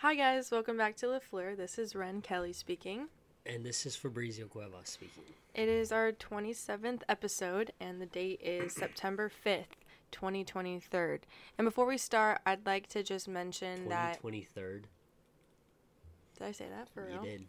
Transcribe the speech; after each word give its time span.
Hi 0.00 0.14
guys, 0.14 0.50
welcome 0.50 0.76
back 0.78 0.96
to 0.96 1.08
Le 1.08 1.20
Fleur. 1.20 1.54
This 1.54 1.78
is 1.78 1.94
Ren 1.94 2.22
Kelly 2.22 2.52
speaking. 2.52 3.08
And 3.44 3.64
this 3.64 3.84
is 3.84 3.96
Fabrizio 3.96 4.46
Cuevas 4.46 4.88
speaking. 4.88 5.24
It 5.54 5.68
is 5.68 5.92
our 5.92 6.12
27th 6.12 7.02
episode 7.08 7.72
and 7.80 8.00
the 8.00 8.06
date 8.06 8.40
is 8.42 8.72
September 8.74 9.30
5th, 9.44 9.76
2023. 10.10 11.18
And 11.58 11.66
before 11.66 11.84
we 11.86 11.98
start, 11.98 12.40
I'd 12.46 12.64
like 12.64 12.88
to 12.88 13.02
just 13.02 13.28
mention 13.28 13.88
that 13.90 14.22
23rd. 14.22 14.84
Did 16.38 16.46
I 16.46 16.52
say 16.52 16.66
that 16.70 16.88
for 16.88 17.06
You 17.06 17.14
real? 17.14 17.22
did. 17.22 17.44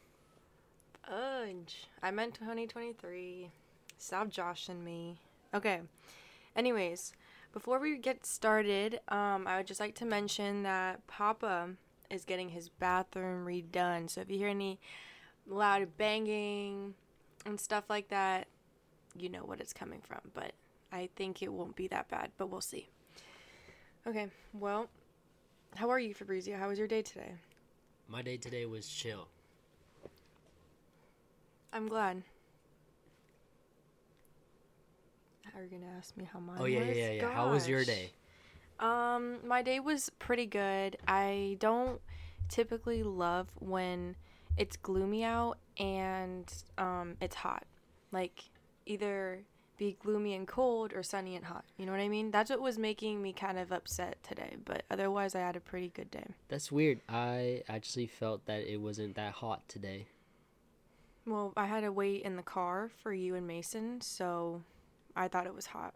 Fudge. 1.07 1.87
I 2.03 2.11
meant 2.11 2.33
2023. 2.33 3.49
Stop 3.97 4.29
joshing 4.29 4.83
me. 4.83 5.19
Okay. 5.53 5.79
Anyways, 6.55 7.13
before 7.53 7.79
we 7.79 7.97
get 7.97 8.25
started, 8.25 8.99
um, 9.07 9.47
I 9.47 9.55
would 9.57 9.67
just 9.67 9.79
like 9.79 9.95
to 9.95 10.05
mention 10.05 10.63
that 10.63 11.05
Papa 11.07 11.69
is 12.11 12.25
getting 12.25 12.49
his 12.49 12.69
bathroom 12.69 13.45
redone. 13.45 14.09
So 14.09 14.21
if 14.21 14.29
you 14.29 14.37
hear 14.37 14.49
any 14.49 14.79
loud 15.47 15.97
banging 15.97 16.93
and 17.45 17.59
stuff 17.59 17.85
like 17.89 18.09
that, 18.09 18.47
you 19.17 19.29
know 19.29 19.43
what 19.43 19.59
it's 19.59 19.73
coming 19.73 20.01
from. 20.01 20.19
But 20.33 20.51
I 20.91 21.09
think 21.15 21.41
it 21.41 21.51
won't 21.51 21.75
be 21.75 21.87
that 21.87 22.09
bad, 22.09 22.31
but 22.37 22.49
we'll 22.49 22.61
see. 22.61 22.89
Okay, 24.07 24.27
well, 24.53 24.89
how 25.75 25.89
are 25.89 25.99
you, 25.99 26.13
Fabrizio? 26.13 26.57
How 26.57 26.69
was 26.69 26.79
your 26.79 26.87
day 26.87 27.01
today? 27.01 27.33
My 28.07 28.21
day 28.21 28.37
today 28.37 28.65
was 28.65 28.87
chill. 28.87 29.27
I'm 31.71 31.87
glad. 31.87 32.23
Are 35.55 35.63
you 35.63 35.69
gonna 35.69 35.91
ask 35.97 36.15
me 36.17 36.27
how 36.31 36.39
mine 36.39 36.57
oh 36.59 36.65
yeah, 36.65 36.79
was? 36.79 36.87
yeah, 36.87 36.93
yeah, 36.93 37.11
yeah. 37.11 37.31
How 37.31 37.51
was 37.51 37.67
your 37.67 37.83
day? 37.85 38.11
Um, 38.81 39.37
my 39.45 39.61
day 39.61 39.79
was 39.79 40.09
pretty 40.19 40.47
good. 40.47 40.97
I 41.07 41.57
don't 41.59 42.01
typically 42.49 43.03
love 43.03 43.47
when 43.59 44.15
it's 44.57 44.75
gloomy 44.75 45.23
out 45.23 45.57
and 45.77 46.51
um 46.77 47.15
it's 47.21 47.35
hot. 47.35 47.63
Like 48.11 48.43
either 48.85 49.39
be 49.77 49.97
gloomy 50.03 50.35
and 50.35 50.47
cold 50.47 50.93
or 50.93 51.01
sunny 51.01 51.35
and 51.35 51.45
hot. 51.45 51.63
You 51.77 51.85
know 51.85 51.91
what 51.91 52.01
I 52.01 52.09
mean? 52.09 52.29
That's 52.29 52.49
what 52.49 52.61
was 52.61 52.77
making 52.77 53.21
me 53.21 53.33
kind 53.33 53.57
of 53.57 53.71
upset 53.71 54.21
today, 54.21 54.57
but 54.63 54.83
otherwise 54.91 55.33
I 55.33 55.39
had 55.39 55.55
a 55.55 55.59
pretty 55.59 55.89
good 55.89 56.11
day. 56.11 56.35
That's 56.49 56.71
weird. 56.71 56.99
I 57.09 57.63
actually 57.67 58.07
felt 58.07 58.45
that 58.45 58.71
it 58.71 58.77
wasn't 58.77 59.15
that 59.15 59.33
hot 59.33 59.67
today. 59.67 60.07
Well, 61.25 61.53
I 61.55 61.65
had 61.65 61.81
to 61.81 61.91
wait 61.91 62.23
in 62.23 62.35
the 62.35 62.43
car 62.43 62.91
for 63.01 63.13
you 63.13 63.35
and 63.35 63.47
Mason, 63.47 64.01
so 64.01 64.61
I 65.15 65.27
thought 65.27 65.47
it 65.47 65.55
was 65.55 65.67
hot. 65.67 65.93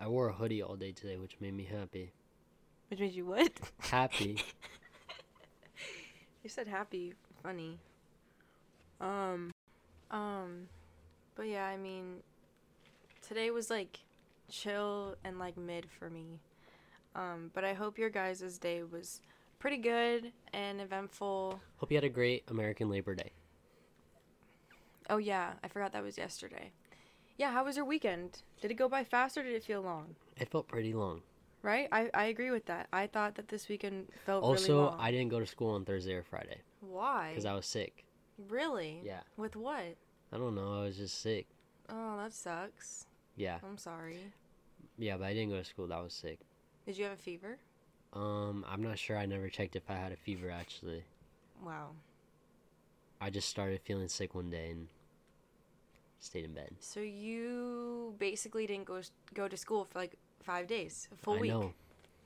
I 0.00 0.08
wore 0.08 0.30
a 0.30 0.32
hoodie 0.32 0.62
all 0.62 0.76
day 0.76 0.92
today, 0.92 1.18
which 1.18 1.36
made 1.40 1.54
me 1.54 1.64
happy. 1.64 2.12
Which 2.88 3.00
made 3.00 3.12
you 3.12 3.26
what? 3.26 3.52
Happy. 3.80 4.42
You 6.42 6.48
said 6.48 6.68
happy, 6.68 7.12
funny. 7.42 7.78
Um, 8.98 9.50
um, 10.10 10.68
but 11.34 11.48
yeah, 11.48 11.66
I 11.66 11.76
mean, 11.76 12.22
today 13.20 13.50
was 13.50 13.68
like 13.68 14.00
chill 14.48 15.16
and 15.22 15.38
like 15.38 15.58
mid 15.58 15.86
for 15.90 16.08
me. 16.08 16.40
Um, 17.14 17.50
but 17.52 17.62
I 17.62 17.74
hope 17.74 17.98
your 17.98 18.08
guys' 18.08 18.56
day 18.58 18.82
was 18.82 19.20
pretty 19.58 19.76
good 19.76 20.32
and 20.54 20.80
eventful. 20.80 21.60
Hope 21.76 21.90
you 21.90 21.98
had 21.98 22.04
a 22.04 22.08
great 22.08 22.44
American 22.48 22.88
Labor 22.88 23.14
Day. 23.14 23.32
Oh 25.10 25.18
yeah, 25.18 25.52
I 25.62 25.68
forgot 25.68 25.92
that 25.92 26.02
was 26.02 26.16
yesterday. 26.16 26.72
Yeah, 27.40 27.52
how 27.52 27.64
was 27.64 27.74
your 27.74 27.86
weekend? 27.86 28.42
Did 28.60 28.70
it 28.70 28.74
go 28.74 28.86
by 28.86 29.02
fast 29.02 29.38
or 29.38 29.42
did 29.42 29.54
it 29.54 29.64
feel 29.64 29.80
long? 29.80 30.14
It 30.36 30.50
felt 30.50 30.68
pretty 30.68 30.92
long. 30.92 31.22
Right? 31.62 31.88
I, 31.90 32.10
I 32.12 32.24
agree 32.24 32.50
with 32.50 32.66
that. 32.66 32.86
I 32.92 33.06
thought 33.06 33.36
that 33.36 33.48
this 33.48 33.66
weekend 33.66 34.08
felt 34.26 34.42
really 34.42 34.52
Also, 34.56 34.84
long. 34.84 34.96
I 35.00 35.10
didn't 35.10 35.30
go 35.30 35.40
to 35.40 35.46
school 35.46 35.70
on 35.70 35.86
Thursday 35.86 36.12
or 36.12 36.22
Friday 36.22 36.58
Why? 36.82 37.30
because 37.30 37.46
I 37.46 37.54
was 37.54 37.64
sick. 37.64 38.04
Really? 38.50 39.00
Yeah. 39.02 39.20
With 39.38 39.56
what? 39.56 39.96
I 40.30 40.36
don't 40.36 40.54
know. 40.54 40.80
I 40.80 40.84
was 40.84 40.98
just 40.98 41.22
sick. 41.22 41.46
Oh, 41.88 42.18
that 42.18 42.34
sucks. 42.34 43.06
Yeah. 43.36 43.56
I'm 43.66 43.78
sorry. 43.78 44.18
Yeah, 44.98 45.16
but 45.16 45.24
I 45.24 45.32
didn't 45.32 45.48
go 45.48 45.56
to 45.56 45.64
school. 45.64 45.86
That 45.86 46.02
was 46.02 46.12
sick. 46.12 46.40
Did 46.84 46.98
you 46.98 47.04
have 47.04 47.14
a 47.14 47.16
fever? 47.16 47.56
Um, 48.12 48.66
I'm 48.68 48.82
not 48.82 48.98
sure. 48.98 49.16
I 49.16 49.24
never 49.24 49.48
checked 49.48 49.76
if 49.76 49.88
I 49.88 49.94
had 49.94 50.12
a 50.12 50.16
fever 50.16 50.50
actually. 50.50 51.04
Wow. 51.64 51.92
I 53.18 53.30
just 53.30 53.48
started 53.48 53.80
feeling 53.80 54.08
sick 54.08 54.34
one 54.34 54.50
day 54.50 54.72
and 54.72 54.88
stayed 56.20 56.44
in 56.44 56.52
bed. 56.54 56.70
So 56.80 57.00
you 57.00 58.14
basically 58.18 58.66
didn't 58.66 58.84
go 58.86 59.00
go 59.34 59.48
to 59.48 59.56
school 59.56 59.84
for 59.84 59.98
like 59.98 60.16
five 60.42 60.66
days, 60.66 61.08
a 61.12 61.16
full 61.16 61.36
I 61.36 61.40
week. 61.40 61.50
know. 61.50 61.72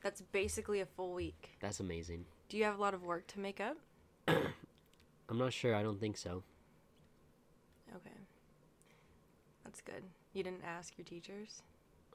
That's 0.02 0.20
basically 0.20 0.80
a 0.80 0.86
full 0.86 1.14
week. 1.14 1.56
That's 1.60 1.80
amazing. 1.80 2.26
Do 2.50 2.58
you 2.58 2.64
have 2.64 2.78
a 2.78 2.80
lot 2.80 2.92
of 2.94 3.02
work 3.04 3.26
to 3.28 3.40
make 3.40 3.60
up? 3.60 3.76
I'm 4.28 5.38
not 5.38 5.52
sure. 5.52 5.74
I 5.74 5.82
don't 5.82 5.98
think 5.98 6.16
so. 6.18 6.42
Okay. 7.96 8.10
That's 9.64 9.80
good. 9.80 10.02
You 10.34 10.42
didn't 10.42 10.62
ask 10.64 10.98
your 10.98 11.04
teachers 11.04 11.62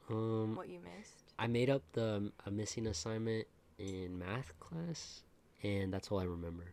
Um, 0.10 0.56
what 0.56 0.70
you 0.70 0.80
missed. 0.80 1.34
I 1.40 1.48
made 1.48 1.70
up 1.70 1.82
the 1.94 2.32
a 2.46 2.52
missing 2.52 2.88
assignment 2.88 3.48
in 3.80 4.20
math 4.20 4.54
class, 4.60 5.24
and 5.64 5.92
that's 5.94 6.12
all 6.12 6.20
I 6.20 6.26
remember. 6.26 6.66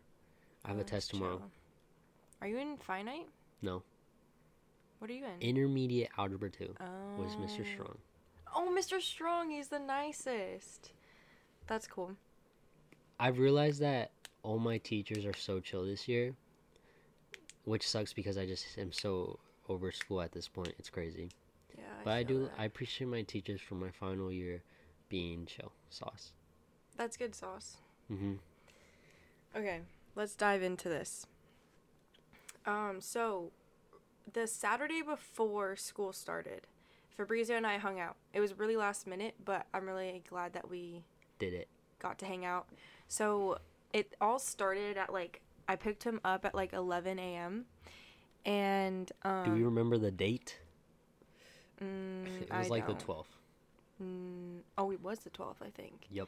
I 0.65 0.69
have 0.69 0.77
Oh, 0.77 0.81
a 0.81 0.83
test 0.83 1.09
tomorrow. 1.11 1.37
chill. 1.37 1.51
Are 2.41 2.47
you 2.47 2.57
in 2.59 2.77
finite? 2.77 3.27
No, 3.61 3.81
What 4.99 5.09
are 5.09 5.13
you 5.13 5.25
in? 5.25 5.41
intermediate 5.47 6.09
algebra 6.17 6.49
two 6.49 6.73
oh. 6.79 7.21
was 7.21 7.35
Mr. 7.35 7.65
Strong. 7.65 7.97
Oh, 8.55 8.73
Mr. 8.75 9.01
Strong, 9.01 9.51
he's 9.51 9.67
the 9.67 9.79
nicest. 9.79 10.91
That's 11.67 11.85
cool. 11.87 12.13
I've 13.19 13.39
realized 13.39 13.81
that 13.81 14.11
all 14.43 14.57
my 14.57 14.77
teachers 14.77 15.25
are 15.25 15.35
so 15.35 15.59
chill 15.59 15.85
this 15.85 16.07
year, 16.07 16.33
which 17.65 17.87
sucks 17.87 18.13
because 18.13 18.37
I 18.37 18.45
just 18.45 18.65
am 18.77 18.91
so 18.91 19.39
over 19.69 19.91
school 19.91 20.21
at 20.21 20.31
this 20.31 20.47
point. 20.47 20.73
It's 20.79 20.89
crazy. 20.89 21.29
Yeah. 21.77 21.83
But 22.03 22.11
I 22.13 22.23
do. 22.23 22.43
that. 22.43 22.51
I 22.57 22.65
appreciate 22.65 23.07
my 23.07 23.23
teachers 23.23 23.61
for 23.61 23.75
my 23.75 23.91
final 23.91 24.31
year 24.31 24.63
being 25.09 25.45
chill. 25.45 25.71
Sauce. 25.89 26.31
That's 26.95 27.17
good 27.17 27.35
sauce. 27.35 27.77
hmm 28.07 28.33
Okay, 29.55 29.79
let's 30.15 30.35
dive 30.35 30.61
into 30.61 30.89
this. 30.89 31.25
Um, 32.65 32.97
so 32.99 33.51
the 34.33 34.47
Saturday 34.47 35.01
before 35.01 35.75
school 35.75 36.13
started, 36.13 36.61
Fabrizio 37.15 37.55
and 37.57 37.65
I 37.67 37.77
hung 37.77 37.99
out. 37.99 38.15
It 38.33 38.39
was 38.41 38.57
really 38.57 38.75
last 38.77 39.07
minute, 39.07 39.35
but 39.43 39.65
I'm 39.73 39.85
really 39.87 40.23
glad 40.29 40.53
that 40.53 40.69
we 40.69 41.03
Did 41.39 41.53
it. 41.53 41.67
got 41.99 42.17
to 42.19 42.25
hang 42.25 42.45
out. 42.45 42.67
So 43.07 43.57
it 43.93 44.15
all 44.21 44.39
started 44.39 44.97
at 44.97 45.11
like 45.13 45.41
I 45.67 45.75
picked 45.75 46.03
him 46.03 46.19
up 46.23 46.45
at 46.45 46.55
like 46.55 46.73
11 46.73 47.19
a.m. 47.19 47.65
And 48.45 49.11
um, 49.23 49.43
Do 49.45 49.51
we 49.51 49.63
remember 49.63 49.97
the 49.97 50.11
date? 50.11 50.59
mm, 51.83 52.41
It 52.41 52.47
I 52.51 52.59
was 52.59 52.69
like 52.69 52.87
don't. 52.87 52.97
the 52.99 53.05
12th. 53.05 53.25
Mm, 54.01 54.59
oh, 54.77 54.91
it 54.91 55.01
was 55.01 55.19
the 55.19 55.29
12th, 55.31 55.61
I 55.61 55.69
think. 55.69 56.05
Yep. 56.11 56.27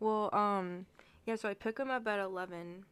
Well, 0.00 0.34
um, 0.34 0.86
yeah, 1.26 1.36
so 1.36 1.48
I 1.48 1.54
pick 1.54 1.78
him 1.78 1.90
up 1.90 2.06
at 2.08 2.18
11, 2.18 2.84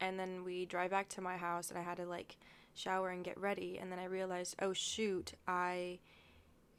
and 0.00 0.18
then 0.18 0.42
we 0.44 0.66
drive 0.66 0.90
back 0.90 1.08
to 1.10 1.20
my 1.20 1.36
house, 1.36 1.70
and 1.70 1.78
I 1.78 1.82
had 1.82 1.96
to, 1.98 2.04
like, 2.04 2.36
shower 2.78 3.10
and 3.10 3.24
get 3.24 3.38
ready, 3.38 3.78
and 3.80 3.90
then 3.90 3.98
I 3.98 4.04
realized, 4.04 4.56
oh, 4.60 4.72
shoot, 4.72 5.32
I, 5.46 5.98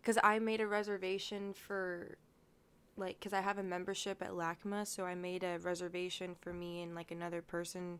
because 0.01 0.17
I 0.23 0.39
made 0.39 0.61
a 0.61 0.67
reservation 0.67 1.53
for, 1.53 2.17
like, 2.97 3.19
because 3.19 3.33
I 3.33 3.41
have 3.41 3.57
a 3.57 3.63
membership 3.63 4.21
at 4.21 4.31
LACMA, 4.31 4.87
so 4.87 5.05
I 5.05 5.15
made 5.15 5.43
a 5.43 5.59
reservation 5.59 6.35
for 6.39 6.53
me 6.53 6.81
and, 6.81 6.95
like, 6.95 7.11
another 7.11 7.41
person 7.41 7.99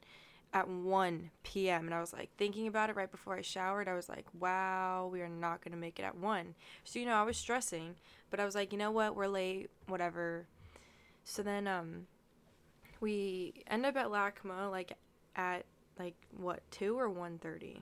at 0.53 0.67
1 0.67 1.29
p.m., 1.43 1.85
and 1.85 1.93
I 1.93 1.99
was, 1.99 2.13
like, 2.13 2.29
thinking 2.37 2.67
about 2.67 2.89
it 2.89 2.95
right 2.95 3.11
before 3.11 3.35
I 3.35 3.41
showered, 3.41 3.87
I 3.87 3.95
was 3.95 4.09
like, 4.09 4.25
wow, 4.39 5.09
we 5.11 5.21
are 5.21 5.29
not 5.29 5.63
going 5.63 5.73
to 5.73 5.77
make 5.77 5.99
it 5.99 6.03
at 6.03 6.17
1. 6.17 6.55
So, 6.83 6.99
you 6.99 7.05
know, 7.05 7.13
I 7.13 7.23
was 7.23 7.37
stressing, 7.37 7.95
but 8.29 8.39
I 8.39 8.45
was 8.45 8.55
like, 8.55 8.71
you 8.71 8.77
know 8.77 8.91
what, 8.91 9.15
we're 9.15 9.27
late, 9.27 9.69
whatever. 9.87 10.47
So 11.29 11.43
then 11.43 11.67
um 11.67 12.07
we 12.99 13.63
end 13.67 13.85
up 13.85 13.95
at 13.95 14.07
LACMA 14.07 14.71
like 14.71 14.93
at 15.35 15.65
like 15.99 16.15
what, 16.35 16.61
2 16.71 16.97
or 16.97 17.09
1:30? 17.09 17.81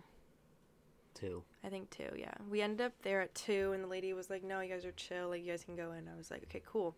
Two. 1.13 1.43
I 1.63 1.69
think 1.69 1.89
2, 1.91 2.09
yeah. 2.15 2.33
We 2.49 2.61
ended 2.61 2.85
up 2.85 2.93
there 3.01 3.21
at 3.21 3.33
2 3.35 3.71
and 3.73 3.83
the 3.83 3.87
lady 3.87 4.13
was 4.13 4.29
like, 4.29 4.43
"No, 4.43 4.59
you 4.61 4.71
guys 4.71 4.85
are 4.85 4.91
chill. 4.91 5.29
Like 5.29 5.41
you 5.43 5.51
guys 5.51 5.63
can 5.63 5.75
go 5.75 5.91
in." 5.93 6.07
I 6.07 6.15
was 6.15 6.29
like, 6.29 6.43
"Okay, 6.43 6.61
cool." 6.65 6.95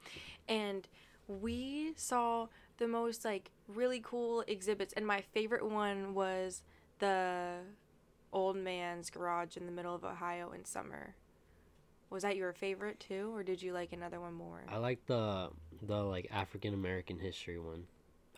And 0.47 0.87
we 1.29 1.93
saw 1.95 2.47
the 2.77 2.87
most 2.87 3.23
like 3.23 3.51
really 3.67 3.99
cool 4.03 4.43
exhibits 4.47 4.93
and 4.93 5.05
my 5.05 5.21
favorite 5.21 5.69
one 5.69 6.13
was 6.15 6.63
the 6.99 7.57
old 8.33 8.55
man's 8.57 9.09
garage 9.09 9.55
in 9.55 9.65
the 9.65 9.71
middle 9.71 9.93
of 9.93 10.03
Ohio 10.03 10.51
in 10.51 10.65
summer. 10.65 11.15
Was 12.09 12.23
that 12.23 12.35
your 12.35 12.51
favorite 12.53 12.99
too 12.99 13.31
or 13.35 13.43
did 13.43 13.61
you 13.61 13.73
like 13.73 13.93
another 13.93 14.19
one 14.19 14.33
more? 14.33 14.63
I 14.67 14.77
like 14.77 15.05
the 15.05 15.49
the 15.83 16.03
like 16.03 16.27
African 16.31 16.73
American 16.73 17.19
history 17.19 17.59
one. 17.59 17.85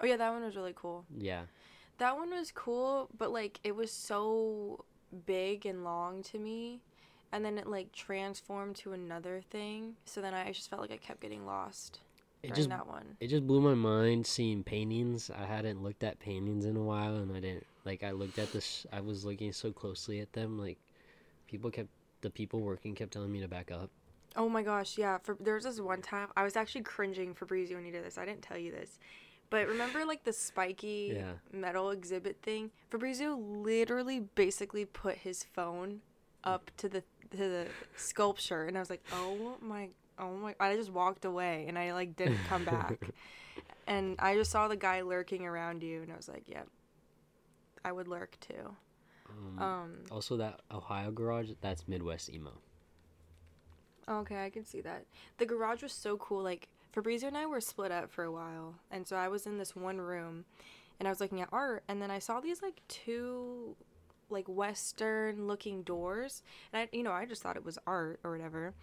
Oh 0.01 0.05
yeah, 0.05 0.17
that 0.17 0.31
one 0.31 0.43
was 0.43 0.55
really 0.55 0.73
cool. 0.75 1.05
Yeah. 1.17 1.43
That 2.01 2.17
one 2.17 2.31
was 2.31 2.51
cool, 2.51 3.09
but 3.15 3.31
like 3.31 3.59
it 3.63 3.75
was 3.75 3.91
so 3.91 4.85
big 5.27 5.67
and 5.67 5.83
long 5.83 6.23
to 6.23 6.39
me. 6.39 6.81
And 7.31 7.45
then 7.45 7.59
it 7.59 7.67
like 7.67 7.91
transformed 7.91 8.75
to 8.77 8.93
another 8.93 9.43
thing. 9.51 9.97
So 10.05 10.19
then 10.19 10.33
I 10.33 10.51
just 10.51 10.67
felt 10.67 10.81
like 10.81 10.91
I 10.91 10.97
kept 10.97 11.21
getting 11.21 11.45
lost. 11.45 11.99
it 12.41 12.55
just 12.55 12.69
that 12.69 12.87
one. 12.87 13.17
it 13.19 13.27
just 13.27 13.45
blew 13.45 13.61
my 13.61 13.75
mind 13.75 14.25
seeing 14.25 14.63
paintings. 14.63 15.29
I 15.29 15.45
hadn't 15.45 15.83
looked 15.83 16.03
at 16.03 16.19
paintings 16.19 16.65
in 16.65 16.75
a 16.75 16.81
while, 16.81 17.17
and 17.17 17.31
I 17.37 17.39
didn't 17.39 17.67
like. 17.85 18.03
I 18.03 18.09
looked 18.09 18.39
at 18.39 18.51
this. 18.51 18.87
I 18.91 18.99
was 18.99 19.23
looking 19.23 19.53
so 19.53 19.71
closely 19.71 20.21
at 20.21 20.33
them. 20.33 20.57
Like 20.57 20.79
people 21.47 21.69
kept 21.69 21.89
the 22.21 22.31
people 22.31 22.61
working 22.61 22.95
kept 22.95 23.13
telling 23.13 23.31
me 23.31 23.41
to 23.41 23.47
back 23.47 23.69
up. 23.69 23.91
Oh 24.35 24.49
my 24.49 24.63
gosh, 24.63 24.97
yeah. 24.97 25.19
For 25.19 25.37
there 25.39 25.53
was 25.53 25.65
this 25.65 25.79
one 25.79 26.01
time 26.01 26.29
I 26.35 26.43
was 26.43 26.55
actually 26.55 26.81
cringing 26.81 27.35
Fabrizio 27.35 27.77
when 27.77 27.85
he 27.85 27.91
did 27.91 28.03
this. 28.03 28.17
I 28.17 28.25
didn't 28.25 28.41
tell 28.41 28.57
you 28.57 28.71
this. 28.71 28.97
But 29.51 29.67
remember 29.67 30.05
like 30.05 30.23
the 30.23 30.33
spiky 30.33 31.13
Yeah. 31.15 31.33
metal 31.51 31.91
exhibit 31.91 32.41
thing? 32.41 32.71
Fabrizio 32.89 33.35
literally 33.35 34.21
basically 34.21 34.85
put 34.85 35.17
his 35.17 35.43
phone 35.43 36.01
up 36.43 36.71
to 36.77 36.89
the 36.89 37.03
to 37.31 37.37
the 37.37 37.67
sculpture 37.95 38.65
and 38.65 38.75
I 38.77 38.79
was 38.79 38.89
like, 38.89 39.03
"Oh 39.11 39.57
my 39.61 39.89
oh 40.17 40.35
my 40.37 40.55
I 40.59 40.75
just 40.75 40.89
walked 40.91 41.25
away 41.25 41.65
and 41.67 41.77
I 41.77 41.93
like 41.93 42.15
didn't 42.15 42.43
come 42.45 42.63
back." 42.65 43.11
and 43.87 44.15
I 44.19 44.35
just 44.35 44.51
saw 44.51 44.67
the 44.69 44.77
guy 44.77 45.01
lurking 45.01 45.45
around 45.45 45.83
you 45.83 46.01
and 46.01 46.11
I 46.11 46.15
was 46.15 46.29
like, 46.29 46.47
"Yep. 46.47 46.67
I 47.83 47.91
would 47.91 48.07
lurk 48.07 48.37
too." 48.39 48.75
Um, 49.29 49.59
Um 49.59 49.91
also, 50.09 50.37
that 50.37 50.61
Ohio 50.71 51.11
garage. 51.11 51.51
That's 51.61 51.87
Midwest 51.87 52.29
emo. 52.29 52.53
Okay, 54.07 54.43
I 54.45 54.49
can 54.49 54.65
see 54.65 54.81
that. 54.81 55.05
The 55.37 55.45
garage 55.45 55.83
was 55.83 55.93
so 55.93 56.17
cool. 56.17 56.41
Like 56.43 56.67
Fabrizio 56.91 57.27
and 57.27 57.37
I 57.37 57.45
were 57.45 57.61
split 57.61 57.91
up 57.91 58.11
for 58.11 58.23
a 58.23 58.31
while, 58.31 58.75
and 58.89 59.07
so 59.07 59.15
I 59.15 59.27
was 59.27 59.45
in 59.45 59.57
this 59.57 59.75
one 59.75 59.99
room, 59.99 60.45
and 60.99 61.07
I 61.07 61.11
was 61.11 61.19
looking 61.19 61.41
at 61.41 61.49
art, 61.51 61.83
and 61.87 62.01
then 62.01 62.11
I 62.11 62.19
saw 62.19 62.39
these 62.39 62.61
like 62.61 62.81
two, 62.87 63.75
like 64.29 64.47
Western 64.47 65.47
looking 65.47 65.83
doors, 65.83 66.43
and 66.73 66.81
I, 66.81 66.95
you 66.95 67.03
know, 67.03 67.11
I 67.11 67.25
just 67.25 67.41
thought 67.41 67.57
it 67.57 67.65
was 67.65 67.77
art 67.87 68.19
or 68.23 68.31
whatever, 68.31 68.73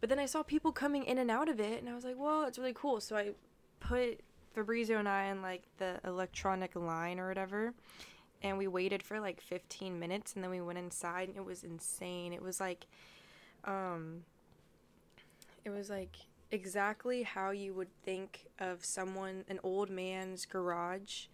but 0.00 0.08
then 0.08 0.18
I 0.18 0.26
saw 0.26 0.42
people 0.42 0.72
coming 0.72 1.04
in 1.04 1.18
and 1.18 1.30
out 1.30 1.48
of 1.48 1.60
it, 1.60 1.80
and 1.80 1.88
I 1.88 1.94
was 1.94 2.04
like, 2.04 2.18
well 2.18 2.44
it's 2.44 2.58
really 2.58 2.74
cool." 2.74 3.00
So 3.00 3.16
I 3.16 3.30
put 3.80 4.20
Fabrizio 4.56 4.98
and 4.98 5.08
I 5.08 5.26
in 5.26 5.42
like 5.42 5.62
the 5.76 6.00
electronic 6.04 6.74
line 6.74 7.20
or 7.20 7.28
whatever. 7.28 7.74
And 8.42 8.56
we 8.56 8.66
waited 8.66 9.02
for 9.02 9.20
like 9.20 9.40
15 9.40 9.98
minutes 10.00 10.34
and 10.34 10.42
then 10.42 10.50
we 10.50 10.62
went 10.62 10.78
inside 10.78 11.28
and 11.28 11.36
it 11.36 11.44
was 11.44 11.62
insane. 11.62 12.32
It 12.32 12.42
was 12.42 12.58
like 12.58 12.86
um 13.64 14.22
it 15.64 15.70
was 15.70 15.90
like 15.90 16.16
exactly 16.56 17.22
how 17.22 17.50
you 17.50 17.72
would 17.74 17.92
think 18.02 18.46
of 18.58 18.84
someone 18.84 19.44
an 19.48 19.60
old 19.62 19.90
man's 19.90 20.44
garage 20.46 21.26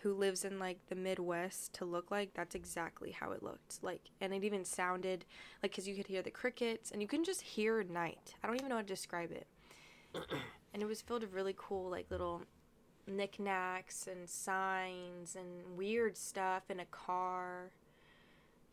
who 0.00 0.12
lives 0.12 0.44
in 0.44 0.58
like 0.58 0.78
the 0.88 0.94
midwest 0.94 1.72
to 1.74 1.84
look 1.84 2.10
like 2.10 2.32
that's 2.34 2.54
exactly 2.54 3.10
how 3.10 3.32
it 3.32 3.42
looked 3.42 3.78
like 3.82 4.10
and 4.20 4.32
it 4.32 4.42
even 4.42 4.64
sounded 4.64 5.24
like 5.62 5.70
because 5.72 5.86
you 5.86 5.94
could 5.94 6.06
hear 6.06 6.22
the 6.22 6.30
crickets 6.30 6.90
and 6.90 7.00
you 7.02 7.08
can 7.08 7.22
just 7.22 7.40
hear 7.42 7.82
night 7.84 8.34
i 8.42 8.46
don't 8.46 8.56
even 8.56 8.68
know 8.68 8.76
how 8.76 8.80
to 8.82 8.86
describe 8.86 9.30
it. 9.30 9.46
And 10.74 10.82
it 10.82 10.86
was 10.86 11.00
filled 11.00 11.22
with 11.22 11.32
really 11.32 11.54
cool 11.56 11.88
like 11.90 12.04
little 12.10 12.42
knickknacks 13.06 14.08
and 14.08 14.28
signs 14.28 15.34
and 15.36 15.76
weird 15.76 16.18
stuff 16.18 16.64
in 16.68 16.80
a 16.80 16.84
car. 16.86 17.70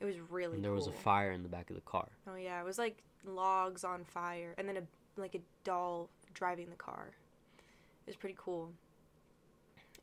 It 0.01 0.06
was 0.06 0.15
really 0.30 0.56
And 0.56 0.65
there 0.65 0.74
was 0.74 0.88
a 0.88 0.91
fire 0.91 1.31
in 1.31 1.44
the 1.44 1.50
back 1.50 1.69
of 1.69 1.77
the 1.77 1.81
car. 1.83 2.09
Oh 2.27 2.35
yeah, 2.35 2.59
it 2.59 2.65
was 2.65 2.77
like 2.77 2.97
logs 3.25 3.85
on 3.85 4.03
fire, 4.03 4.53
and 4.57 4.68
then 4.68 4.75
a 4.75 4.81
like 5.18 5.36
a 5.36 5.42
doll 5.63 6.10
driving 6.33 6.69
the 6.69 6.75
car. 6.75 7.12
It 8.06 8.10
was 8.10 8.15
pretty 8.15 8.36
cool. 8.38 8.71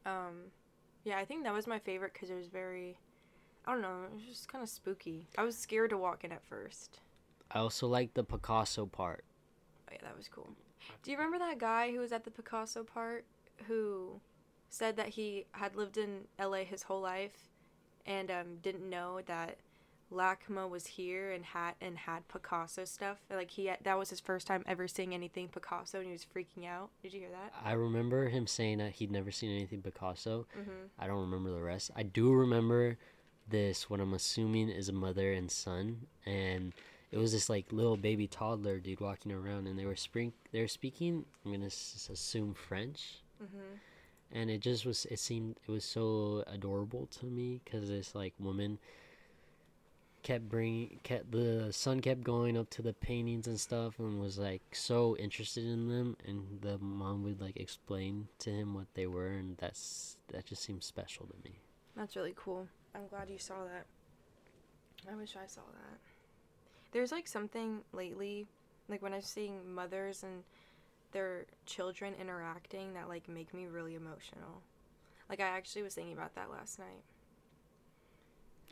Um, 0.06 0.50
yeah, 1.04 1.18
I 1.18 1.24
think 1.24 1.44
that 1.44 1.52
was 1.52 1.66
my 1.66 1.78
favorite 1.78 2.12
because 2.12 2.30
it 2.30 2.36
was 2.36 2.48
very, 2.48 2.98
I 3.66 3.72
don't 3.72 3.82
know, 3.82 4.04
it 4.10 4.14
was 4.14 4.24
just 4.24 4.48
kind 4.48 4.62
of 4.62 4.68
spooky. 4.68 5.28
I 5.36 5.44
was 5.44 5.56
scared 5.56 5.90
to 5.90 5.98
walk 5.98 6.24
in 6.24 6.32
at 6.32 6.44
first. 6.44 7.00
I 7.50 7.58
also 7.58 7.86
like 7.86 8.14
the 8.14 8.24
Picasso 8.24 8.86
part. 8.86 9.24
Oh 9.88 9.92
yeah, 9.92 9.98
that 10.02 10.16
was 10.16 10.28
cool. 10.28 10.50
Do 11.02 11.10
you 11.10 11.16
remember 11.16 11.38
that 11.38 11.58
guy 11.58 11.90
who 11.90 11.98
was 11.98 12.12
at 12.12 12.24
the 12.24 12.30
Picasso 12.30 12.84
part 12.84 13.24
who 13.66 14.20
said 14.68 14.96
that 14.96 15.08
he 15.08 15.46
had 15.52 15.76
lived 15.76 15.98
in 15.98 16.22
LA 16.38 16.58
his 16.58 16.84
whole 16.84 17.00
life 17.00 17.50
and 18.06 18.30
um, 18.30 18.56
didn't 18.62 18.88
know 18.88 19.20
that 19.26 19.58
LACMA 20.12 20.68
was 20.68 20.86
here 20.86 21.30
and 21.30 21.44
had 21.44 21.74
and 21.80 21.96
had 21.98 22.26
Picasso 22.28 22.84
stuff. 22.84 23.18
Like 23.30 23.50
he 23.50 23.66
had, 23.66 23.78
that 23.84 23.98
was 23.98 24.10
his 24.10 24.20
first 24.20 24.46
time 24.46 24.64
ever 24.66 24.88
seeing 24.88 25.14
anything 25.14 25.48
Picasso 25.48 25.98
and 25.98 26.06
he 26.06 26.12
was 26.12 26.26
freaking 26.34 26.66
out. 26.66 26.90
Did 27.02 27.12
you 27.14 27.20
hear 27.20 27.30
that? 27.30 27.52
I 27.64 27.72
remember 27.72 28.28
him 28.28 28.46
saying 28.46 28.78
that 28.78 28.92
he'd 28.92 29.10
never 29.10 29.30
seen 29.30 29.50
anything 29.50 29.82
Picasso. 29.82 30.46
Mhm. 30.58 30.88
I 30.98 31.06
don't 31.06 31.20
remember 31.20 31.50
the 31.50 31.60
rest. 31.62 31.90
I 31.94 32.02
do 32.02 32.32
remember 32.32 32.98
this, 33.48 33.88
what 33.90 34.00
I'm 34.00 34.14
assuming 34.14 34.68
is 34.68 34.88
a 34.88 34.92
mother 34.92 35.32
and 35.32 35.50
son, 35.50 36.06
and 36.26 36.72
it 37.10 37.18
was 37.18 37.32
this 37.32 37.48
like 37.50 37.72
little 37.72 37.96
baby 37.96 38.26
toddler 38.28 38.78
dude 38.78 39.00
walking 39.00 39.32
around, 39.32 39.66
and 39.66 39.78
they 39.78 39.86
were 39.86 39.96
spring. 39.96 40.32
They 40.52 40.60
were 40.60 40.68
speaking. 40.68 41.24
I'm 41.44 41.52
gonna 41.52 41.66
s- 41.66 42.08
assume 42.12 42.54
French, 42.54 43.22
Mhm. 43.42 43.78
and 44.30 44.50
it 44.50 44.58
just 44.60 44.86
was. 44.86 45.04
It 45.06 45.18
seemed 45.18 45.56
it 45.66 45.70
was 45.70 45.84
so 45.84 46.44
adorable 46.46 47.06
to 47.18 47.26
me 47.26 47.60
because 47.64 47.88
this 47.88 48.14
like 48.14 48.34
woman 48.38 48.78
kept 50.22 50.49
bringing 50.49 50.99
kept 51.02 51.31
the 51.32 51.69
son 51.72 52.00
kept 52.00 52.22
going 52.22 52.56
up 52.56 52.69
to 52.70 52.82
the 52.82 52.93
paintings 52.93 53.46
and 53.46 53.58
stuff 53.58 53.99
and 53.99 54.20
was 54.20 54.38
like 54.38 54.62
so 54.72 55.17
interested 55.17 55.64
in 55.64 55.88
them 55.88 56.17
and 56.26 56.61
the 56.61 56.78
mom 56.78 57.22
would 57.25 57.40
like 57.40 57.56
explain 57.56 58.28
to 58.38 58.50
him 58.50 58.75
what 58.75 58.87
they 58.94 59.06
were 59.06 59.28
and 59.28 59.56
that's 59.58 60.17
that 60.28 60.44
just 60.46 60.62
seems 60.62 60.84
special 60.84 61.26
to 61.26 61.34
me 61.44 61.56
That's 61.96 62.17
really 62.17 62.34
cool. 62.37 62.67
I'm 62.94 63.06
glad 63.08 63.31
you 63.31 63.38
saw 63.38 63.64
that. 63.64 63.87
I 65.11 65.14
wish 65.17 65.37
I 65.37 65.46
saw 65.46 65.62
that. 65.72 65.99
There's 66.93 67.12
like 67.12 67.28
something 67.28 67.81
lately, 67.93 68.46
like 68.88 69.02
when 69.02 69.14
I'm 69.14 69.23
seeing 69.23 69.73
mothers 69.75 70.23
and 70.23 70.43
their 71.12 71.46
children 71.66 72.14
interacting 72.20 72.94
that 72.94 73.08
like 73.08 73.28
make 73.28 73.52
me 73.55 73.66
really 73.66 73.94
emotional. 73.94 74.62
Like 75.28 75.40
I 75.40 75.46
actually 75.46 75.82
was 75.82 75.94
thinking 75.94 76.12
about 76.12 76.34
that 76.34 76.50
last 76.50 76.78
night. 76.78 77.02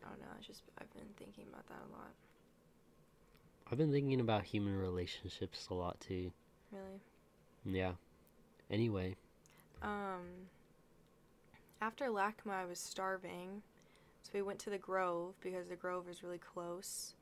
I 0.05 0.09
don't 0.11 0.21
know, 0.21 0.27
I 0.39 0.43
just 0.43 0.62
I've 0.81 0.93
been 0.93 1.09
thinking 1.17 1.45
about 1.53 1.67
that 1.69 1.81
a 1.89 1.93
lot. 1.93 2.12
i've 3.71 3.79
been 3.79 3.93
thinking 3.93 4.21
about 4.21 4.45
human 4.45 4.77
relationships 4.79 5.69
a 5.71 5.75
lot 5.75 6.00
too 6.00 6.33
Really. 6.73 7.00
yeah 7.65 7.93
anyway 8.71 9.15
Um 9.83 10.49
after 11.81 12.06
LACMA 12.06 12.53
I 12.53 12.65
was 12.65 12.81
starving. 12.81 13.62
So 14.25 14.31
we 14.35 14.43
went 14.43 14.59
to 14.61 14.71
the 14.71 14.79
Grove 14.79 15.35
because 15.41 15.69
the 15.69 15.77
Grove 15.77 16.09
is 16.09 16.23
really 16.25 16.39
close. 16.39 17.15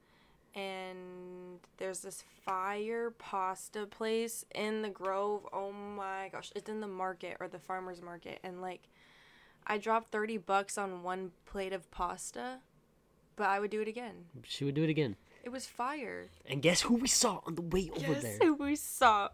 And 0.55 1.59
there's 1.77 2.01
this 2.01 2.25
fire 2.45 3.11
pasta 3.11 3.85
place 3.87 4.47
in 4.55 4.81
the 4.81 4.89
Grove. 4.89 5.47
Oh 5.53 5.73
my 5.73 6.31
gosh, 6.33 6.51
it's 6.57 6.71
in 6.71 6.81
the 6.81 6.87
market 6.89 7.37
or 7.39 7.49
the 7.49 7.59
farmers 7.59 8.01
market 8.01 8.39
and 8.43 8.63
like 8.63 8.89
I 9.67 9.77
dropped 9.79 10.11
30 10.13 10.39
bucks 10.39 10.79
on 10.79 11.03
one 11.03 11.33
plate 11.45 11.73
of 11.75 11.91
pasta, 11.91 12.61
but 13.37 13.49
I 13.49 13.61
would 13.61 13.71
do 13.71 13.81
it 13.81 13.89
again. 13.89 14.15
she 14.45 14.65
would 14.65 14.75
do 14.75 14.83
it 14.85 14.91
again 14.91 15.17
It 15.45 15.51
was 15.51 15.67
fire. 15.67 16.27
and 16.49 16.61
guess 16.63 16.81
who 16.83 16.95
we 16.97 17.09
saw 17.09 17.41
on 17.47 17.55
the 17.55 17.63
way 17.63 17.91
over 17.95 18.15
Guess 18.15 18.23
there 18.23 18.39
who 18.41 18.55
we 18.55 18.77
saw? 18.77 19.29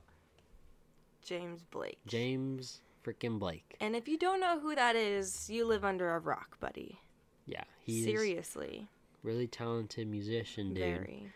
James 1.24 1.62
Blake. 1.70 1.98
james 2.06 2.80
freaking 3.04 3.38
blake 3.38 3.76
And 3.80 3.94
if 3.96 4.06
you 4.08 4.18
don't 4.18 4.40
know 4.40 4.58
who 4.60 4.74
that 4.74 4.96
is, 4.96 5.48
you 5.50 5.64
live 5.64 5.84
under 5.84 6.14
a 6.14 6.18
rock, 6.18 6.58
buddy. 6.60 6.98
yeah 7.46 7.64
he's 7.84 8.04
Seriously. 8.04 8.88
really 9.22 9.46
talented 9.46 10.06
musician 10.08 10.68
dude 10.74 10.78
Very. 10.78 11.32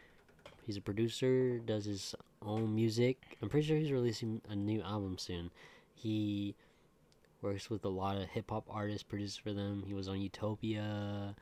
He's 0.64 0.76
a 0.76 0.80
producer, 0.80 1.58
does 1.61 1.85
his 1.85 2.12
own 2.42 2.75
music. 2.75 3.37
I'm 3.40 3.49
pretty 3.49 3.68
sure 3.68 3.76
he's 3.76 3.92
releasing 3.92 4.40
a 4.50 4.56
new 4.56 4.82
album 4.82 5.16
soon. 5.16 5.52
He 5.94 6.56
works 7.40 7.70
with 7.70 7.85
a 7.85 7.88
lot 7.88 8.16
of 8.16 8.25
hip 8.30 8.50
hop 8.50 8.64
artists, 8.68 9.04
produces 9.04 9.37
for 9.37 9.52
them. 9.52 9.85
He 9.87 9.94
was 9.94 10.08
on 10.08 10.20
Utopia. 10.20 11.37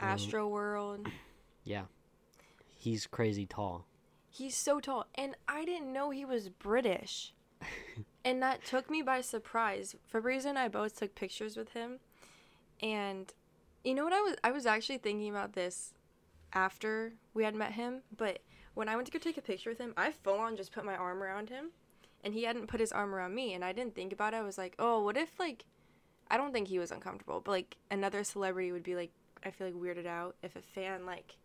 Um, 0.00 0.08
Astro 0.08 0.48
World. 0.48 1.08
Yeah. 1.64 1.84
He's 2.74 3.06
crazy 3.06 3.46
tall. 3.46 3.86
He's 4.28 4.56
so 4.56 4.80
tall. 4.80 5.06
And 5.14 5.36
I 5.48 5.64
didn't 5.64 5.92
know 5.92 6.10
he 6.10 6.24
was 6.24 6.48
British. 6.48 7.32
and 8.24 8.42
that 8.42 8.64
took 8.64 8.90
me 8.90 9.02
by 9.02 9.20
surprise. 9.20 9.94
Fabrizio 10.06 10.50
and 10.50 10.58
I 10.58 10.68
both 10.68 10.98
took 10.98 11.14
pictures 11.14 11.56
with 11.56 11.72
him. 11.72 12.00
And 12.82 13.32
you 13.84 13.94
know 13.94 14.04
what 14.04 14.12
I 14.12 14.20
was 14.20 14.34
I 14.42 14.50
was 14.50 14.66
actually 14.66 14.98
thinking 14.98 15.30
about 15.30 15.52
this 15.52 15.94
after 16.52 17.12
we 17.32 17.44
had 17.44 17.54
met 17.54 17.72
him, 17.72 18.02
but 18.16 18.40
when 18.74 18.88
I 18.88 18.96
went 18.96 19.06
to 19.06 19.12
go 19.12 19.18
take 19.18 19.36
a 19.36 19.42
picture 19.42 19.70
with 19.70 19.78
him, 19.78 19.94
I 19.96 20.10
full 20.10 20.38
on 20.38 20.56
just 20.56 20.72
put 20.72 20.84
my 20.84 20.96
arm 20.96 21.22
around 21.22 21.48
him 21.48 21.70
and 22.22 22.34
he 22.34 22.44
hadn't 22.44 22.66
put 22.66 22.80
his 22.80 22.92
arm 22.92 23.14
around 23.14 23.34
me 23.34 23.54
and 23.54 23.64
I 23.64 23.72
didn't 23.72 23.94
think 23.94 24.12
about 24.12 24.34
it. 24.34 24.38
I 24.38 24.42
was 24.42 24.58
like, 24.58 24.74
"Oh, 24.78 25.02
what 25.02 25.16
if 25.16 25.38
like 25.38 25.64
I 26.30 26.36
don't 26.36 26.52
think 26.52 26.68
he 26.68 26.78
was 26.78 26.90
uncomfortable, 26.90 27.40
but 27.40 27.52
like 27.52 27.76
another 27.90 28.24
celebrity 28.24 28.72
would 28.72 28.82
be 28.82 28.96
like 28.96 29.12
I 29.44 29.50
feel 29.50 29.66
like 29.66 29.76
weirded 29.76 30.06
out 30.06 30.36
if 30.42 30.56
a 30.56 30.62
fan 30.62 31.06
like 31.06 31.36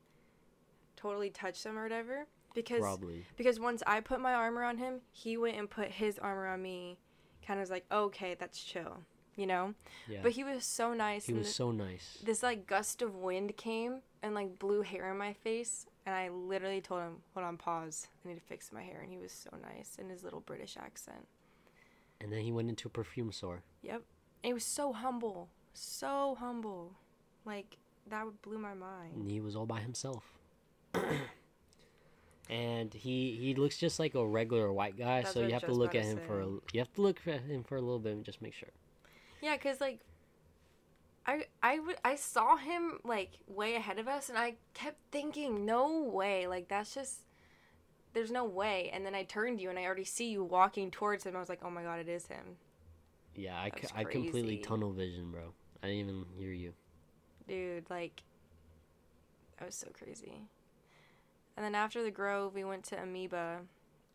totally 0.96 1.30
touched 1.30 1.64
him 1.66 1.78
or 1.78 1.84
whatever 1.84 2.26
because 2.54 2.80
Probably. 2.82 3.26
because 3.38 3.60
once 3.60 3.84
I 3.86 4.00
put 4.00 4.20
my 4.20 4.34
arm 4.34 4.58
around 4.58 4.78
him, 4.78 5.02
he 5.12 5.38
went 5.38 5.58
and 5.58 5.70
put 5.70 5.90
his 5.90 6.18
arm 6.20 6.38
around 6.38 6.62
me, 6.62 6.98
kind 7.46 7.60
of 7.60 7.64
was 7.64 7.70
like, 7.70 7.86
okay, 7.92 8.36
that's 8.40 8.62
chill, 8.62 8.98
you 9.36 9.46
know. 9.46 9.74
Yeah. 10.08 10.20
But 10.24 10.32
he 10.34 10.44
was 10.44 10.66
so 10.66 10.94
nice. 10.94 11.26
he 11.26 11.34
was 11.34 11.48
th- 11.48 11.56
so 11.56 11.72
nice. 11.72 12.18
this 12.24 12.44
like 12.44 12.68
gust 12.68 13.02
of 13.02 13.16
wind 13.16 13.56
came 13.58 14.02
and 14.24 14.34
like 14.36 14.60
blew 14.60 14.82
hair 14.82 15.12
in 15.12 15.18
my 15.18 15.34
face, 15.34 15.86
and 16.06 16.16
I 16.16 16.30
literally 16.30 16.82
told 16.82 17.02
him, 17.02 17.18
hold 17.34 17.46
on, 17.46 17.58
pause, 17.58 18.08
I 18.26 18.30
need 18.30 18.36
to 18.36 18.42
fix 18.42 18.72
my 18.72 18.82
hair, 18.84 19.00
and 19.02 19.12
he 19.12 19.18
was 19.18 19.32
so 19.32 19.56
nice 19.62 19.98
in 20.00 20.10
his 20.10 20.24
little 20.24 20.42
British 20.42 20.76
accent. 20.78 21.28
And 22.22 22.34
then 22.34 22.42
he 22.42 22.52
went 22.52 22.70
into 22.70 22.88
a 22.88 22.92
perfume 22.92 23.32
store. 23.32 23.64
Yep. 23.82 24.02
And 24.44 24.50
he 24.50 24.54
was 24.54 24.66
so 24.66 24.92
humble. 24.92 25.50
So 25.74 26.36
humble. 26.38 26.96
Like, 27.46 27.78
that 28.10 28.26
would 28.26 28.42
blew 28.42 28.58
my 28.58 28.74
mind. 28.74 29.14
and 29.16 29.32
he 29.32 29.40
was 29.40 29.56
all 29.56 29.66
by 29.66 29.80
himself. 29.80 30.24
and 32.50 32.94
he 32.94 33.38
he 33.40 33.54
looks 33.56 33.78
just 33.78 34.00
like 34.00 34.16
a 34.16 34.26
regular 34.26 34.72
white 34.74 34.98
guy, 34.98 35.22
That's 35.22 35.34
so 35.34 35.42
you 35.42 35.54
have 35.54 35.66
to 35.66 35.72
look 35.74 35.96
at 35.96 36.04
him 36.04 36.20
for 36.26 36.42
a, 36.42 36.46
you 36.74 36.80
have 36.80 36.92
to 36.94 37.02
look 37.02 37.20
at 37.28 37.42
him 37.42 37.64
for 37.64 37.76
a 37.76 37.82
little 37.82 38.00
bit 38.00 38.14
and 38.14 38.24
just 38.26 38.42
make 38.42 38.54
sure. 38.54 38.70
Yeah, 39.42 39.56
cause 39.58 39.80
like, 39.80 40.00
I 41.26 41.46
I 41.62 41.80
would 41.80 41.98
I 42.04 42.16
saw 42.16 42.58
him 42.58 43.00
like 43.04 43.34
way 43.48 43.76
ahead 43.76 44.00
of 44.00 44.08
us, 44.08 44.30
and 44.30 44.38
I 44.38 44.56
kept 44.74 44.98
thinking, 45.12 45.66
no 45.66 46.02
way, 46.04 46.48
like 46.48 46.68
that's 46.68 46.94
just, 46.94 47.20
there's 48.14 48.32
no 48.32 48.46
way. 48.46 48.90
And 48.92 49.06
then 49.06 49.14
I 49.14 49.24
turned 49.24 49.62
you, 49.62 49.70
and 49.70 49.78
I 49.78 49.86
already 49.86 50.04
see 50.06 50.30
you 50.32 50.44
walking 50.44 50.90
towards 50.90 51.24
him. 51.24 51.36
I 51.36 51.40
was 51.40 51.50
like, 51.50 51.62
oh 51.64 51.70
my 51.70 51.84
god, 51.84 52.00
it 52.00 52.10
is 52.10 52.26
him, 52.26 52.58
Yeah, 53.36 53.58
I, 53.60 53.70
c- 53.70 53.88
I 53.96 54.04
completely 54.04 54.58
tunnel 54.58 54.92
vision, 54.92 55.32
bro. 55.32 55.54
I 55.84 55.88
didn't 55.88 56.10
even 56.10 56.26
hear 56.36 56.52
you. 56.52 56.74
Dude. 57.50 57.90
Like, 57.90 58.24
that 59.58 59.66
was 59.66 59.76
so 59.76 59.88
crazy. 59.94 60.44
And 61.58 61.66
then 61.66 61.76
after 61.76 62.02
the 62.04 62.12
Grove, 62.12 62.54
we 62.56 62.64
went 62.64 62.86
to 62.86 63.02
Amoeba, 63.02 63.60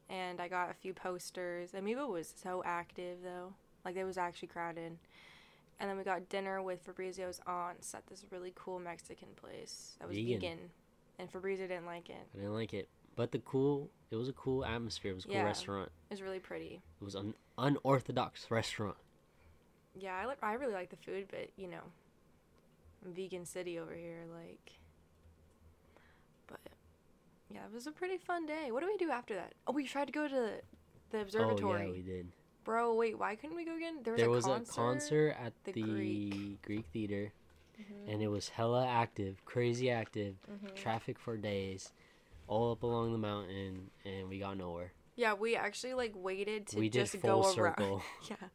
and 0.08 0.40
I 0.40 0.48
got 0.48 0.70
a 0.70 0.74
few 0.74 0.94
posters. 0.94 1.74
Amoeba 1.74 2.06
was 2.06 2.32
so 2.42 2.62
active 2.64 3.18
though, 3.22 3.52
like 3.84 3.96
it 3.96 4.04
was 4.04 4.16
actually 4.16 4.48
crowded. 4.48 4.96
And 5.80 5.90
then 5.90 5.98
we 5.98 6.04
got 6.04 6.28
dinner 6.30 6.62
with 6.62 6.82
Fabrizio's 6.82 7.40
aunts 7.46 7.94
at 7.94 8.06
this 8.06 8.24
really 8.30 8.52
cool 8.54 8.78
Mexican 8.78 9.28
place 9.36 9.96
that 9.98 10.08
was 10.08 10.16
Vegan. 10.16 10.40
vegan, 10.40 10.58
and 11.18 11.30
Fabrizio 11.30 11.66
didn't 11.66 11.84
like 11.86 12.08
it. 12.08 12.26
I 12.32 12.38
didn't 12.38 12.54
like 12.54 12.72
it, 12.72 12.88
but 13.16 13.32
the 13.32 13.40
cool 13.40 13.90
it 14.10 14.16
was 14.16 14.28
a 14.28 14.32
cool 14.32 14.64
atmosphere. 14.64 15.10
It 15.10 15.16
was 15.16 15.24
a 15.24 15.28
cool 15.28 15.36
Yeah. 15.36 15.42
restaurant. 15.44 15.90
It 16.08 16.14
was 16.14 16.22
really 16.22 16.38
pretty. 16.38 16.80
It 17.00 17.04
was 17.04 17.16
an 17.16 17.34
unorthodox 17.58 18.50
restaurant. 18.50 18.96
Yeah, 19.96 20.16
I, 20.16 20.26
li- 20.26 20.34
I 20.42 20.54
really 20.54 20.72
like 20.72 20.90
the 20.90 20.96
food, 20.96 21.26
but 21.30 21.50
you 21.56 21.68
know, 21.68 21.82
vegan 23.10 23.44
city 23.44 23.78
over 23.78 23.92
here, 23.94 24.24
like. 24.32 24.72
But 26.46 26.60
yeah, 27.50 27.64
it 27.64 27.72
was 27.72 27.86
a 27.86 27.92
pretty 27.92 28.18
fun 28.18 28.46
day. 28.46 28.70
What 28.70 28.80
do 28.80 28.86
we 28.86 28.96
do 28.96 29.10
after 29.10 29.34
that? 29.34 29.52
Oh, 29.66 29.72
we 29.72 29.84
tried 29.86 30.06
to 30.06 30.12
go 30.12 30.28
to 30.28 30.50
the 31.10 31.20
observatory. 31.20 31.82
Oh 31.82 31.86
yeah, 31.86 31.92
we 31.92 32.02
did. 32.02 32.28
Bro, 32.64 32.94
wait, 32.94 33.18
why 33.18 33.34
couldn't 33.36 33.56
we 33.56 33.64
go 33.64 33.76
again? 33.76 33.96
There 34.02 34.14
was, 34.14 34.20
there 34.20 34.28
a, 34.28 34.32
was 34.32 34.44
concert. 34.46 34.70
a 34.72 34.74
concert 34.74 35.36
at 35.38 35.52
The 35.64 35.72
the, 35.72 35.82
Greek. 35.82 36.62
Greek. 36.62 36.86
theater, 36.92 37.32
Mhm. 37.78 38.12
and 38.12 38.22
it 38.22 38.28
was 38.28 38.48
hella 38.48 38.86
active, 38.86 39.44
crazy 39.44 39.90
active. 39.90 40.36
Mhm. 40.50 40.74
Traffic 40.74 41.18
for 41.18 41.36
days, 41.36 41.92
all 42.46 42.72
up 42.72 42.82
along 42.82 43.12
the 43.12 43.18
mountain, 43.18 43.90
and 44.06 44.28
we 44.30 44.38
got 44.38 44.56
nowhere. 44.56 44.92
Yeah, 45.16 45.34
we 45.34 45.54
actually 45.54 45.94
like 45.94 46.12
waited 46.16 46.66
to 46.68 46.78
we 46.78 46.88
did 46.88 47.00
just 47.00 47.22
go 47.22 47.42
circle, 47.42 47.86
around. 47.86 48.02
Yeah, 48.28 48.48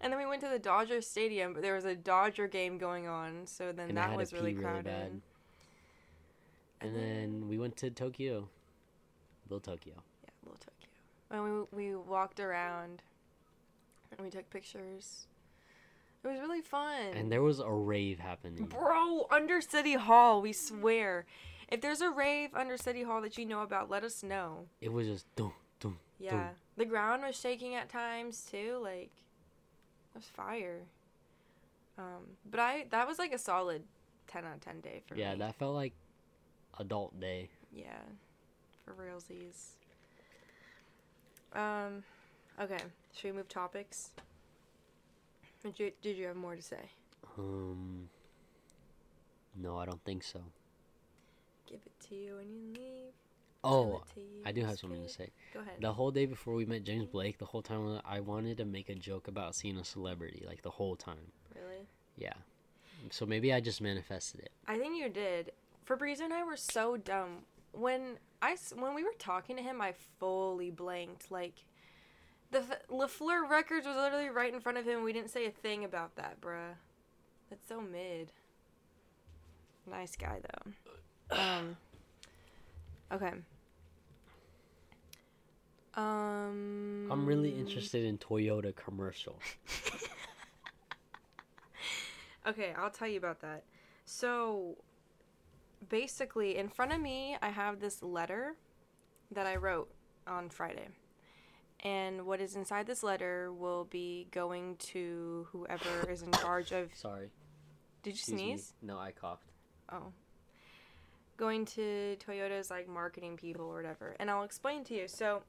and 0.00 0.12
then 0.12 0.18
we 0.18 0.26
went 0.26 0.40
to 0.42 0.48
the 0.48 0.58
Dodger 0.58 1.00
Stadium, 1.00 1.52
but 1.52 1.62
there 1.62 1.74
was 1.74 1.84
a 1.84 1.94
Dodger 1.94 2.48
game 2.48 2.78
going 2.78 3.06
on, 3.06 3.46
so 3.46 3.72
then 3.72 3.90
and 3.90 3.98
that 3.98 4.10
had 4.10 4.18
was 4.18 4.32
really 4.32 4.52
pee 4.52 4.58
really 4.58 4.64
crowded. 4.64 4.84
bad. 4.84 5.20
And 6.80 6.90
mm-hmm. 6.90 7.00
then 7.00 7.48
we 7.48 7.58
went 7.58 7.76
to 7.78 7.90
Tokyo, 7.90 8.48
little 9.48 9.60
Tokyo. 9.60 9.94
Yeah, 10.24 10.30
little 10.44 10.58
Tokyo. 10.58 10.88
And 11.30 11.68
we 11.72 11.90
we 11.90 11.96
walked 11.96 12.40
around 12.40 13.02
and 14.10 14.20
we 14.20 14.30
took 14.30 14.50
pictures. 14.50 15.26
It 16.22 16.28
was 16.28 16.40
really 16.40 16.60
fun. 16.60 17.14
And 17.14 17.32
there 17.32 17.42
was 17.42 17.60
a 17.60 17.70
rave 17.70 18.18
happening. 18.18 18.66
Bro, 18.66 19.26
under 19.30 19.60
City 19.60 19.94
Hall, 19.94 20.42
we 20.42 20.52
swear. 20.52 21.24
If 21.68 21.80
there's 21.80 22.00
a 22.00 22.10
rave 22.10 22.50
under 22.54 22.76
City 22.76 23.04
Hall 23.04 23.22
that 23.22 23.38
you 23.38 23.46
know 23.46 23.62
about, 23.62 23.88
let 23.88 24.04
us 24.04 24.22
know. 24.22 24.66
It 24.80 24.92
was 24.92 25.06
just 25.06 25.24
dum 25.36 25.52
Yeah. 26.20 26.48
The 26.76 26.84
ground 26.84 27.22
was 27.22 27.38
shaking 27.38 27.74
at 27.74 27.88
times 27.88 28.46
too, 28.50 28.78
like 28.82 29.10
it 30.14 30.16
was 30.16 30.24
fire. 30.24 30.82
Um, 31.98 32.36
but 32.50 32.60
I 32.60 32.86
that 32.90 33.06
was 33.06 33.18
like 33.18 33.32
a 33.32 33.38
solid 33.38 33.82
10 34.28 34.44
out 34.44 34.54
of 34.54 34.60
10 34.60 34.80
day 34.80 35.02
for 35.06 35.14
Yeah, 35.16 35.32
me. 35.32 35.38
Yeah, 35.38 35.46
that 35.46 35.56
felt 35.56 35.74
like 35.74 35.92
adult 36.78 37.18
day. 37.20 37.48
Yeah, 37.72 37.98
for 38.84 38.94
realsies. 38.94 39.72
Um, 41.52 42.04
okay. 42.60 42.78
Should 43.14 43.32
we 43.32 43.36
move 43.38 43.48
topics? 43.48 44.10
Did 45.62 45.78
you 45.78 45.92
Did 46.02 46.16
you 46.16 46.26
have 46.26 46.36
more 46.36 46.56
to 46.56 46.62
say? 46.62 46.90
Um, 47.38 48.08
no, 49.56 49.76
I 49.78 49.84
don't 49.84 50.02
think 50.04 50.22
so. 50.22 50.40
Give 51.66 51.80
it 51.84 52.08
to 52.08 52.14
you 52.14 52.36
when 52.36 52.50
you 52.50 52.72
leave. 52.74 53.12
Oh, 53.62 53.84
Tell 53.84 53.96
it 53.96 54.14
to 54.14 54.20
you 54.20 54.26
I 54.46 54.52
do 54.52 54.64
have 54.64 54.78
something 54.78 55.02
to 55.02 55.08
say. 55.08 55.30
Go 55.52 55.60
ahead. 55.60 55.74
The 55.80 55.92
whole 55.92 56.10
day 56.10 56.26
before 56.26 56.54
we 56.54 56.64
met 56.64 56.84
James 56.84 57.06
Blake, 57.06 57.38
the 57.38 57.44
whole 57.44 57.62
time 57.62 58.00
I 58.04 58.20
wanted 58.20 58.56
to 58.58 58.64
make 58.64 58.88
a 58.88 58.94
joke 58.94 59.28
about 59.28 59.54
seeing 59.54 59.76
a 59.76 59.84
celebrity, 59.84 60.44
like 60.46 60.62
the 60.62 60.70
whole 60.70 60.96
time. 60.96 61.32
Really? 61.54 61.86
Yeah. 62.16 62.32
So 63.10 63.26
maybe 63.26 63.52
I 63.52 63.60
just 63.60 63.80
manifested 63.80 64.40
it. 64.40 64.50
I 64.66 64.78
think 64.78 64.96
you 64.98 65.08
did. 65.08 65.52
Fabrizio 65.84 66.24
and 66.24 66.34
I 66.34 66.44
were 66.44 66.56
so 66.56 66.96
dumb 66.96 67.44
When 67.72 68.18
I 68.42 68.56
when 68.76 68.94
we 68.94 69.04
were 69.04 69.14
talking 69.18 69.56
to 69.56 69.62
him. 69.62 69.80
I 69.80 69.94
fully 70.18 70.70
blanked. 70.70 71.30
Like 71.30 71.64
the 72.50 72.62
Le 72.88 73.08
Fleur 73.08 73.46
records 73.46 73.86
was 73.86 73.96
literally 73.96 74.28
right 74.28 74.52
in 74.52 74.60
front 74.60 74.78
of 74.78 74.86
him. 74.86 75.02
We 75.02 75.12
didn't 75.12 75.30
say 75.30 75.46
a 75.46 75.50
thing 75.50 75.84
about 75.84 76.16
that, 76.16 76.40
bruh. 76.40 76.74
That's 77.50 77.68
so 77.68 77.80
mid. 77.80 78.32
Nice 79.90 80.16
guy 80.16 80.40
though. 80.42 80.72
Um. 81.38 81.76
Okay. 83.12 83.32
Um. 85.94 87.08
I'm 87.10 87.26
really 87.26 87.50
interested 87.50 88.04
in 88.04 88.18
Toyota 88.18 88.74
commercial. 88.74 89.38
Okay, 92.46 92.72
I'll 92.76 92.90
tell 92.90 93.08
you 93.08 93.18
about 93.18 93.40
that. 93.42 93.64
So, 94.06 94.76
basically, 95.88 96.56
in 96.56 96.68
front 96.68 96.92
of 96.92 97.00
me, 97.00 97.36
I 97.42 97.50
have 97.50 97.80
this 97.80 98.02
letter 98.02 98.56
that 99.30 99.46
I 99.46 99.56
wrote 99.56 99.90
on 100.26 100.48
Friday. 100.48 100.88
And 101.80 102.26
what 102.26 102.40
is 102.40 102.56
inside 102.56 102.86
this 102.86 103.02
letter 103.02 103.52
will 103.52 103.84
be 103.84 104.26
going 104.30 104.76
to 104.76 105.46
whoever 105.52 106.10
is 106.10 106.22
in 106.22 106.32
charge 106.32 106.72
of. 106.72 106.90
Sorry. 106.94 107.30
Did 108.02 108.10
you 108.10 108.18
Excuse 108.18 108.40
sneeze? 108.40 108.74
me. 108.82 108.88
No, 108.88 108.98
I 108.98 109.12
coughed. 109.12 109.52
Oh. 109.92 110.12
Going 111.40 111.64
to 111.64 112.18
Toyota's 112.18 112.70
like 112.70 112.86
marketing 112.86 113.38
people 113.38 113.64
or 113.64 113.76
whatever. 113.76 114.14
And 114.20 114.30
I'll 114.30 114.42
explain 114.42 114.84
to 114.84 114.94
you. 114.94 115.08
So, 115.08 115.42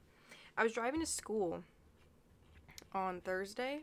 I 0.57 0.63
was 0.63 0.71
driving 0.71 1.01
to 1.01 1.05
school 1.05 1.65
on 2.93 3.19
Thursday. 3.19 3.81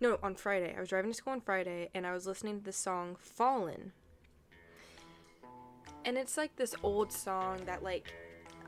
No, 0.00 0.20
on 0.22 0.36
Friday. 0.36 0.72
I 0.76 0.78
was 0.78 0.88
driving 0.88 1.10
to 1.10 1.16
school 1.16 1.32
on 1.32 1.40
Friday 1.40 1.90
and 1.94 2.06
I 2.06 2.12
was 2.12 2.28
listening 2.28 2.60
to 2.60 2.64
the 2.64 2.72
song 2.72 3.16
Fallen. 3.18 3.90
And 6.04 6.16
it's 6.16 6.36
like 6.36 6.54
this 6.54 6.76
old 6.84 7.10
song 7.10 7.62
that 7.66 7.82
like 7.82 8.14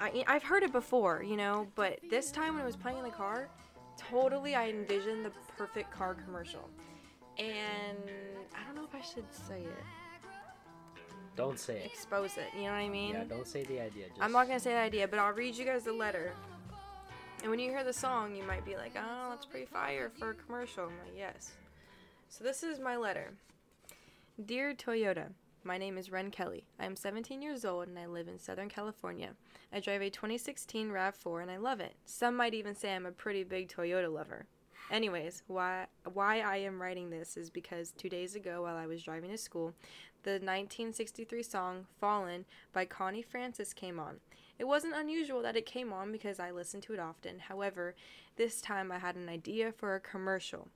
I 0.01 0.25
I've 0.27 0.43
heard 0.43 0.65
it 0.65 0.73
before, 0.73 1.23
you 1.23 1.37
know, 1.37 1.69
but 1.77 2.01
this 2.11 2.33
time 2.33 2.55
when 2.55 2.65
it 2.65 2.67
was 2.67 2.75
playing 2.75 2.99
in 2.99 3.05
the 3.05 3.11
car, 3.11 3.51
totally 3.97 4.57
I 4.57 4.69
envisioned 4.69 5.25
the 5.25 5.31
perfect 5.57 5.93
car 5.93 6.15
commercial. 6.15 6.69
And 7.39 7.99
I 8.53 8.67
don't 8.67 8.75
know 8.75 8.85
if 8.85 8.97
I 8.97 9.01
should 9.01 9.33
say 9.33 9.61
it 9.61 10.02
Don't 11.35 11.59
say 11.59 11.79
it. 11.79 11.87
expose 11.87 12.37
it. 12.37 12.49
You 12.55 12.65
know 12.65 12.73
what 12.73 12.79
I 12.79 12.89
mean? 12.89 13.15
Yeah, 13.15 13.25
don't 13.25 13.47
say 13.47 13.65
the 13.65 13.81
idea. 13.81 14.09
Just... 14.09 14.21
I'm 14.21 14.33
not 14.33 14.47
gonna 14.47 14.61
say 14.61 14.73
the 14.73 14.79
idea, 14.79 15.09
but 15.09 15.19
I'll 15.19 15.33
read 15.33 15.57
you 15.57 15.65
guys 15.65 15.85
the 15.85 15.93
letter. 15.93 16.33
And 17.43 17.51
when 17.51 17.59
you 17.59 17.71
hear 17.71 17.85
the 17.85 17.93
song, 17.93 18.37
you 18.37 18.45
might 18.45 18.65
be 18.65 18.77
like, 18.77 18.93
"Oh, 18.97 19.31
that's 19.31 19.47
pretty 19.47 19.67
fire 19.67 20.11
for 20.11 20.31
a 20.31 20.35
commercial." 20.35 20.85
I'm 20.85 20.99
like, 21.05 21.17
"Yes." 21.17 21.53
So 22.29 22.45
this 22.45 22.63
is 22.63 22.79
my 22.79 22.97
letter. 22.97 23.33
Dear 24.47 24.75
Toyota, 24.75 25.33
my 25.65 25.77
name 25.79 25.99
is 25.99 26.11
Ren 26.11 26.31
Kelly. 26.31 26.65
I 26.79 26.87
am 26.87 26.97
17 26.97 27.43
years 27.43 27.65
old 27.65 27.89
and 27.89 27.99
I 27.99 28.07
live 28.07 28.29
in 28.29 28.39
Southern 28.39 28.69
California. 28.69 29.31
I 29.73 29.81
drive 29.81 30.03
a 30.03 30.11
2016 30.11 30.91
RAV4 30.91 31.43
and 31.43 31.51
I 31.51 31.57
love 31.57 31.81
it. 31.81 31.95
Some 32.05 32.37
might 32.37 32.55
even 32.55 32.75
say 32.75 32.95
I'm 32.95 33.07
a 33.07 33.13
pretty 33.13 33.45
big 33.45 33.69
Toyota 33.69 34.13
lover. 34.13 34.47
Anyways, 34.91 35.43
why 35.47 35.87
why 36.13 36.41
I 36.41 36.59
am 36.59 36.81
writing 36.81 37.11
this 37.11 37.37
is 37.37 37.51
because 37.51 37.93
2 37.93 38.09
days 38.09 38.35
ago 38.35 38.63
while 38.63 38.77
I 38.77 38.87
was 38.87 39.03
driving 39.03 39.31
to 39.31 39.39
school, 39.39 39.75
the 40.23 40.33
1963 40.33 41.43
song 41.43 41.87
Fallen 42.01 42.45
by 42.73 42.85
Connie 42.85 43.23
Francis 43.23 43.73
came 43.73 43.99
on. 43.99 44.21
It 44.59 44.65
wasn't 44.65 44.95
unusual 44.95 45.43
that 45.43 45.57
it 45.57 45.67
came 45.67 45.93
on 45.93 46.13
because 46.13 46.39
I 46.39 46.51
listened 46.51 46.85
to 46.85 46.93
it 46.93 47.01
often. 47.01 47.41
However, 47.41 47.95
this 48.37 48.61
time 48.61 48.93
I 48.93 48.99
had 48.99 49.17
an 49.17 49.29
idea 49.29 49.73
for 49.73 49.95
a 49.95 50.01
commercial. 50.01 50.69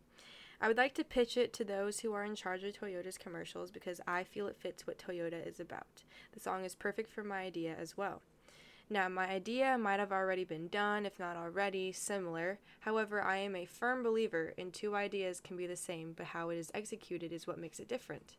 I 0.61 0.69
would 0.69 0.77
like 0.77 0.95
to 0.95 1.05
pitch 1.05 1.37
it 1.37 1.53
to 1.55 1.65
those 1.65 2.01
who 2.01 2.13
are 2.15 2.25
in 2.25 2.35
charge 2.35 2.65
of 2.65 2.73
Toyota's 2.73 3.19
commercials 3.19 3.71
because 3.71 4.01
I 4.07 4.25
feel 4.25 4.47
it 4.47 4.57
fits 4.57 4.87
what 4.87 4.99
Toyota 4.99 5.47
is 5.47 5.61
about. 5.61 6.03
The 6.33 6.41
song 6.41 6.65
is 6.65 6.75
perfect 6.75 7.11
for 7.11 7.23
my 7.23 7.43
idea 7.43 7.77
as 7.79 7.97
well. 7.97 8.23
Now, 8.89 9.09
my 9.09 9.27
idea 9.27 9.77
might 9.77 9.99
have 9.99 10.13
already 10.13 10.45
been 10.45 10.69
done, 10.69 11.07
if 11.07 11.19
not 11.19 11.37
already 11.37 11.91
similar. 11.91 12.61
However, 12.81 13.21
I 13.21 13.39
am 13.39 13.57
a 13.57 13.65
firm 13.65 14.05
believer 14.05 14.55
in 14.57 14.71
two 14.71 14.95
ideas 14.95 15.41
can 15.41 15.57
be 15.57 15.67
the 15.67 15.75
same, 15.77 16.13
but 16.17 16.27
how 16.27 16.51
it 16.51 16.57
is 16.59 16.71
executed 16.73 17.33
is 17.33 17.49
what 17.49 17.59
makes 17.59 17.81
it 17.81 17.89
different. 17.89 18.37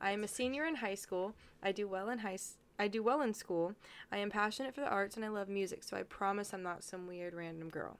I 0.00 0.12
am 0.12 0.24
a 0.24 0.28
senior 0.28 0.64
in 0.64 0.76
high 0.76 0.94
school. 0.94 1.34
I 1.62 1.72
do 1.72 1.86
well 1.86 2.08
in 2.08 2.20
high 2.20 2.34
s- 2.34 2.56
I 2.78 2.88
do 2.88 3.02
well 3.02 3.20
in 3.20 3.34
school. 3.34 3.74
I 4.10 4.16
am 4.16 4.30
passionate 4.30 4.74
for 4.74 4.80
the 4.80 4.88
arts 4.88 5.16
and 5.16 5.24
I 5.24 5.28
love 5.28 5.50
music, 5.50 5.82
so 5.82 5.98
I 5.98 6.02
promise 6.02 6.54
I'm 6.54 6.62
not 6.62 6.82
some 6.82 7.06
weird 7.06 7.34
random 7.34 7.68
girl. 7.68 7.98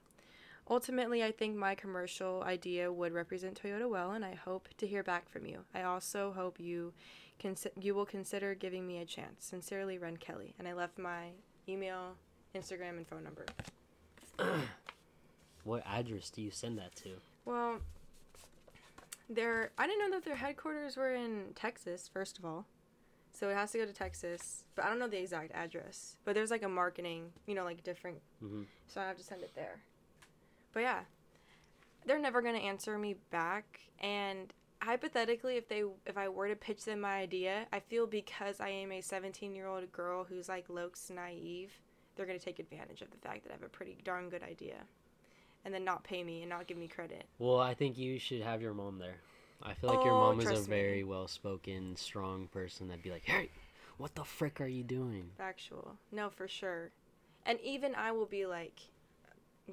Ultimately, 0.70 1.22
I 1.22 1.32
think 1.32 1.54
my 1.54 1.74
commercial 1.74 2.42
idea 2.44 2.90
would 2.90 3.12
represent 3.12 3.60
Toyota 3.60 3.90
well, 3.90 4.12
and 4.12 4.24
I 4.24 4.34
hope 4.34 4.68
to 4.78 4.86
hear 4.86 5.02
back 5.02 5.28
from 5.28 5.44
you. 5.44 5.64
I 5.74 5.82
also 5.82 6.32
hope 6.32 6.58
you 6.58 6.94
consi- 7.38 7.72
you 7.78 7.94
will 7.94 8.06
consider 8.06 8.54
giving 8.54 8.86
me 8.86 8.98
a 8.98 9.04
chance. 9.04 9.44
Sincerely, 9.44 9.98
Ren 9.98 10.16
Kelly. 10.16 10.54
And 10.58 10.66
I 10.66 10.72
left 10.72 10.96
my 10.96 11.32
email, 11.70 12.14
Instagram, 12.54 12.96
and 12.98 13.06
phone 13.06 13.24
number. 13.24 13.46
What 15.64 15.82
address 15.86 16.30
do 16.30 16.40
you 16.40 16.50
send 16.50 16.78
that 16.78 16.94
to? 16.96 17.10
Well, 17.44 17.80
their 19.28 19.70
I 19.78 19.86
didn't 19.86 20.10
know 20.10 20.16
that 20.16 20.24
their 20.24 20.36
headquarters 20.36 20.96
were 20.96 21.14
in 21.14 21.52
Texas. 21.54 22.08
First 22.12 22.38
of 22.38 22.44
all, 22.46 22.64
so 23.32 23.50
it 23.50 23.54
has 23.54 23.70
to 23.72 23.78
go 23.78 23.84
to 23.86 23.92
Texas, 23.92 24.64
but 24.74 24.84
I 24.84 24.88
don't 24.88 24.98
know 24.98 25.06
the 25.06 25.20
exact 25.20 25.52
address. 25.52 26.16
But 26.24 26.34
there's 26.34 26.50
like 26.50 26.62
a 26.62 26.68
marketing, 26.68 27.32
you 27.46 27.54
know, 27.54 27.64
like 27.64 27.82
different. 27.84 28.20
Mhm. 28.42 28.66
So 28.88 29.00
I 29.02 29.06
have 29.06 29.18
to 29.18 29.22
send 29.22 29.42
it 29.42 29.54
there. 29.54 29.80
But 30.72 30.80
yeah, 30.80 31.00
they're 32.06 32.18
never 32.18 32.40
gonna 32.40 32.58
answer 32.58 32.96
me 32.98 33.16
back. 33.30 33.80
And 34.00 34.52
hypothetically, 34.80 35.56
if 35.56 35.68
they 35.68 35.84
if 36.06 36.16
I 36.16 36.28
were 36.28 36.48
to 36.48 36.56
pitch 36.56 36.84
them 36.84 37.00
my 37.00 37.16
idea, 37.18 37.66
I 37.72 37.80
feel 37.80 38.06
because 38.06 38.60
I 38.60 38.68
am 38.68 38.92
a 38.92 39.00
17 39.00 39.54
year 39.54 39.66
old 39.66 39.90
girl 39.92 40.24
who's 40.24 40.48
like 40.48 40.68
looks 40.68 41.10
naive, 41.10 41.72
they're 42.16 42.26
gonna 42.26 42.38
take 42.38 42.58
advantage 42.58 43.02
of 43.02 43.10
the 43.10 43.16
fact 43.18 43.44
that 43.44 43.50
I 43.50 43.54
have 43.54 43.62
a 43.62 43.68
pretty 43.68 43.98
darn 44.04 44.28
good 44.30 44.42
idea, 44.42 44.76
and 45.64 45.72
then 45.74 45.84
not 45.84 46.04
pay 46.04 46.22
me 46.24 46.40
and 46.42 46.50
not 46.50 46.66
give 46.66 46.76
me 46.78 46.88
credit. 46.88 47.24
Well, 47.38 47.58
I 47.58 47.74
think 47.74 47.96
you 47.98 48.18
should 48.18 48.42
have 48.42 48.62
your 48.62 48.74
mom 48.74 48.98
there. 48.98 49.16
I 49.62 49.74
feel 49.74 49.90
like 49.90 50.04
your 50.04 50.14
Oh, 50.14 50.18
mom 50.20 50.40
is 50.40 50.46
a 50.50 50.54
me. 50.70 50.76
very 50.76 51.04
well 51.04 51.28
spoken, 51.28 51.94
strong 51.96 52.46
person 52.48 52.88
that'd 52.88 53.02
be 53.02 53.10
like, 53.10 53.24
Hey, 53.24 53.50
what 53.98 54.14
the 54.14 54.24
frick 54.24 54.58
are 54.60 54.66
you 54.66 54.82
doing? 54.82 55.30
Factual. 55.36 55.96
No, 56.10 56.30
for 56.30 56.48
sure. 56.48 56.90
And 57.44 57.60
even 57.60 57.94
I 57.94 58.12
will 58.12 58.24
be 58.26 58.46
like, 58.46 58.80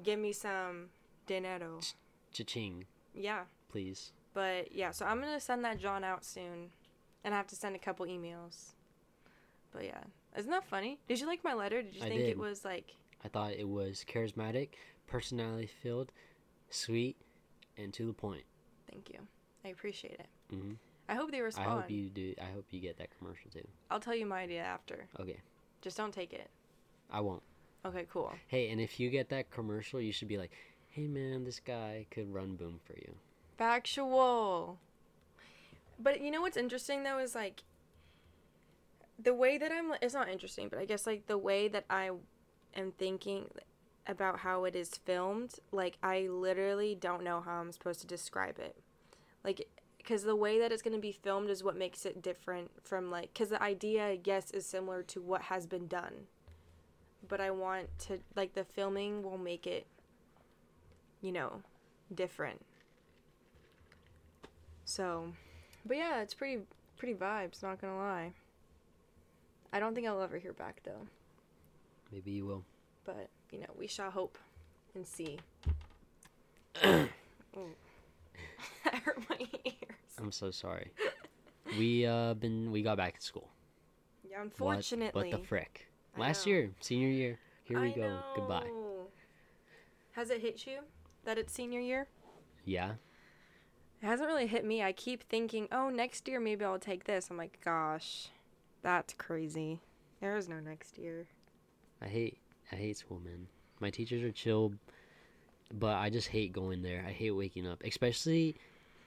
give 0.02 0.18
me 0.18 0.32
some 0.32 0.90
dinero. 1.26 1.80
Cha-ching, 2.32 2.84
Yeah. 3.14 3.44
please. 3.70 4.12
But 4.34 4.72
yeah, 4.72 4.90
so 4.90 5.06
I'm 5.06 5.20
gonna 5.20 5.40
send 5.40 5.64
that 5.64 5.78
John 5.78 6.04
out 6.04 6.24
soon, 6.24 6.70
and 7.24 7.34
I 7.34 7.36
have 7.36 7.46
to 7.48 7.56
send 7.56 7.74
a 7.74 7.78
couple 7.78 8.06
emails. 8.06 8.72
But 9.72 9.84
yeah, 9.84 10.00
isn't 10.36 10.50
that 10.50 10.64
funny? 10.64 10.98
Did 11.08 11.20
you 11.20 11.26
like 11.26 11.44
my 11.44 11.54
letter? 11.54 11.82
Did 11.82 11.94
you 11.94 12.02
I 12.02 12.08
think 12.08 12.20
did. 12.22 12.30
it 12.30 12.38
was 12.38 12.64
like? 12.64 12.94
I 13.24 13.28
thought 13.28 13.52
it 13.52 13.68
was 13.68 14.04
charismatic, 14.08 14.70
personality 15.06 15.68
filled, 15.82 16.12
sweet, 16.70 17.16
and 17.76 17.92
to 17.94 18.06
the 18.06 18.12
point. 18.12 18.44
Thank 18.90 19.10
you. 19.10 19.20
I 19.64 19.68
appreciate 19.68 20.20
it. 20.20 20.28
hmm 20.50 20.72
I 21.08 21.14
hope 21.14 21.30
they 21.30 21.40
respond. 21.40 21.68
I 21.68 21.72
hope 21.72 21.90
you 21.90 22.10
do. 22.10 22.34
I 22.40 22.52
hope 22.54 22.66
you 22.70 22.80
get 22.80 22.98
that 22.98 23.08
commercial 23.18 23.50
too. 23.50 23.66
I'll 23.90 24.00
tell 24.00 24.14
you 24.14 24.26
my 24.26 24.40
idea 24.40 24.62
after. 24.62 25.08
Okay, 25.18 25.38
Just 25.80 25.96
don't 25.96 26.12
take 26.12 26.32
it. 26.34 26.50
I 27.10 27.20
won't. 27.20 27.42
Okay, 27.86 28.06
cool. 28.10 28.32
Hey, 28.48 28.70
and 28.70 28.80
if 28.80 29.00
you 29.00 29.08
get 29.08 29.30
that 29.30 29.50
commercial, 29.50 30.00
you 30.00 30.12
should 30.12 30.28
be 30.28 30.36
like, 30.36 30.52
"Hey, 30.90 31.06
man, 31.06 31.44
this 31.44 31.60
guy 31.60 32.06
could 32.10 32.32
run 32.32 32.56
boom 32.56 32.78
for 32.84 32.92
you." 32.94 33.14
Factual. 33.58 34.78
But 35.98 36.20
you 36.20 36.30
know 36.30 36.42
what's 36.42 36.56
interesting 36.56 37.02
though 37.02 37.18
is 37.18 37.34
like 37.34 37.64
the 39.18 39.34
way 39.34 39.58
that 39.58 39.72
I'm 39.72 39.92
it's 40.00 40.14
not 40.14 40.28
interesting, 40.28 40.68
but 40.68 40.78
I 40.78 40.84
guess 40.84 41.06
like 41.06 41.26
the 41.26 41.36
way 41.36 41.66
that 41.68 41.84
I 41.90 42.10
am 42.76 42.92
thinking 42.92 43.46
about 44.06 44.38
how 44.38 44.64
it 44.64 44.76
is 44.76 44.90
filmed, 44.90 45.56
like 45.72 45.98
I 46.02 46.28
literally 46.30 46.94
don't 46.94 47.24
know 47.24 47.40
how 47.40 47.60
I'm 47.60 47.72
supposed 47.72 48.00
to 48.00 48.06
describe 48.06 48.58
it. 48.60 48.76
Like 49.44 49.68
cuz 50.04 50.22
the 50.22 50.36
way 50.36 50.58
that 50.60 50.70
it's 50.70 50.82
going 50.82 50.96
to 50.96 51.02
be 51.02 51.12
filmed 51.12 51.50
is 51.50 51.62
what 51.64 51.76
makes 51.76 52.06
it 52.06 52.22
different 52.22 52.70
from 52.82 53.10
like 53.10 53.34
cuz 53.34 53.48
the 53.48 53.62
idea 53.62 54.18
yes 54.24 54.52
is 54.52 54.64
similar 54.64 55.02
to 55.02 55.20
what 55.20 55.42
has 55.42 55.66
been 55.66 55.88
done. 55.88 56.28
But 57.26 57.40
I 57.40 57.50
want 57.50 57.98
to 58.06 58.20
like 58.36 58.54
the 58.54 58.64
filming 58.64 59.24
will 59.24 59.36
make 59.36 59.66
it 59.66 59.86
you 61.20 61.32
know, 61.32 61.62
different. 62.14 62.64
So, 64.88 65.34
but 65.84 65.98
yeah, 65.98 66.22
it's 66.22 66.32
pretty 66.32 66.62
pretty 66.96 67.12
vibes, 67.12 67.62
not 67.62 67.78
gonna 67.78 67.98
lie. 67.98 68.32
I 69.70 69.80
don't 69.80 69.94
think 69.94 70.06
I'll 70.06 70.22
ever 70.22 70.38
hear 70.38 70.54
back 70.54 70.80
though, 70.82 71.06
Maybe 72.10 72.30
you 72.30 72.46
will. 72.46 72.64
but 73.04 73.28
you 73.50 73.60
know, 73.60 73.66
we 73.78 73.86
shall 73.86 74.10
hope 74.10 74.38
and 74.94 75.06
see. 75.06 75.38
That 78.84 78.94
hurt 79.04 79.18
my 79.28 79.36
ears. 79.66 80.14
I'm 80.18 80.32
so 80.32 80.50
sorry. 80.50 80.90
we 81.78 82.06
uh 82.06 82.32
been 82.34 82.70
we 82.70 82.82
got 82.82 82.96
back 82.96 83.16
in 83.16 83.20
school. 83.20 83.50
Yeah, 84.28 84.40
unfortunately. 84.40 85.30
What, 85.30 85.38
the 85.38 85.46
frick? 85.46 85.86
I 86.16 86.20
Last 86.20 86.46
know. 86.46 86.52
year, 86.52 86.70
senior 86.80 87.08
year. 87.08 87.38
Here 87.64 87.78
we 87.78 87.88
I 87.88 87.94
go. 87.94 88.20
Goodbye. 88.34 88.70
Has 90.12 90.30
it 90.30 90.40
hit 90.40 90.66
you 90.66 90.78
that 91.26 91.36
it's 91.36 91.52
senior 91.52 91.80
year? 91.80 92.06
Yeah. 92.64 92.92
It 94.00 94.06
hasn't 94.06 94.28
really 94.28 94.46
hit 94.46 94.64
me. 94.64 94.82
I 94.82 94.92
keep 94.92 95.24
thinking, 95.24 95.68
oh, 95.72 95.90
next 95.90 96.28
year 96.28 96.38
maybe 96.38 96.64
I'll 96.64 96.78
take 96.78 97.04
this. 97.04 97.28
I'm 97.30 97.36
like, 97.36 97.58
gosh, 97.64 98.28
that's 98.82 99.12
crazy. 99.14 99.80
There 100.20 100.36
is 100.36 100.48
no 100.48 100.60
next 100.60 100.98
year. 100.98 101.26
I 102.00 102.06
hate 102.06 102.38
I 102.70 102.76
hate 102.76 102.96
school, 102.96 103.20
man. 103.24 103.46
My 103.80 103.90
teachers 103.90 104.22
are 104.22 104.32
chill, 104.32 104.72
but 105.72 105.96
I 105.96 106.10
just 106.10 106.28
hate 106.28 106.52
going 106.52 106.82
there. 106.82 107.04
I 107.06 107.12
hate 107.12 107.30
waking 107.32 107.66
up, 107.66 107.82
especially 107.84 108.56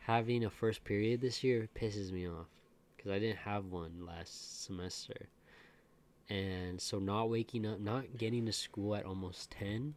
having 0.02 0.44
a 0.44 0.50
first 0.50 0.84
period 0.84 1.22
this 1.22 1.44
year 1.44 1.70
pisses 1.76 2.12
me 2.12 2.28
off 2.28 2.48
because 2.96 3.12
I 3.12 3.20
didn't 3.20 3.38
have 3.38 3.66
one 3.66 4.06
last 4.06 4.66
semester, 4.66 5.30
and 6.30 6.80
so 6.82 7.00
not 7.00 7.30
waking 7.30 7.66
up, 7.66 7.80
not 7.80 8.18
getting 8.18 8.46
to 8.46 8.52
school 8.52 8.96
at 8.96 9.06
almost 9.06 9.52
ten, 9.52 9.94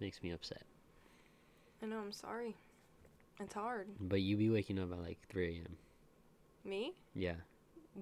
makes 0.00 0.22
me 0.22 0.30
upset. 0.30 0.62
I 1.82 1.86
know, 1.86 1.98
I'm 1.98 2.12
sorry. 2.12 2.56
It's 3.40 3.54
hard. 3.54 3.88
But 4.00 4.20
you 4.20 4.36
be 4.36 4.50
waking 4.50 4.78
up 4.78 4.92
at 4.92 5.00
like 5.00 5.18
three 5.28 5.56
a.m. 5.58 5.76
Me? 6.64 6.92
Yeah, 7.14 7.34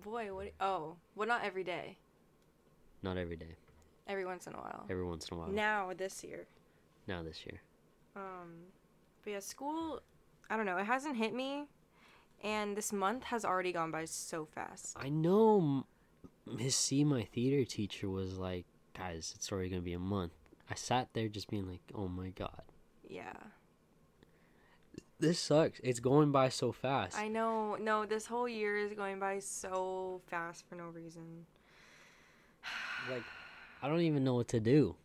Boy, 0.02 0.34
what? 0.34 0.52
Oh, 0.60 0.96
well, 1.14 1.28
not 1.28 1.44
every 1.44 1.62
day. 1.64 1.98
not 3.02 3.16
every 3.16 3.36
day, 3.36 3.54
Every 4.08 4.24
once 4.24 4.46
in 4.46 4.54
a 4.54 4.56
while. 4.56 4.84
every 4.90 5.04
once 5.04 5.28
in 5.28 5.36
a 5.36 5.40
while. 5.40 5.48
Now, 5.48 5.92
this 5.96 6.24
year. 6.24 6.46
now 7.06 7.22
this 7.22 7.44
year. 7.46 7.60
Um, 8.16 8.64
but 9.22 9.30
yeah, 9.32 9.40
school, 9.40 10.00
I 10.50 10.56
don't 10.56 10.66
know, 10.66 10.78
it 10.78 10.86
hasn't 10.86 11.16
hit 11.16 11.34
me. 11.34 11.66
And 12.42 12.76
this 12.76 12.92
month 12.92 13.24
has 13.24 13.44
already 13.44 13.72
gone 13.72 13.90
by 13.90 14.04
so 14.06 14.44
fast. 14.46 14.96
I 15.00 15.08
know 15.08 15.86
Miss 16.46 16.76
C, 16.76 17.04
my 17.04 17.24
theater 17.24 17.64
teacher, 17.64 18.08
was 18.10 18.36
like, 18.38 18.66
guys, 18.96 19.32
it's 19.36 19.50
already 19.52 19.68
going 19.70 19.80
to 19.82 19.84
be 19.84 19.92
a 19.94 19.98
month. 19.98 20.32
I 20.70 20.74
sat 20.74 21.08
there 21.14 21.28
just 21.28 21.48
being 21.48 21.66
like, 21.68 21.80
oh 21.94 22.08
my 22.08 22.30
god. 22.30 22.62
Yeah. 23.08 23.32
This 25.18 25.38
sucks. 25.38 25.80
It's 25.82 26.00
going 26.00 26.30
by 26.30 26.50
so 26.50 26.72
fast. 26.72 27.18
I 27.18 27.28
know. 27.28 27.76
No, 27.76 28.04
this 28.04 28.26
whole 28.26 28.48
year 28.48 28.76
is 28.76 28.92
going 28.92 29.18
by 29.18 29.38
so 29.38 30.20
fast 30.26 30.64
for 30.68 30.74
no 30.74 30.84
reason. 30.84 31.46
Like, 33.08 33.22
I 33.82 33.88
don't 33.88 34.00
even 34.00 34.24
know 34.24 34.34
what 34.34 34.48
to 34.48 34.58
do. 34.58 34.96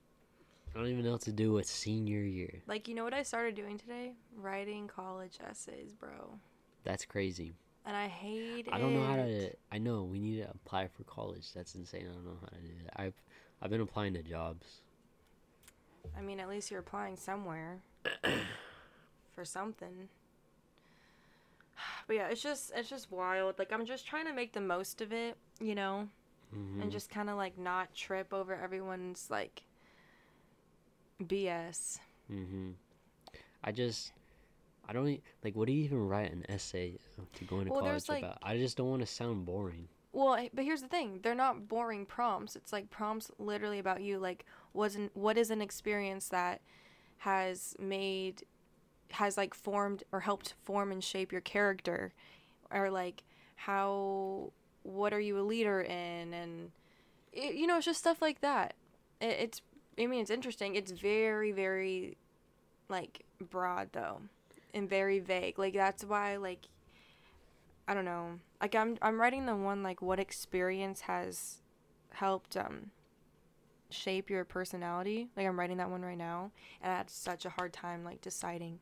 I 0.73 0.79
don't 0.79 0.87
even 0.87 1.05
know 1.05 1.11
what 1.11 1.21
to 1.21 1.31
do 1.31 1.53
with 1.53 1.67
senior 1.67 2.21
year. 2.21 2.63
Like, 2.65 2.87
you 2.87 2.95
know 2.95 3.03
what 3.03 3.13
I 3.13 3.21
started 3.21 3.53
doing 3.53 3.77
today? 3.77 4.13
Writing 4.35 4.87
college 4.87 5.37
essays, 5.47 5.93
bro. 5.93 6.39
That's 6.83 7.05
crazy. 7.05 7.53
And 7.85 7.95
I 7.95 8.07
hate 8.07 8.65
it. 8.67 8.73
I 8.73 8.79
don't 8.79 8.95
know 8.95 9.05
how 9.05 9.17
to. 9.17 9.51
I 9.71 9.77
know 9.77 10.01
we 10.03 10.19
need 10.19 10.37
to 10.37 10.49
apply 10.49 10.87
for 10.87 11.03
college. 11.03 11.53
That's 11.53 11.75
insane. 11.75 12.07
I 12.09 12.13
don't 12.13 12.25
know 12.25 12.37
how 12.41 12.47
to 12.47 12.55
do 12.55 12.69
that. 12.85 12.99
I've 12.99 13.13
I've 13.61 13.69
been 13.69 13.81
applying 13.81 14.13
to 14.15 14.23
jobs. 14.23 14.81
I 16.17 16.21
mean, 16.21 16.39
at 16.39 16.49
least 16.49 16.71
you're 16.71 16.79
applying 16.79 17.17
somewhere 17.17 17.81
for 19.33 19.45
something. 19.45 20.09
But 22.07 22.15
yeah, 22.15 22.27
it's 22.27 22.41
just 22.43 22.71
it's 22.75 22.89
just 22.89 23.11
wild. 23.11 23.57
Like 23.57 23.71
I'm 23.71 23.85
just 23.85 24.05
trying 24.05 24.25
to 24.25 24.33
make 24.33 24.53
the 24.53 24.61
most 24.61 25.01
of 25.01 25.11
it, 25.13 25.35
you 25.59 25.73
know, 25.75 26.07
hmm 26.53 26.81
and 26.81 26.91
just 26.91 27.09
kind 27.09 27.29
of 27.29 27.37
like 27.37 27.57
not 27.57 27.93
trip 27.95 28.33
over 28.33 28.53
everyone's 28.55 29.27
like 29.29 29.63
BS. 31.23 31.99
hmm 32.27 32.71
I 33.63 33.71
just. 33.71 34.11
I 34.89 34.93
don't 34.93 35.21
like. 35.43 35.55
What 35.55 35.67
do 35.67 35.73
you 35.73 35.83
even 35.85 36.07
write 36.07 36.31
an 36.33 36.43
essay 36.49 36.97
to 37.35 37.45
go 37.45 37.59
into 37.59 37.71
Well, 37.71 37.81
college 37.81 38.09
like- 38.09 38.23
about? 38.23 38.39
I 38.43 38.57
just 38.57 38.75
don't 38.77 38.89
want 38.89 39.01
to 39.01 39.05
sound 39.05 39.45
boring. 39.45 39.87
Well, 40.11 40.47
but 40.53 40.65
here's 40.65 40.81
the 40.81 40.87
thing: 40.89 41.19
they're 41.23 41.35
not 41.35 41.67
boring 41.69 42.05
prompts. 42.05 42.55
It's 42.55 42.73
like 42.73 42.89
prompts 42.89 43.31
literally 43.37 43.79
about 43.79 44.01
you. 44.01 44.17
Like, 44.19 44.45
wasn't 44.73 45.15
what 45.15 45.37
is 45.37 45.51
an 45.51 45.61
experience 45.61 46.27
that 46.29 46.61
has 47.19 47.75
made, 47.79 48.43
has 49.13 49.37
like 49.37 49.53
formed 49.53 50.03
or 50.11 50.21
helped 50.21 50.53
form 50.63 50.91
and 50.91 51.03
shape 51.03 51.31
your 51.31 51.41
character, 51.41 52.13
or 52.71 52.89
like 52.89 53.23
how 53.55 54.51
what 54.83 55.13
are 55.13 55.19
you 55.19 55.39
a 55.39 55.41
leader 55.41 55.81
in, 55.81 56.33
and 56.33 56.71
it, 57.31 57.55
you 57.55 57.67
know, 57.67 57.77
it's 57.77 57.85
just 57.85 57.99
stuff 57.99 58.21
like 58.21 58.41
that. 58.41 58.73
It, 59.19 59.37
it's 59.39 59.61
I 59.99 60.07
mean, 60.07 60.21
it's 60.21 60.31
interesting. 60.31 60.75
It's 60.75 60.91
very 60.91 61.51
very 61.51 62.17
like 62.89 63.23
broad 63.39 63.89
though, 63.93 64.21
and 64.73 64.89
very 64.89 65.19
vague. 65.19 65.59
Like 65.59 65.73
that's 65.73 66.03
why 66.03 66.37
like 66.37 66.67
I 67.87 67.93
don't 67.93 68.05
know. 68.05 68.39
Like 68.61 68.75
I'm 68.75 68.97
I'm 69.01 69.19
writing 69.19 69.45
the 69.45 69.55
one 69.55 69.83
like 69.83 70.01
what 70.01 70.19
experience 70.19 71.01
has 71.01 71.57
helped 72.13 72.57
um 72.57 72.91
shape 73.89 74.29
your 74.29 74.45
personality. 74.45 75.29
Like 75.35 75.45
I'm 75.45 75.59
writing 75.59 75.77
that 75.77 75.89
one 75.89 76.01
right 76.01 76.17
now, 76.17 76.51
and 76.81 76.91
I 76.91 76.97
had 76.97 77.09
such 77.09 77.45
a 77.45 77.49
hard 77.49 77.73
time 77.73 78.03
like 78.03 78.21
deciding 78.21 78.79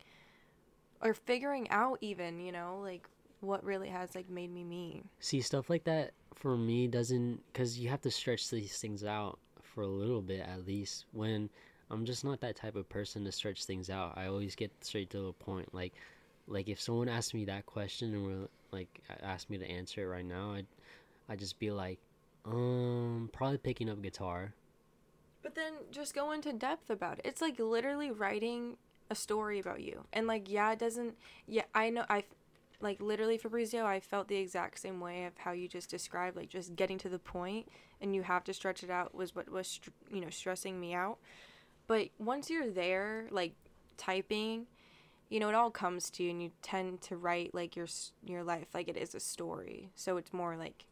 or 1.01 1.13
figuring 1.13 1.69
out 1.69 1.97
even, 2.01 2.39
you 2.39 2.51
know, 2.51 2.79
like 2.81 3.07
what 3.41 3.63
really 3.63 3.89
has 3.89 4.15
like 4.15 4.29
made 4.29 4.53
me 4.53 4.63
me. 4.63 5.03
See, 5.19 5.41
stuff 5.41 5.69
like 5.69 5.83
that 5.85 6.11
for 6.35 6.57
me 6.57 6.87
doesn't 6.87 7.41
because 7.51 7.79
you 7.79 7.89
have 7.89 8.01
to 8.01 8.11
stretch 8.11 8.49
these 8.49 8.77
things 8.79 9.03
out 9.03 9.39
for 9.61 9.81
a 9.81 9.87
little 9.87 10.21
bit 10.21 10.41
at 10.41 10.65
least. 10.65 11.05
When 11.11 11.49
I'm 11.91 12.05
just 12.05 12.23
not 12.23 12.41
that 12.41 12.55
type 12.55 12.75
of 12.75 12.87
person 12.87 13.23
to 13.25 13.31
stretch 13.31 13.65
things 13.65 13.89
out. 13.89 14.13
I 14.15 14.27
always 14.27 14.55
get 14.55 14.71
straight 14.81 15.09
to 15.11 15.21
the 15.25 15.33
point. 15.33 15.73
Like, 15.73 15.93
like 16.47 16.69
if 16.69 16.79
someone 16.79 17.09
asked 17.09 17.33
me 17.33 17.45
that 17.45 17.65
question 17.65 18.13
and 18.13 18.25
were 18.25 18.49
like 18.71 19.01
asked 19.23 19.49
me 19.49 19.57
to 19.57 19.69
answer 19.69 20.03
it 20.03 20.07
right 20.07 20.25
now, 20.25 20.53
I'd 20.53 20.67
I 21.27 21.33
would 21.33 21.39
just 21.39 21.59
be 21.59 21.71
like, 21.71 21.99
um, 22.45 23.29
probably 23.31 23.57
picking 23.57 23.89
up 23.89 24.01
guitar. 24.01 24.53
But 25.41 25.55
then 25.55 25.73
just 25.91 26.13
go 26.13 26.31
into 26.31 26.51
depth 26.53 26.89
about 26.89 27.19
it. 27.19 27.25
It's 27.25 27.41
like 27.41 27.59
literally 27.59 28.11
writing 28.11 28.77
a 29.09 29.15
story 29.15 29.59
about 29.59 29.81
you. 29.81 30.05
And 30.13 30.27
like, 30.27 30.49
yeah, 30.49 30.71
it 30.71 30.79
doesn't. 30.79 31.15
Yeah, 31.47 31.63
I 31.73 31.89
know. 31.89 32.05
I 32.09 32.23
like 32.81 33.01
literally 33.01 33.37
Fabrizio. 33.37 33.85
I 33.85 33.99
felt 33.99 34.27
the 34.27 34.37
exact 34.37 34.79
same 34.79 34.99
way 34.99 35.25
of 35.25 35.37
how 35.37 35.51
you 35.51 35.67
just 35.67 35.89
described, 35.89 36.37
like 36.37 36.49
just 36.49 36.75
getting 36.75 36.97
to 36.99 37.09
the 37.09 37.19
point, 37.19 37.67
and 38.01 38.15
you 38.15 38.23
have 38.23 38.43
to 38.45 38.53
stretch 38.53 38.83
it 38.83 38.89
out 38.89 39.13
was 39.13 39.35
what 39.35 39.49
was 39.49 39.79
you 40.11 40.21
know 40.21 40.29
stressing 40.29 40.79
me 40.79 40.93
out. 40.93 41.17
But 41.87 42.09
once 42.19 42.49
you're 42.49 42.69
there, 42.69 43.27
like 43.31 43.53
typing, 43.97 44.67
you 45.29 45.39
know, 45.39 45.49
it 45.49 45.55
all 45.55 45.71
comes 45.71 46.09
to 46.11 46.23
you, 46.23 46.29
and 46.29 46.41
you 46.41 46.51
tend 46.61 47.01
to 47.01 47.17
write 47.17 47.53
like 47.53 47.75
your 47.75 47.87
your 48.23 48.43
life 48.43 48.67
like 48.73 48.87
it 48.87 48.97
is 48.97 49.15
a 49.15 49.19
story. 49.19 49.91
So 49.95 50.17
it's 50.17 50.33
more 50.33 50.55
like 50.55 50.85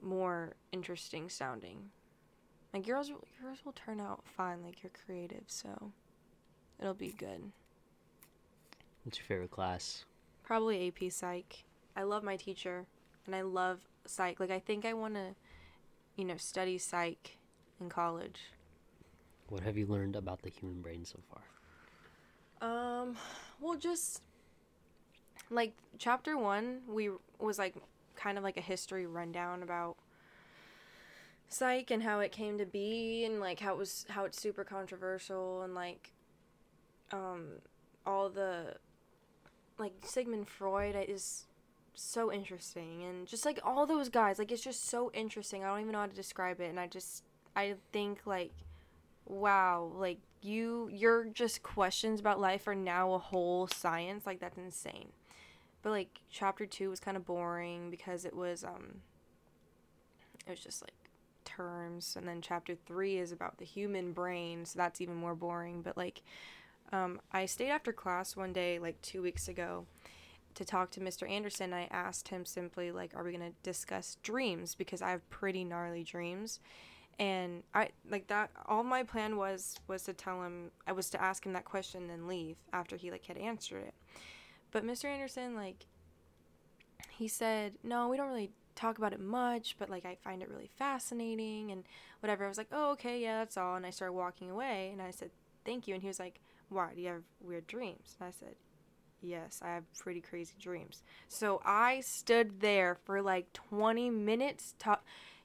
more 0.00 0.56
interesting 0.72 1.28
sounding. 1.28 1.90
Like 2.74 2.86
yours, 2.86 3.08
yours 3.08 3.58
will 3.64 3.72
turn 3.72 4.00
out 4.00 4.24
fine. 4.36 4.62
Like 4.62 4.82
you're 4.82 4.92
creative, 5.06 5.44
so 5.46 5.92
it'll 6.80 6.94
be 6.94 7.14
good. 7.16 7.52
What's 9.04 9.18
your 9.18 9.26
favorite 9.26 9.50
class? 9.50 10.04
Probably 10.42 10.88
AP 10.88 11.10
Psych. 11.12 11.64
I 11.96 12.02
love 12.02 12.22
my 12.22 12.36
teacher, 12.36 12.86
and 13.24 13.34
I 13.34 13.42
love 13.42 13.80
psych. 14.06 14.40
Like 14.40 14.50
I 14.50 14.58
think 14.58 14.84
I 14.84 14.92
want 14.92 15.14
to, 15.14 15.34
you 16.16 16.24
know, 16.24 16.36
study 16.36 16.78
psych 16.78 17.38
in 17.80 17.88
college. 17.88 18.40
What 19.48 19.62
have 19.62 19.76
you 19.76 19.86
learned 19.86 20.16
about 20.16 20.42
the 20.42 20.50
human 20.50 20.82
brain 20.82 21.04
so 21.04 21.18
far? 21.30 21.42
Um, 22.60 23.16
well, 23.60 23.76
just 23.76 24.22
like 25.50 25.72
chapter 25.98 26.36
one, 26.36 26.80
we 26.88 27.10
was 27.38 27.58
like 27.58 27.74
kind 28.16 28.38
of 28.38 28.44
like 28.44 28.56
a 28.56 28.62
history 28.62 29.06
rundown 29.06 29.62
about 29.62 29.96
psych 31.48 31.90
and 31.90 32.02
how 32.02 32.20
it 32.20 32.32
came 32.32 32.58
to 32.58 32.66
be 32.66 33.24
and 33.24 33.40
like 33.40 33.60
how 33.60 33.72
it 33.72 33.78
was 33.78 34.04
how 34.08 34.24
it's 34.24 34.40
super 34.40 34.64
controversial 34.64 35.62
and 35.62 35.74
like 35.74 36.12
um 37.12 37.46
all 38.04 38.28
the 38.28 38.74
like 39.78 39.92
Sigmund 40.02 40.48
Freud 40.48 40.96
is 41.08 41.44
so 41.94 42.32
interesting. 42.32 43.02
And 43.02 43.26
just 43.26 43.44
like 43.44 43.58
all 43.64 43.86
those 43.86 44.08
guys 44.08 44.38
like 44.38 44.52
it's 44.52 44.62
just 44.62 44.88
so 44.88 45.10
interesting. 45.12 45.64
I 45.64 45.68
don't 45.68 45.80
even 45.80 45.92
know 45.92 46.00
how 46.00 46.06
to 46.06 46.14
describe 46.14 46.60
it. 46.60 46.70
And 46.70 46.78
i 46.80 46.86
just 46.86 47.24
i 47.54 47.74
think 47.92 48.20
like 48.26 48.52
wow 49.24 49.90
like 49.96 50.18
you 50.42 50.88
your 50.92 51.24
just 51.24 51.62
questions 51.62 52.20
about 52.20 52.40
life 52.40 52.68
are 52.68 52.74
now 52.74 53.12
a 53.12 53.18
whole 53.18 53.66
science. 53.66 54.26
Like 54.26 54.40
that's 54.40 54.58
insane. 54.58 55.08
But 55.82 55.90
like 55.90 56.20
chapter 56.30 56.66
2 56.66 56.90
was 56.90 57.00
kind 57.00 57.16
of 57.16 57.24
boring 57.24 57.90
because 57.90 58.24
it 58.24 58.34
was 58.34 58.64
um 58.64 59.02
it 60.46 60.50
was 60.50 60.60
just 60.60 60.82
like 60.82 60.92
terms. 61.44 62.14
And 62.16 62.28
then 62.28 62.40
chapter 62.40 62.74
3 62.74 63.18
is 63.18 63.32
about 63.32 63.58
the 63.58 63.64
human 63.64 64.12
brain 64.12 64.64
so 64.64 64.78
that's 64.78 65.00
even 65.00 65.16
more 65.16 65.34
boring. 65.34 65.82
But 65.82 65.96
like 65.96 66.22
um, 66.92 67.20
i 67.32 67.46
stayed 67.46 67.70
after 67.70 67.92
class 67.92 68.36
one 68.36 68.52
day 68.52 68.78
like 68.78 69.00
two 69.02 69.22
weeks 69.22 69.48
ago 69.48 69.86
to 70.56 70.64
talk 70.64 70.90
to 70.90 71.00
Mr. 71.00 71.28
Anderson, 71.30 71.72
I 71.72 71.86
asked 71.90 72.28
him 72.28 72.44
simply 72.44 72.90
like, 72.90 73.14
"Are 73.14 73.22
we 73.22 73.30
gonna 73.32 73.52
discuss 73.62 74.16
dreams?" 74.22 74.74
Because 74.74 75.02
I 75.02 75.10
have 75.10 75.28
pretty 75.30 75.64
gnarly 75.64 76.02
dreams, 76.02 76.60
and 77.18 77.62
I 77.74 77.90
like 78.08 78.26
that. 78.28 78.50
All 78.66 78.82
my 78.82 79.02
plan 79.02 79.36
was 79.36 79.78
was 79.86 80.02
to 80.04 80.14
tell 80.14 80.42
him 80.42 80.72
I 80.86 80.92
was 80.92 81.10
to 81.10 81.22
ask 81.22 81.44
him 81.46 81.52
that 81.52 81.64
question 81.66 82.02
and 82.02 82.10
then 82.10 82.26
leave 82.26 82.56
after 82.72 82.96
he 82.96 83.10
like 83.10 83.26
had 83.26 83.36
answered 83.36 83.84
it. 83.84 83.94
But 84.72 84.84
Mr. 84.84 85.04
Anderson 85.06 85.54
like, 85.54 85.86
he 87.10 87.28
said, 87.28 87.74
"No, 87.82 88.08
we 88.08 88.16
don't 88.16 88.28
really 88.28 88.50
talk 88.74 88.98
about 88.98 89.12
it 89.12 89.20
much, 89.20 89.76
but 89.78 89.90
like 89.90 90.06
I 90.06 90.16
find 90.16 90.42
it 90.42 90.48
really 90.48 90.70
fascinating 90.78 91.70
and 91.70 91.84
whatever." 92.20 92.44
I 92.46 92.48
was 92.48 92.58
like, 92.58 92.68
"Oh, 92.72 92.92
okay, 92.92 93.20
yeah, 93.20 93.38
that's 93.38 93.58
all." 93.58 93.76
And 93.76 93.86
I 93.86 93.90
started 93.90 94.14
walking 94.14 94.50
away, 94.50 94.90
and 94.92 95.02
I 95.02 95.10
said, 95.10 95.30
"Thank 95.66 95.86
you," 95.86 95.94
and 95.94 96.02
he 96.02 96.08
was 96.08 96.18
like, 96.18 96.40
"Why? 96.68 96.94
Do 96.94 97.00
you 97.00 97.08
have 97.08 97.22
weird 97.40 97.66
dreams?" 97.66 98.16
And 98.18 98.28
I 98.28 98.30
said, 98.30 98.56
Yes, 99.22 99.60
I 99.62 99.68
have 99.68 99.84
pretty 99.98 100.20
crazy 100.20 100.54
dreams. 100.60 101.02
So 101.26 101.60
I 101.64 102.00
stood 102.00 102.60
there 102.60 102.94
for 103.04 103.22
like 103.22 103.52
20 103.52 104.10
minutes, 104.10 104.74
to- 104.80 105.00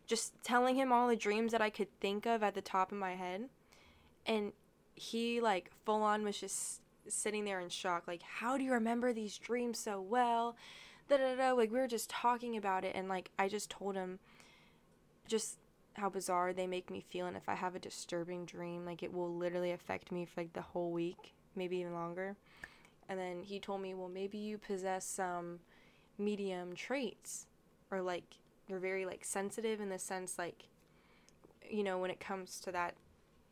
just 0.06 0.34
telling 0.44 0.76
him 0.76 0.92
all 0.92 1.08
the 1.08 1.16
dreams 1.16 1.52
that 1.52 1.62
I 1.62 1.70
could 1.70 1.88
think 2.00 2.26
of 2.26 2.44
at 2.44 2.54
the 2.54 2.62
top 2.62 2.92
of 2.92 2.98
my 2.98 3.16
head. 3.16 3.50
And 4.26 4.52
he, 4.94 5.40
like, 5.42 5.72
full 5.86 6.04
on 6.04 6.24
was 6.24 6.40
just 6.40 6.82
sitting 7.08 7.46
there 7.46 7.60
in 7.60 7.70
shock. 7.70 8.08
Like, 8.08 8.22
how 8.22 8.58
do 8.58 8.64
you 8.64 8.74
remember 8.74 9.14
these 9.14 9.38
dreams 9.38 9.80
so 9.80 10.02
well? 10.02 10.56
Da 11.10 11.18
da 11.18 11.36
da. 11.36 11.54
Like, 11.54 11.72
we 11.72 11.80
were 11.80 11.88
just 11.88 12.10
talking 12.10 12.58
about 12.58 12.84
it. 12.84 12.96
And, 12.96 13.08
like, 13.08 13.32
I 13.40 13.48
just 13.48 13.70
told 13.70 13.96
him 13.96 14.20
just 15.28 15.58
how 15.96 16.10
bizarre 16.10 16.54
they 16.54 16.68
make 16.68 16.90
me 16.90 17.02
feel. 17.02 17.26
And 17.26 17.38
if 17.38 17.50
I 17.50 17.56
have 17.56 17.76
a 17.76 17.80
disturbing 17.80 18.46
dream, 18.46 18.86
like, 18.86 19.04
it 19.04 19.14
will 19.14 19.34
literally 19.34 19.72
affect 19.72 20.12
me 20.12 20.26
for, 20.26 20.42
like, 20.42 20.54
the 20.54 20.62
whole 20.62 20.92
week, 20.92 21.34
maybe 21.56 21.78
even 21.78 21.94
longer. 21.94 22.36
And 23.10 23.20
then 23.20 23.44
he 23.44 23.60
told 23.60 23.82
me, 23.82 23.94
well, 23.94 24.10
maybe 24.10 24.38
you 24.38 24.58
possess 24.58 25.06
some 25.06 25.60
medium 26.18 26.76
traits 26.76 27.48
or 27.90 28.02
like 28.02 28.36
you're 28.68 28.80
very 28.80 29.06
like 29.06 29.26
sensitive 29.26 29.82
in 29.82 29.90
the 29.90 30.00
sense 30.00 30.38
like 30.38 30.66
you 31.70 31.84
know 31.84 31.98
when 31.98 32.12
it 32.12 32.20
comes 32.20 32.60
to 32.60 32.72
that 32.72 32.96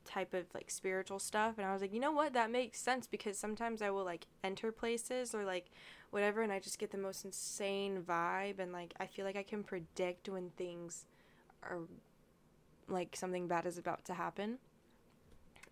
type 0.05 0.33
of 0.33 0.45
like 0.53 0.71
spiritual 0.71 1.19
stuff 1.19 1.55
and 1.57 1.67
I 1.67 1.73
was 1.73 1.81
like, 1.81 1.93
"You 1.93 1.99
know 1.99 2.11
what? 2.11 2.33
That 2.33 2.49
makes 2.49 2.79
sense 2.79 3.05
because 3.05 3.37
sometimes 3.37 3.81
I 3.81 3.91
will 3.91 4.03
like 4.03 4.25
enter 4.43 4.71
places 4.71 5.35
or 5.35 5.43
like 5.43 5.67
whatever 6.09 6.41
and 6.41 6.51
I 6.51 6.59
just 6.59 6.79
get 6.79 6.89
the 6.91 6.97
most 6.97 7.25
insane 7.25 8.01
vibe 8.01 8.57
and 8.57 8.71
like 8.71 8.93
I 8.99 9.05
feel 9.05 9.25
like 9.25 9.35
I 9.35 9.43
can 9.43 9.63
predict 9.63 10.27
when 10.27 10.49
things 10.51 11.05
are 11.61 11.79
like 12.89 13.15
something 13.15 13.47
bad 13.47 13.65
is 13.65 13.77
about 13.77 14.05
to 14.05 14.13
happen." 14.13 14.59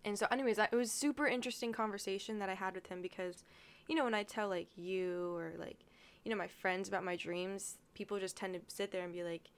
And 0.04 0.18
so 0.18 0.26
anyways, 0.30 0.58
it 0.58 0.72
was 0.72 0.90
super 0.90 1.26
interesting 1.26 1.72
conversation 1.72 2.38
that 2.38 2.48
I 2.48 2.54
had 2.54 2.74
with 2.74 2.86
him 2.86 3.02
because 3.02 3.44
you 3.88 3.94
know, 3.94 4.04
when 4.04 4.14
I 4.14 4.22
tell 4.22 4.48
like 4.48 4.68
you 4.76 5.34
or 5.34 5.54
like, 5.58 5.78
you 6.24 6.30
know, 6.30 6.36
my 6.36 6.46
friends 6.46 6.88
about 6.88 7.04
my 7.04 7.16
dreams, 7.16 7.78
people 7.94 8.20
just 8.20 8.36
tend 8.36 8.54
to 8.54 8.60
sit 8.68 8.92
there 8.92 9.02
and 9.02 9.12
be 9.12 9.24
like, 9.24 9.50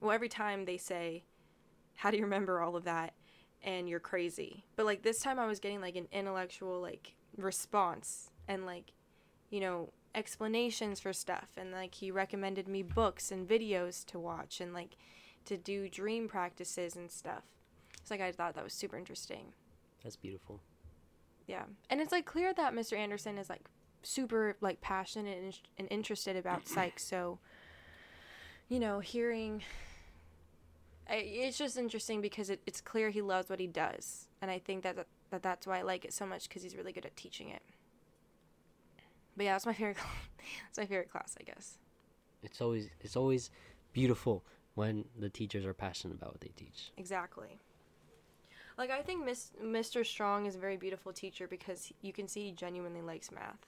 well, 0.00 0.10
every 0.10 0.28
time 0.28 0.64
they 0.64 0.76
say, 0.76 1.24
how 1.94 2.10
do 2.10 2.16
you 2.16 2.24
remember 2.24 2.60
all 2.60 2.76
of 2.76 2.84
that? 2.84 3.14
And 3.62 3.88
you're 3.88 4.00
crazy. 4.00 4.64
But 4.76 4.86
like 4.86 5.02
this 5.02 5.20
time 5.20 5.38
I 5.38 5.46
was 5.46 5.60
getting 5.60 5.80
like 5.80 5.96
an 5.96 6.08
intellectual 6.12 6.80
like 6.80 7.14
response 7.36 8.30
and 8.48 8.66
like, 8.66 8.92
you 9.50 9.60
know, 9.60 9.90
explanations 10.14 10.98
for 10.98 11.12
stuff. 11.12 11.50
And 11.56 11.70
like 11.70 11.94
he 11.94 12.10
recommended 12.10 12.66
me 12.66 12.82
books 12.82 13.30
and 13.30 13.48
videos 13.48 14.04
to 14.06 14.18
watch 14.18 14.60
and 14.60 14.74
like 14.74 14.96
to 15.50 15.56
do 15.56 15.88
dream 15.88 16.28
practices 16.28 16.94
and 16.94 17.10
stuff. 17.10 17.42
It's 18.00 18.08
like 18.10 18.20
I 18.20 18.30
thought 18.30 18.54
that 18.54 18.62
was 18.62 18.72
super 18.72 18.96
interesting. 18.96 19.52
That's 20.04 20.14
beautiful. 20.14 20.60
Yeah. 21.48 21.64
And 21.90 22.00
it's 22.00 22.12
like 22.12 22.24
clear 22.24 22.54
that 22.54 22.72
Mr. 22.72 22.96
Anderson 22.96 23.36
is 23.36 23.50
like 23.50 23.68
super 24.04 24.56
like 24.60 24.80
passionate 24.80 25.42
and, 25.42 25.58
and 25.76 25.88
interested 25.90 26.36
about 26.36 26.68
psych. 26.68 27.00
So, 27.00 27.40
you 28.68 28.78
know, 28.78 29.00
hearing 29.00 29.62
it's 31.08 31.58
just 31.58 31.76
interesting 31.76 32.20
because 32.20 32.48
it, 32.50 32.60
it's 32.64 32.80
clear 32.80 33.10
he 33.10 33.20
loves 33.20 33.50
what 33.50 33.58
he 33.58 33.66
does. 33.66 34.28
And 34.40 34.52
I 34.52 34.60
think 34.60 34.84
that, 34.84 35.06
that 35.30 35.42
that's 35.42 35.66
why 35.66 35.80
I 35.80 35.82
like 35.82 36.04
it 36.04 36.12
so 36.12 36.24
much 36.24 36.48
because 36.48 36.62
he's 36.62 36.76
really 36.76 36.92
good 36.92 37.04
at 37.04 37.16
teaching 37.16 37.48
it. 37.48 37.62
But 39.36 39.46
yeah, 39.46 39.54
that's 39.54 39.66
my 39.66 39.72
favorite. 39.72 39.96
that's 40.66 40.78
my 40.78 40.86
favorite 40.86 41.10
class, 41.10 41.34
I 41.40 41.42
guess. 41.42 41.78
It's 42.44 42.60
always 42.60 42.88
it's 43.00 43.16
always 43.16 43.50
beautiful 43.92 44.44
when 44.74 45.04
the 45.18 45.28
teachers 45.28 45.64
are 45.64 45.74
passionate 45.74 46.14
about 46.14 46.32
what 46.32 46.40
they 46.40 46.52
teach. 46.56 46.90
Exactly. 46.96 47.58
Like 48.78 48.90
I 48.90 49.02
think 49.02 49.24
Miss, 49.24 49.52
Mr. 49.62 50.06
Strong 50.06 50.46
is 50.46 50.56
a 50.56 50.58
very 50.58 50.76
beautiful 50.76 51.12
teacher 51.12 51.46
because 51.46 51.92
you 52.02 52.12
can 52.12 52.28
see 52.28 52.46
he 52.46 52.52
genuinely 52.52 53.02
likes 53.02 53.30
math. 53.30 53.66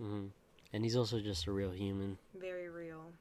Mhm. 0.00 0.30
And 0.72 0.84
he's 0.84 0.96
also 0.96 1.20
just 1.20 1.46
a 1.46 1.52
real 1.52 1.70
human. 1.70 2.18
Very 2.34 2.68
real. 2.68 3.12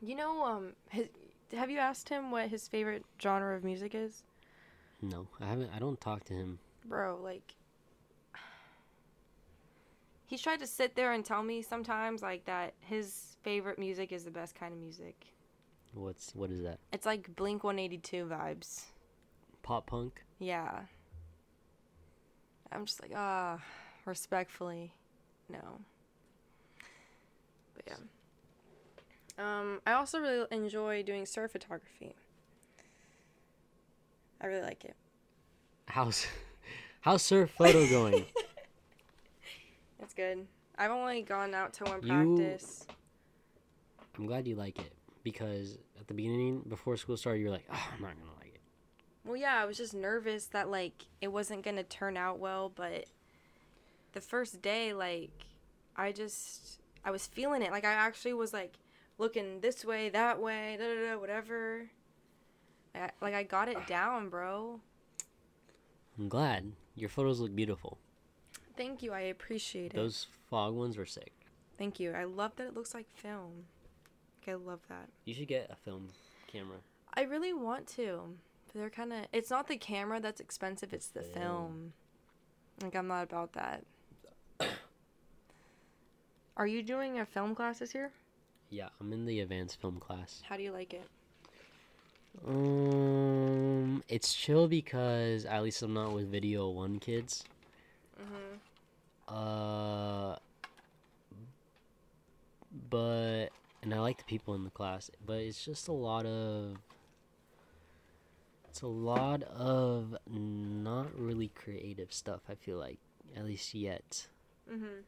You 0.00 0.14
know, 0.16 0.44
um, 0.44 0.72
his, 0.88 1.08
have 1.52 1.70
you 1.70 1.78
asked 1.78 2.08
him 2.08 2.30
what 2.30 2.48
his 2.48 2.68
favorite 2.68 3.04
genre 3.20 3.56
of 3.56 3.64
music 3.64 3.94
is? 3.94 4.22
No, 5.00 5.26
I 5.40 5.46
haven't. 5.46 5.70
I 5.74 5.78
don't 5.78 6.00
talk 6.00 6.24
to 6.24 6.34
him. 6.34 6.58
Bro, 6.84 7.20
like, 7.22 7.54
he's 10.26 10.40
tried 10.40 10.60
to 10.60 10.66
sit 10.66 10.94
there 10.94 11.12
and 11.12 11.24
tell 11.24 11.42
me 11.42 11.60
sometimes 11.60 12.22
like 12.22 12.44
that 12.46 12.74
his 12.80 13.36
favorite 13.42 13.78
music 13.78 14.12
is 14.12 14.24
the 14.24 14.30
best 14.30 14.54
kind 14.54 14.72
of 14.72 14.80
music. 14.80 15.26
What's 15.94 16.34
what 16.34 16.50
is 16.50 16.62
that? 16.62 16.78
It's 16.92 17.04
like 17.06 17.34
Blink 17.36 17.64
182 17.64 18.24
vibes. 18.26 18.82
Pop 19.62 19.86
punk? 19.86 20.22
Yeah. 20.38 20.80
I'm 22.72 22.86
just 22.86 23.02
like, 23.02 23.12
ah, 23.14 23.58
respectfully, 24.06 24.94
no. 25.50 25.58
But 27.74 27.84
yeah. 27.86 27.96
Um, 29.38 29.80
I 29.86 29.92
also 29.92 30.18
really 30.20 30.46
enjoy 30.50 31.02
doing 31.02 31.26
surf 31.26 31.52
photography. 31.52 32.14
I 34.40 34.46
really 34.46 34.62
like 34.62 34.84
it. 34.84 34.96
How's 35.86 36.26
how's 37.02 37.22
surf 37.22 37.50
photo 37.50 37.86
going? 37.88 38.24
It's 40.00 40.14
good. 40.14 40.48
I've 40.76 40.90
only 40.90 41.22
gone 41.22 41.54
out 41.54 41.74
to 41.74 41.84
one 41.84 42.02
You- 42.02 42.08
practice. 42.08 42.86
I'm 44.18 44.26
glad 44.26 44.48
you 44.48 44.56
like 44.56 44.80
it 44.80 44.92
because 45.22 45.78
at 45.98 46.08
the 46.08 46.14
beginning, 46.14 46.62
before 46.68 46.96
school 46.96 47.16
started, 47.16 47.40
you 47.40 47.46
were 47.46 47.52
like, 47.52 47.66
"Oh, 47.72 47.88
I'm 47.94 48.02
not 48.02 48.18
gonna 48.18 48.36
like 48.38 48.54
it." 48.54 48.60
Well, 49.24 49.36
yeah, 49.36 49.60
I 49.60 49.64
was 49.64 49.76
just 49.76 49.94
nervous 49.94 50.46
that 50.46 50.68
like 50.68 51.06
it 51.20 51.28
wasn't 51.28 51.62
gonna 51.62 51.84
turn 51.84 52.16
out 52.16 52.38
well, 52.38 52.70
but 52.74 53.06
the 54.12 54.20
first 54.20 54.62
day, 54.62 54.92
like, 54.92 55.46
I 55.96 56.12
just 56.12 56.80
I 57.04 57.10
was 57.10 57.26
feeling 57.26 57.62
it. 57.62 57.70
Like 57.70 57.84
I 57.84 57.92
actually 57.92 58.34
was 58.34 58.52
like 58.52 58.78
looking 59.18 59.60
this 59.60 59.84
way, 59.84 60.08
that 60.10 60.40
way, 60.40 60.76
da 60.78 60.86
da 60.86 61.14
da, 61.14 61.20
whatever. 61.20 61.90
I, 62.94 63.10
like 63.20 63.34
I 63.34 63.42
got 63.42 63.68
it 63.68 63.86
down, 63.86 64.28
bro. 64.28 64.80
I'm 66.18 66.28
glad 66.28 66.72
your 66.94 67.08
photos 67.08 67.40
look 67.40 67.54
beautiful. 67.54 67.98
Thank 68.76 69.02
you. 69.02 69.12
I 69.12 69.20
appreciate 69.20 69.92
it. 69.92 69.96
Those 69.96 70.26
fog 70.48 70.74
ones 70.74 70.96
were 70.96 71.06
sick. 71.06 71.32
Thank 71.78 72.00
you. 72.00 72.12
I 72.12 72.24
love 72.24 72.52
that 72.56 72.66
it 72.66 72.74
looks 72.74 72.94
like 72.94 73.06
film. 73.14 73.64
Like, 74.46 74.54
I 74.54 74.58
love 74.58 74.80
that. 74.88 75.08
You 75.24 75.34
should 75.34 75.48
get 75.48 75.70
a 75.70 75.76
film 75.76 76.08
camera. 76.46 76.78
I 77.14 77.22
really 77.22 77.52
want 77.52 77.86
to. 77.96 78.22
But 78.66 78.74
they're 78.80 78.90
kind 78.90 79.12
of. 79.12 79.26
It's 79.32 79.50
not 79.50 79.68
the 79.68 79.76
camera 79.76 80.20
that's 80.20 80.40
expensive. 80.40 80.92
It's 80.92 81.08
the 81.08 81.22
Film. 81.22 81.32
film. 81.42 81.92
Like 82.82 82.96
I'm 82.96 83.06
not 83.06 83.22
about 83.24 83.52
that. 83.52 83.84
Are 86.56 86.66
you 86.66 86.82
doing 86.82 87.18
a 87.20 87.26
film 87.26 87.54
class 87.54 87.78
this 87.78 87.94
year? 87.94 88.10
Yeah, 88.70 88.88
I'm 89.00 89.12
in 89.12 89.26
the 89.26 89.40
advanced 89.40 89.80
film 89.80 89.98
class. 90.00 90.42
How 90.48 90.56
do 90.56 90.62
you 90.62 90.72
like 90.72 90.94
it? 90.94 91.06
Um, 92.46 94.02
it's 94.08 94.32
chill 94.34 94.66
because 94.68 95.44
at 95.44 95.62
least 95.62 95.82
I'm 95.82 95.92
not 95.92 96.12
with 96.12 96.30
Video 96.30 96.70
One 96.70 96.98
kids. 96.98 97.44
Mhm. 98.18 98.58
Uh, 99.28 100.36
but 102.90 103.48
and 103.82 103.92
I 103.92 103.98
like 104.00 104.18
the 104.18 104.24
people 104.24 104.54
in 104.54 104.64
the 104.64 104.70
class, 104.70 105.10
but 105.24 105.38
it's 105.38 105.64
just 105.64 105.88
a 105.88 105.92
lot 105.92 106.24
of 106.24 106.76
it's 108.68 108.82
a 108.82 108.86
lot 108.86 109.42
of 109.42 110.16
not 110.30 111.14
really 111.18 111.48
creative 111.48 112.12
stuff. 112.12 112.40
I 112.48 112.54
feel 112.54 112.78
like 112.78 112.98
at 113.36 113.44
least 113.44 113.74
yet. 113.74 114.28
Mhm. 114.70 115.02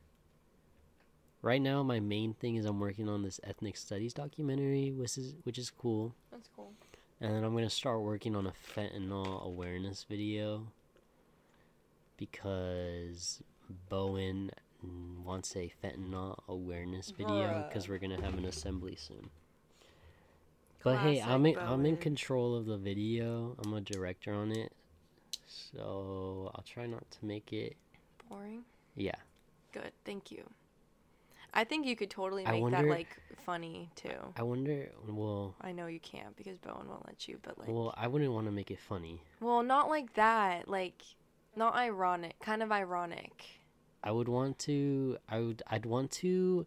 Right 1.41 1.61
now, 1.61 1.83
my 1.83 2.01
main 2.01 2.35
thing 2.35 2.57
is 2.57 2.65
I'm 2.65 2.81
working 2.81 3.09
on 3.09 3.23
this 3.23 3.39
ethnic 3.45 3.77
studies 3.77 4.13
documentary, 4.15 4.93
which 4.93 5.17
is 5.17 5.35
which 5.45 5.59
is 5.59 5.71
cool. 5.71 6.15
That's 6.31 6.49
cool. 6.57 6.73
And 7.21 7.35
then 7.35 7.45
I'm 7.45 7.55
gonna 7.55 7.71
start 7.71 8.03
working 8.03 8.35
on 8.35 8.47
a 8.47 8.53
fentanyl 8.53 9.43
awareness 9.43 10.05
video 10.05 10.67
because 12.17 13.43
Bowen 13.89 14.51
wants 15.25 15.57
a 15.57 15.73
fentanyl 15.83 16.39
awareness 16.49 17.11
video 17.11 17.65
because 17.69 17.89
we're 17.89 17.99
gonna 17.99 18.21
have 18.21 18.35
an 18.35 18.45
assembly 18.45 18.97
soon. 18.97 19.31
But 20.83 20.99
hey, 20.99 21.23
I'm 21.23 21.47
in, 21.47 21.59
I'm 21.59 21.87
in 21.87 21.97
control 21.97 22.55
of 22.57 22.67
the 22.67 22.77
video. 22.77 23.57
I'm 23.65 23.73
a 23.73 23.81
director 23.81 24.35
on 24.35 24.53
it, 24.53 24.73
so 25.47 26.51
I'll 26.55 26.65
try 26.67 26.87
not 26.87 27.11
to 27.13 27.25
make 27.25 27.53
it. 27.53 27.77
Boring. 28.29 28.65
Yeah, 28.97 29.15
Good. 29.73 29.93
Thank 30.05 30.31
you. 30.31 30.45
I 31.53 31.65
think 31.65 31.87
you 31.87 31.97
could 31.97 32.11
totally 32.11 32.45
make 32.45 32.71
that 32.71 32.85
like 32.87 33.17
funny 33.45 33.91
too. 33.97 34.09
I 34.37 34.43
wonder. 34.43 34.91
Well, 35.09 35.55
I 35.61 35.73
know 35.73 35.87
you 35.87 36.01
can't 36.01 36.37
because 36.37 36.59
Bowen 36.59 36.89
won't 36.89 37.07
let 37.07 37.27
you, 37.29 37.39
but 37.43 37.59
like, 37.59 37.69
well, 37.69 37.95
I 37.97 38.07
wouldn't 38.09 38.33
want 38.33 38.47
to 38.47 38.53
make 38.53 38.71
it 38.71 38.79
funny. 38.79 39.23
well, 39.41 39.63
not 39.63 39.89
like 39.89 40.15
that. 40.15 40.69
Like, 40.69 41.03
not 41.57 41.75
ironic. 41.75 42.39
Kind 42.41 42.63
of 42.63 42.71
ironic. 42.73 43.45
I 44.05 44.11
would 44.11 44.29
want 44.29 44.59
to. 44.61 45.17
I 45.29 45.41
would. 45.41 45.63
I'd 45.67 45.87
want 45.87 46.11
to. 46.13 46.67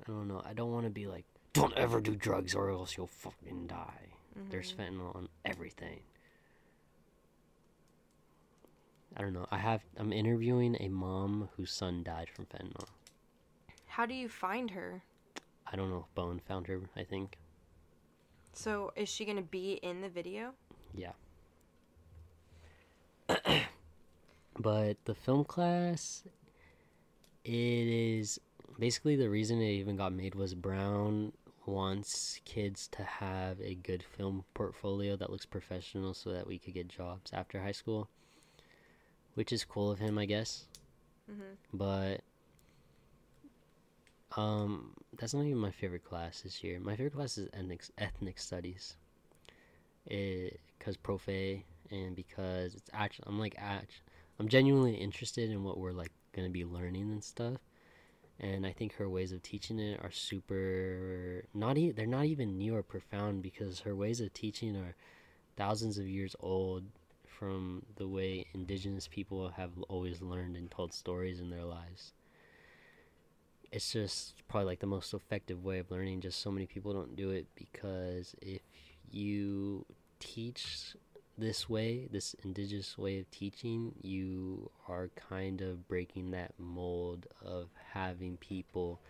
I 0.00 0.06
don't 0.10 0.28
know. 0.28 0.40
I 0.44 0.52
don't 0.54 0.72
want 0.72 0.84
to 0.84 0.90
be 0.90 1.06
like, 1.06 1.24
don't 1.52 1.74
ever 1.76 2.00
do 2.00 2.14
drugs 2.14 2.54
or 2.54 2.70
else 2.70 2.96
you'll 2.96 3.08
fucking 3.08 3.66
die. 3.66 4.08
There's 4.50 4.72
Mhm. 4.72 4.76
fentanyl 4.76 5.16
on 5.16 5.28
everything. 5.44 6.00
I 9.16 9.22
don't 9.22 9.32
know. 9.32 9.46
I 9.50 9.58
have. 9.58 9.82
I'm 9.96 10.12
interviewing 10.12 10.76
a 10.80 10.88
mom 10.88 11.48
whose 11.56 11.72
son 11.72 12.02
died 12.02 12.28
from 12.30 12.46
fentanyl. 12.46 12.88
How 13.86 14.06
do 14.06 14.14
you 14.14 14.28
find 14.28 14.70
her? 14.70 15.02
I 15.66 15.76
don't 15.76 15.90
know 15.90 16.00
if 16.08 16.14
Bowen 16.14 16.40
found 16.40 16.66
her. 16.68 16.80
I 16.96 17.04
think. 17.04 17.38
So 18.52 18.92
is 18.96 19.08
she 19.08 19.24
gonna 19.24 19.42
be 19.42 19.74
in 19.74 20.00
the 20.00 20.08
video? 20.08 20.54
Yeah. 20.94 21.12
But 24.58 24.96
the 25.04 25.14
film 25.14 25.44
class, 25.44 26.24
it 27.44 27.50
is 27.52 28.40
basically 28.78 29.16
the 29.16 29.28
reason 29.28 29.60
it 29.60 29.70
even 29.70 29.96
got 29.96 30.12
made 30.12 30.34
was 30.34 30.54
Brown 30.54 31.32
wants 31.66 32.40
kids 32.44 32.88
to 32.88 33.02
have 33.02 33.60
a 33.60 33.74
good 33.74 34.02
film 34.02 34.44
portfolio 34.54 35.16
that 35.16 35.30
looks 35.30 35.46
professional 35.46 36.12
so 36.12 36.30
that 36.30 36.46
we 36.46 36.58
could 36.58 36.74
get 36.74 36.88
jobs 36.88 37.30
after 37.32 37.60
high 37.60 37.72
school. 37.72 38.08
Which 39.34 39.52
is 39.52 39.64
cool 39.64 39.90
of 39.90 39.98
him, 39.98 40.18
I 40.18 40.26
guess. 40.26 40.66
Mm-hmm. 41.30 41.76
But 41.76 42.20
um 44.36 44.92
that's 45.16 45.32
not 45.32 45.44
even 45.44 45.58
my 45.58 45.70
favorite 45.70 46.04
class 46.04 46.42
this 46.42 46.62
year. 46.62 46.78
My 46.80 46.96
favorite 46.96 47.14
class 47.14 47.38
is 47.38 47.48
ethnic 47.52 47.84
ethnic 47.98 48.38
studies. 48.38 48.96
It 50.06 50.60
cuz 50.78 50.96
profe 50.96 51.62
and 51.90 52.14
because 52.14 52.74
it's 52.74 52.90
actually 52.92 53.24
I'm 53.28 53.38
like 53.38 53.54
act 53.58 54.02
I'm 54.38 54.48
genuinely 54.48 54.94
interested 54.94 55.50
in 55.50 55.62
what 55.64 55.78
we're 55.78 55.92
like 55.92 56.12
going 56.32 56.46
to 56.46 56.52
be 56.52 56.64
learning 56.64 57.10
and 57.10 57.22
stuff. 57.22 57.58
And 58.40 58.66
I 58.66 58.72
think 58.72 58.94
her 58.96 59.08
ways 59.08 59.32
of 59.32 59.42
teaching 59.42 59.78
it 59.78 60.00
are 60.02 60.10
super 60.10 61.44
not 61.54 61.78
e- 61.78 61.92
they're 61.92 62.06
not 62.06 62.24
even 62.24 62.58
new 62.58 62.74
or 62.74 62.82
profound 62.82 63.42
because 63.42 63.80
her 63.80 63.94
ways 63.94 64.20
of 64.20 64.34
teaching 64.34 64.76
are 64.76 64.96
thousands 65.56 65.98
of 65.98 66.08
years 66.08 66.34
old 66.40 66.84
from 67.26 67.82
the 67.96 68.08
way 68.08 68.46
indigenous 68.54 69.08
people 69.08 69.50
have 69.50 69.70
always 69.88 70.20
learned 70.20 70.56
and 70.56 70.70
told 70.70 70.92
stories 70.92 71.40
in 71.40 71.50
their 71.50 71.64
lives. 71.64 72.12
It's 73.70 73.92
just 73.92 74.46
probably 74.48 74.66
like 74.66 74.80
the 74.80 74.86
most 74.86 75.14
effective 75.14 75.64
way 75.64 75.78
of 75.78 75.90
learning. 75.90 76.20
Just 76.20 76.40
so 76.40 76.50
many 76.50 76.66
people 76.66 76.92
don't 76.92 77.16
do 77.16 77.30
it 77.30 77.46
because 77.54 78.34
if 78.40 78.60
you 79.10 79.84
teach 80.20 80.94
this 81.36 81.68
way, 81.68 82.08
this 82.10 82.34
indigenous 82.44 82.96
way 82.96 83.18
of 83.18 83.30
teaching, 83.30 83.92
you 84.00 84.70
are 84.88 85.10
kind 85.16 85.60
of 85.60 85.88
breaking 85.88 86.30
that 86.30 86.52
mold 86.58 87.26
of 87.44 87.68
having 87.92 88.36
people 88.36 89.00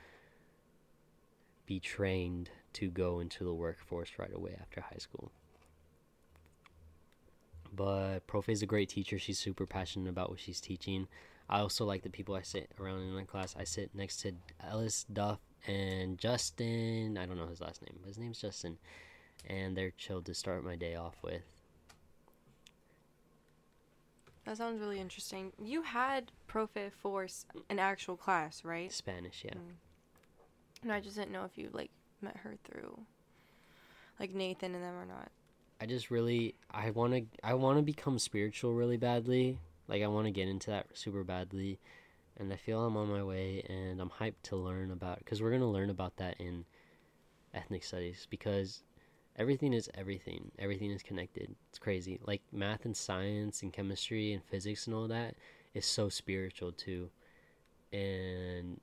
be 1.67 1.81
trained 1.81 2.51
to 2.75 2.91
go 2.91 3.21
into 3.21 3.45
the 3.45 3.55
workforce 3.55 4.13
right 4.19 4.35
away 4.35 4.57
after 4.61 4.81
high 4.81 4.99
school. 4.99 5.31
But 7.75 8.27
Profe 8.27 8.49
is 8.51 8.63
a 8.63 8.67
great 8.67 8.89
teacher. 8.89 9.19
She's 9.19 9.39
super 9.39 9.67
passionate 9.67 10.09
about 10.09 10.31
what 10.31 10.41
she's 10.41 10.61
teaching. 10.61 11.09
I 11.49 11.61
also 11.61 11.85
like 11.85 12.03
the 12.03 12.11
people 12.11 12.35
I 12.35 12.43
sit 12.43 12.71
around 12.81 13.01
in 13.01 13.15
my 13.15 13.25
class. 13.25 13.55
I 13.59 13.65
sit 13.65 13.91
next 13.95 14.19
to 14.23 14.33
Ellis 14.67 15.05
Duff 15.13 15.41
and 15.67 16.19
Justin. 16.19 17.19
I 17.19 17.27
don't 17.27 17.37
know 17.37 17.47
his 17.47 17.61
last 17.61 17.83
name, 17.83 17.99
but 18.01 18.09
his 18.09 18.19
name's 18.19 18.41
Justin. 18.41 18.79
And 19.47 19.77
they're 19.77 19.91
chill 19.91 20.23
to 20.23 20.35
start 20.35 20.65
my 20.65 20.77
day 20.77 20.95
off 20.95 21.17
with. 21.23 21.43
That 24.45 24.59
sounds 24.59 24.81
really 24.81 25.01
interesting. 25.01 25.53
You 25.63 25.83
had 25.83 26.31
Profe 26.49 26.93
Force 26.93 27.47
an 27.71 27.79
actual 27.79 28.17
class, 28.17 28.65
right? 28.65 28.93
Spanish, 28.93 29.43
yeah. 29.45 29.55
Mm. 29.55 30.83
And 30.83 30.93
I 30.93 31.01
just 31.01 31.17
didn't 31.17 31.33
know 31.33 31.45
if 31.45 31.57
you 31.57 31.71
like 31.73 31.91
met 32.21 32.37
her 32.39 32.57
through 32.65 32.99
like 34.21 34.35
Nathan 34.35 34.75
and 34.75 34.85
them 34.85 34.95
or 34.95 35.07
not. 35.07 35.31
I 35.81 35.87
just 35.87 36.11
really 36.11 36.55
I 36.71 36.91
want 36.91 37.15
to 37.15 37.25
I 37.43 37.55
want 37.55 37.79
to 37.79 37.83
become 37.83 38.19
spiritual 38.19 38.75
really 38.75 38.97
badly. 38.97 39.59
Like 39.89 40.03
I 40.03 40.07
want 40.07 40.27
to 40.27 40.31
get 40.31 40.49
into 40.49 40.71
that 40.71 40.87
super 40.93 41.25
badly 41.25 41.79
and 42.37 42.53
I 42.53 42.57
feel 42.57 42.85
I'm 42.85 42.97
on 42.97 43.09
my 43.09 43.23
way 43.23 43.65
and 43.69 44.01
I'm 44.01 44.11
hyped 44.11 44.43
to 44.45 44.57
learn 44.57 44.91
about 44.91 45.25
cuz 45.25 45.41
we're 45.41 45.51
going 45.51 45.61
to 45.61 45.67
learn 45.67 45.91
about 45.91 46.17
that 46.17 46.41
in 46.41 46.65
ethnic 47.53 47.85
studies 47.85 48.27
because 48.31 48.83
everything 49.37 49.73
is 49.73 49.91
everything. 49.95 50.51
Everything 50.59 50.91
is 50.91 51.03
connected. 51.03 51.55
It's 51.69 51.79
crazy. 51.79 52.21
Like 52.25 52.43
math 52.53 52.85
and 52.85 52.97
science 52.97 53.63
and 53.63 53.73
chemistry 53.73 54.33
and 54.33 54.43
physics 54.45 54.87
and 54.87 54.95
all 54.95 55.09
that 55.09 55.35
is 55.75 55.87
so 55.87 56.09
spiritual 56.09 56.73
too. 56.73 57.11
And 57.93 58.81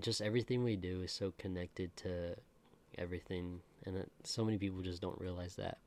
just 0.00 0.20
everything 0.20 0.64
we 0.64 0.76
do 0.76 1.02
is 1.02 1.12
so 1.12 1.32
connected 1.38 1.94
to 1.98 2.36
everything, 2.98 3.60
and 3.86 3.96
it, 3.96 4.10
so 4.24 4.44
many 4.44 4.58
people 4.58 4.80
just 4.80 5.02
don't 5.02 5.20
realize 5.20 5.56
that. 5.56 5.78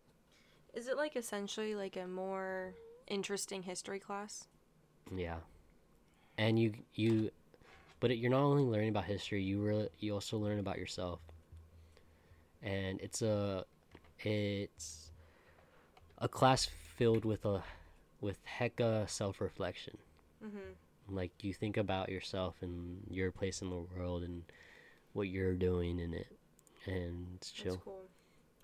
Is 0.74 0.88
it 0.88 0.98
like 0.98 1.16
essentially 1.16 1.76
like 1.76 1.98
a 1.98 2.08
more 2.08 2.74
interesting 3.08 3.64
history 3.64 4.00
class? 4.00 4.48
Yeah, 5.16 5.38
and 6.38 6.60
you 6.60 6.74
you, 6.94 7.32
but 8.00 8.12
it, 8.12 8.18
you're 8.18 8.32
not 8.32 8.44
only 8.44 8.64
learning 8.64 8.90
about 8.90 9.06
history. 9.06 9.42
You 9.42 9.62
really 9.62 9.90
you 10.00 10.14
also 10.14 10.38
learn 10.38 10.60
about 10.60 10.78
yourself, 10.78 11.20
and 12.66 13.00
it's 13.00 13.22
a 13.22 13.64
it's 14.20 15.12
a 16.18 16.28
class 16.28 16.68
filled 16.98 17.24
with 17.24 17.46
a 17.46 17.64
with 18.20 18.40
hecka 18.60 19.08
self 19.10 19.40
reflection. 19.40 19.98
Mm-hmm. 20.44 21.16
Like 21.16 21.32
you 21.44 21.54
think 21.54 21.78
about 21.78 22.10
yourself 22.10 22.56
and 22.62 23.00
your 23.10 23.32
place 23.32 23.62
in 23.62 23.70
the 23.70 23.86
world 23.96 24.24
and 24.24 24.44
what 25.14 25.28
you're 25.28 25.54
doing 25.54 26.00
in 26.00 26.14
it, 26.14 26.28
and 26.88 27.28
it's 27.36 27.52
chill. 27.52 27.74
That's 27.74 27.84
cool. 27.84 28.02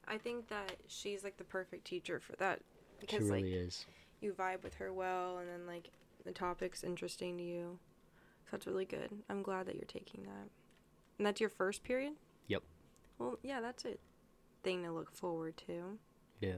I 0.08 0.18
think 0.18 0.50
that 0.50 0.78
she's 0.88 1.24
like 1.24 1.38
the 1.38 1.44
perfect 1.44 1.86
teacher 1.86 2.20
for 2.20 2.36
that 2.38 2.60
She 3.00 3.06
because 3.06 3.30
really 3.30 3.44
like 3.44 3.52
is. 3.54 3.86
you 4.20 4.34
vibe 4.34 4.64
with 4.64 4.74
her 4.76 4.92
well, 4.92 5.38
and 5.38 5.48
then 5.48 5.68
like 5.68 5.92
the 6.26 6.32
topic's 6.32 6.84
interesting 6.84 7.38
to 7.38 7.44
you. 7.44 7.78
So 8.46 8.50
that's 8.54 8.68
really 8.68 8.86
good. 8.86 9.12
I'm 9.30 9.44
glad 9.44 9.68
that 9.68 9.76
you're 9.76 9.86
taking 9.86 10.24
that. 10.24 10.50
And 11.20 11.28
that's 11.28 11.40
your 11.40 11.50
first 11.50 11.84
period. 11.84 12.14
Well, 13.22 13.38
yeah, 13.44 13.62
that's 13.62 13.86
a 13.86 13.94
thing 14.64 14.84
to 14.84 14.92
look 14.92 15.12
forward 15.16 15.56
to. 15.68 15.98
Yeah. 16.40 16.54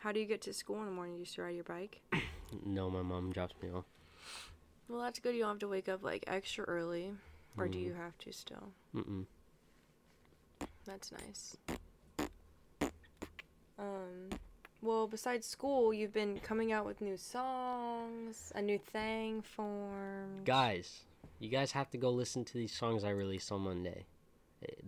How 0.00 0.10
do 0.10 0.20
you 0.20 0.26
get 0.26 0.40
to 0.42 0.54
school 0.54 0.78
in 0.80 0.86
the 0.86 0.90
morning? 0.92 1.16
Do 1.16 1.18
you 1.20 1.24
just 1.26 1.36
ride 1.38 1.54
your 1.54 1.64
bike? 1.64 2.00
No, 2.64 2.88
my 2.88 3.02
mom 3.02 3.30
drops 3.30 3.54
me 3.62 3.68
off. 3.68 3.84
Well, 4.88 5.02
that's 5.02 5.18
good. 5.18 5.34
You 5.34 5.42
don't 5.42 5.50
have 5.50 5.58
to 5.58 5.68
wake 5.68 5.86
up 5.86 6.02
like 6.02 6.24
extra 6.26 6.64
early, 6.64 7.12
or 7.58 7.68
do 7.68 7.76
Mm. 7.78 7.82
you 7.82 7.92
have 7.92 8.16
to 8.20 8.32
still? 8.32 8.72
Mm-mm. 8.94 9.26
That's 10.86 11.12
nice. 11.12 11.58
Um, 13.78 14.30
well, 14.80 15.06
besides 15.06 15.46
school, 15.46 15.92
you've 15.92 16.14
been 16.14 16.40
coming 16.40 16.72
out 16.72 16.86
with 16.86 17.02
new 17.02 17.18
songs, 17.18 18.50
a 18.54 18.62
new 18.62 18.78
thing 18.78 19.42
formed. 19.42 20.46
Guys, 20.46 21.02
you 21.40 21.50
guys 21.50 21.72
have 21.72 21.90
to 21.90 21.98
go 21.98 22.08
listen 22.08 22.46
to 22.46 22.54
these 22.54 22.72
songs 22.72 23.04
I 23.04 23.10
released 23.10 23.52
on 23.52 23.60
Monday. 23.60 24.06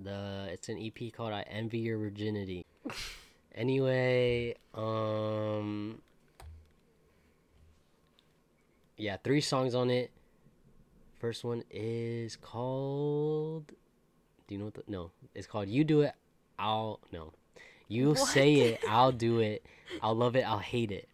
The 0.02 0.48
it's 0.50 0.68
an 0.68 0.78
EP 0.78 1.12
called 1.12 1.32
"I 1.32 1.42
Envy 1.42 1.78
Your 1.78 1.98
Virginity." 1.98 2.66
anyway, 3.54 4.56
um, 4.74 6.00
yeah, 8.96 9.16
three 9.22 9.40
songs 9.40 9.74
on 9.74 9.90
it. 9.90 10.10
First 11.18 11.44
one 11.44 11.62
is 11.70 12.36
called. 12.36 13.68
Do 14.48 14.54
you 14.54 14.58
know 14.58 14.64
what? 14.66 14.74
The, 14.74 14.82
no, 14.88 15.10
it's 15.34 15.46
called 15.46 15.68
"You 15.68 15.84
Do 15.84 16.00
It." 16.02 16.14
I'll 16.58 17.00
no. 17.12 17.32
You 17.88 18.14
say 18.14 18.54
it. 18.54 18.80
I'll 18.88 19.12
do 19.12 19.40
it. 19.40 19.64
I'll 20.02 20.14
love 20.14 20.36
it. 20.36 20.42
I'll 20.42 20.58
hate 20.58 20.92
it. 20.92 21.08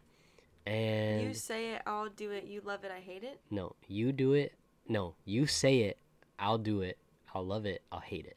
And 0.66 1.22
You 1.22 1.34
say 1.34 1.70
it, 1.74 1.82
I'll 1.86 2.08
do 2.08 2.32
it. 2.32 2.44
You 2.44 2.60
love 2.64 2.84
it, 2.84 2.90
I 2.90 2.98
hate 3.00 3.22
it. 3.22 3.40
no, 3.50 3.76
you 3.86 4.10
do 4.12 4.32
it. 4.32 4.52
No, 4.88 5.14
you 5.24 5.46
say 5.46 5.80
it. 5.82 5.96
I'll 6.38 6.58
do 6.58 6.80
it. 6.82 6.98
I'll 7.34 7.46
love 7.46 7.66
it. 7.66 7.82
I'll 7.92 8.00
hate 8.00 8.26
it. 8.26 8.36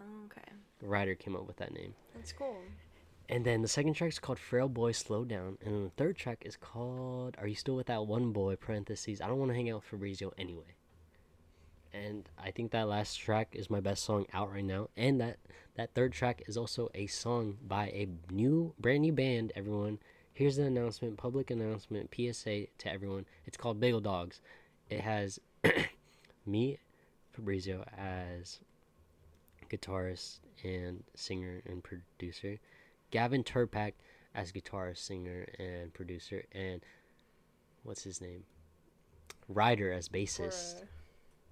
Oh, 0.00 0.24
okay, 0.26 0.42
The 0.80 0.86
writer 0.86 1.14
came 1.14 1.36
up 1.36 1.46
with 1.46 1.56
that 1.58 1.72
name. 1.72 1.94
that's 2.14 2.32
cool. 2.32 2.56
And 3.28 3.44
then 3.44 3.62
the 3.62 3.68
second 3.68 3.94
track 3.94 4.08
is 4.10 4.18
called 4.18 4.40
Frail 4.40 4.68
Boy 4.68 4.90
Slow 4.92 5.24
Down. 5.24 5.56
And 5.64 5.72
then 5.74 5.84
the 5.84 5.90
third 5.90 6.16
track 6.16 6.42
is 6.44 6.56
called 6.56 7.36
Are 7.38 7.46
You 7.46 7.54
Still 7.54 7.76
With 7.76 7.86
That 7.86 8.06
One 8.06 8.32
Boy? 8.32 8.56
Parentheses. 8.56 9.20
I 9.20 9.28
don't 9.28 9.38
want 9.38 9.50
to 9.52 9.54
hang 9.54 9.70
out 9.70 9.76
with 9.76 9.84
Fabrizio 9.84 10.32
anyway. 10.36 10.74
And 11.92 12.28
I 12.42 12.50
think 12.50 12.72
that 12.72 12.88
last 12.88 13.16
track 13.16 13.48
is 13.52 13.70
my 13.70 13.78
best 13.80 14.02
song 14.04 14.26
out 14.32 14.50
right 14.52 14.64
now. 14.64 14.88
And 14.96 15.20
that, 15.20 15.38
that 15.76 15.94
third 15.94 16.12
track 16.12 16.42
is 16.48 16.56
also 16.56 16.88
a 16.94 17.06
song 17.06 17.58
by 17.66 17.86
a 17.88 18.08
new, 18.32 18.74
brand 18.80 19.02
new 19.02 19.12
band, 19.12 19.52
everyone. 19.54 19.98
Here's 20.32 20.56
the 20.56 20.64
announcement, 20.64 21.16
public 21.16 21.50
announcement, 21.50 22.12
PSA 22.14 22.66
to 22.78 22.92
everyone. 22.92 23.26
It's 23.46 23.56
called 23.56 23.78
Bagel 23.78 24.00
Dogs. 24.00 24.40
It 24.88 25.00
has 25.02 25.38
me, 26.46 26.78
Fabrizio, 27.32 27.84
as 27.96 28.58
guitarist 29.70 30.40
and 30.62 31.04
singer 31.14 31.62
and 31.66 31.82
producer. 31.82 32.58
Gavin 33.10 33.44
Turpak 33.44 33.92
as 34.34 34.52
guitarist, 34.52 34.98
singer, 34.98 35.46
and 35.58 35.92
producer, 35.92 36.44
and 36.52 36.80
what's 37.82 38.04
his 38.04 38.20
name? 38.20 38.44
Ryder 39.48 39.92
as 39.92 40.08
bassist. 40.08 40.76
Bruh. 40.76 40.84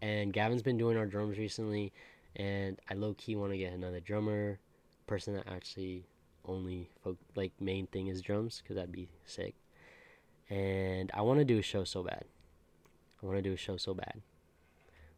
And 0.01 0.33
Gavin's 0.33 0.63
been 0.63 0.79
doing 0.79 0.97
our 0.97 1.07
drums 1.07 1.39
recently, 1.39 1.93
and 2.37 2.79
I 2.89 2.95
low 2.95 3.15
key 3.15 3.35
want 3.35 3.53
to 3.53 3.59
get 3.59 3.73
another 3.73 3.99
drummer, 4.01 4.61
person 5.07 5.35
that 5.35 5.49
actually 5.49 6.05
only 6.45 6.89
fo- 7.03 7.17
like 7.35 7.53
main 7.61 7.89
thing 7.89 8.07
is 8.07 8.23
drums, 8.23 8.61
because 8.63 8.77
that'd 8.77 8.93
be 8.93 9.09
sick. 9.27 9.55
And 10.49 11.11
I 11.13 11.23
want 11.23 11.41
to 11.41 11.45
do 11.45 11.59
a 11.59 11.63
show 11.63 11.85
so 11.85 12.05
bad. 12.05 12.25
I 13.23 13.27
want 13.27 13.39
to 13.39 13.43
do 13.43 13.53
a 13.53 13.57
show 13.57 13.77
so 13.77 13.93
bad. 13.93 14.23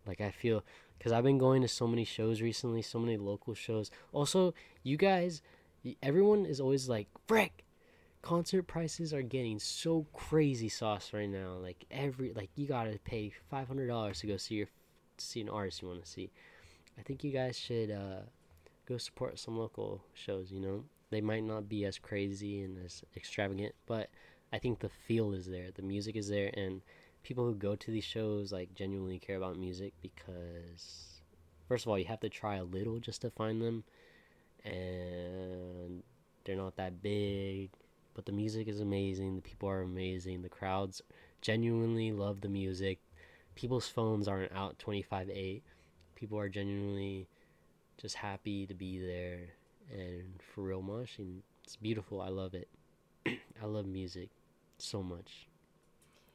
Like 0.07 0.21
I 0.21 0.31
feel, 0.31 0.65
because 0.99 1.13
I've 1.13 1.25
been 1.25 1.39
going 1.39 1.63
to 1.63 1.69
so 1.69 1.87
many 1.87 2.05
shows 2.05 2.41
recently, 2.41 2.83
so 2.83 2.99
many 2.99 3.17
local 3.17 3.55
shows. 3.55 3.91
Also, 4.13 4.55
you 4.83 4.97
guys, 4.97 5.43
everyone 6.03 6.47
is 6.47 6.61
always 6.61 6.89
like, 6.89 7.09
frick, 7.27 7.65
concert 8.23 8.65
prices 8.67 9.15
are 9.15 9.23
getting 9.23 9.59
so 9.59 10.07
crazy 10.13 10.69
sauce 10.69 11.13
right 11.13 11.29
now. 11.29 11.55
Like 11.55 11.85
every, 11.91 12.33
like 12.33 12.51
you 12.57 12.67
gotta 12.67 12.99
pay 13.05 13.33
five 13.51 13.69
hundred 13.69 13.89
dollars 13.89 14.21
to 14.21 14.27
go 14.27 14.37
see 14.37 14.57
your, 14.57 14.69
see 15.19 15.41
an 15.41 15.49
artist 15.49 15.83
you 15.83 15.89
want 15.89 16.05
to 16.05 16.11
see. 16.11 16.31
I 16.99 17.03
think 17.03 17.25
you 17.25 17.31
guys 17.31 17.59
should 17.59 17.91
uh, 17.91 18.23
go 18.87 18.99
support 18.99 19.39
some 19.39 19.57
local 19.57 20.03
shows. 20.13 20.51
You 20.51 20.61
know, 20.61 20.85
they 21.11 21.21
might 21.21 21.45
not 21.45 21.69
be 21.69 21.85
as 21.85 21.99
crazy 21.99 22.63
and 22.63 22.85
as 22.85 23.03
extravagant, 23.17 23.75
but 23.87 24.11
I 24.53 24.59
think 24.59 24.81
the 24.81 24.91
feel 25.07 25.33
is 25.33 25.47
there, 25.47 25.69
the 25.75 25.83
music 25.83 26.17
is 26.17 26.29
there, 26.29 26.51
and 26.55 26.83
people 27.23 27.45
who 27.45 27.55
go 27.55 27.77
to 27.77 27.91
these 27.91 28.05
shows 28.05 28.53
like 28.53 28.75
genuinely 28.75 29.19
care 29.19 29.37
about 29.37 29.57
music 29.57 29.93
because 30.03 31.21
first 31.69 31.85
of 31.85 31.91
all 31.91 31.99
you 31.99 32.05
have 32.05 32.21
to 32.21 32.29
try 32.29 32.57
a 32.57 32.65
little 32.65 32.99
just 32.99 33.23
to 33.23 33.31
find 33.31 33.61
them 33.61 33.85
and 34.65 36.03
they're 36.45 36.57
not 36.57 36.77
that 36.77 37.03
big 37.03 37.71
but 38.15 38.27
the 38.27 38.33
music 38.33 38.69
is 38.69 38.81
amazing 38.81 39.37
the 39.37 39.43
people 39.43 39.69
are 39.69 39.83
amazing 39.83 40.43
the 40.43 40.49
crowds 40.49 41.03
genuinely 41.41 42.13
love 42.13 42.43
the 42.43 42.49
music. 42.51 42.99
People's 43.55 43.89
phones 43.89 44.29
aren't 44.29 44.53
out 44.53 44.79
25-8 44.79 45.63
people 46.15 46.39
are 46.39 46.49
genuinely 46.49 47.27
just 47.97 48.17
happy 48.17 48.67
to 48.67 48.75
be 48.75 48.99
there 48.99 49.41
and 49.93 50.41
for 50.55 50.63
real 50.63 50.83
moshing 50.83 51.41
it's 51.71 51.77
beautiful. 51.77 52.21
I 52.21 52.31
love 52.31 52.55
it. 52.55 52.69
I 53.63 53.67
love 53.67 53.87
music 53.87 54.31
so 54.79 55.05
much 55.05 55.47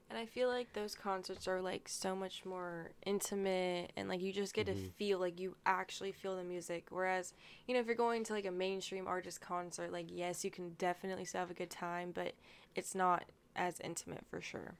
And 0.09 0.19
I 0.19 0.25
feel 0.25 0.47
like 0.47 0.71
those 0.73 0.95
concerts 0.95 1.47
are 1.47 1.61
like 1.61 1.89
so 1.89 2.15
much 2.15 2.45
more 2.45 2.91
intimate 3.05 3.91
and 3.97 4.07
like 4.07 4.21
you 4.21 4.31
just 4.31 4.53
get 4.53 4.67
to 4.67 4.75
Mhm. 4.75 4.91
feel 4.97 5.19
like 5.19 5.39
you 5.39 5.55
actually 5.65 6.11
feel 6.11 6.35
the 6.37 6.43
music. 6.43 6.85
Whereas, 6.89 7.33
you 7.67 7.73
know, 7.73 7.79
if 7.79 7.87
you're 7.87 7.95
going 7.95 8.23
to 8.25 8.33
like 8.33 8.45
a 8.45 8.51
mainstream 8.51 9.07
artist 9.07 9.41
concert, 9.41 9.91
like 9.91 10.07
yes, 10.09 10.45
you 10.45 10.51
can 10.51 10.73
definitely 10.77 11.25
still 11.25 11.39
have 11.41 11.51
a 11.51 11.55
good 11.55 11.71
time, 11.71 12.11
but 12.11 12.33
it's 12.75 12.93
not 12.95 13.25
as 13.55 13.79
intimate 13.81 14.25
for 14.29 14.41
sure. 14.41 14.75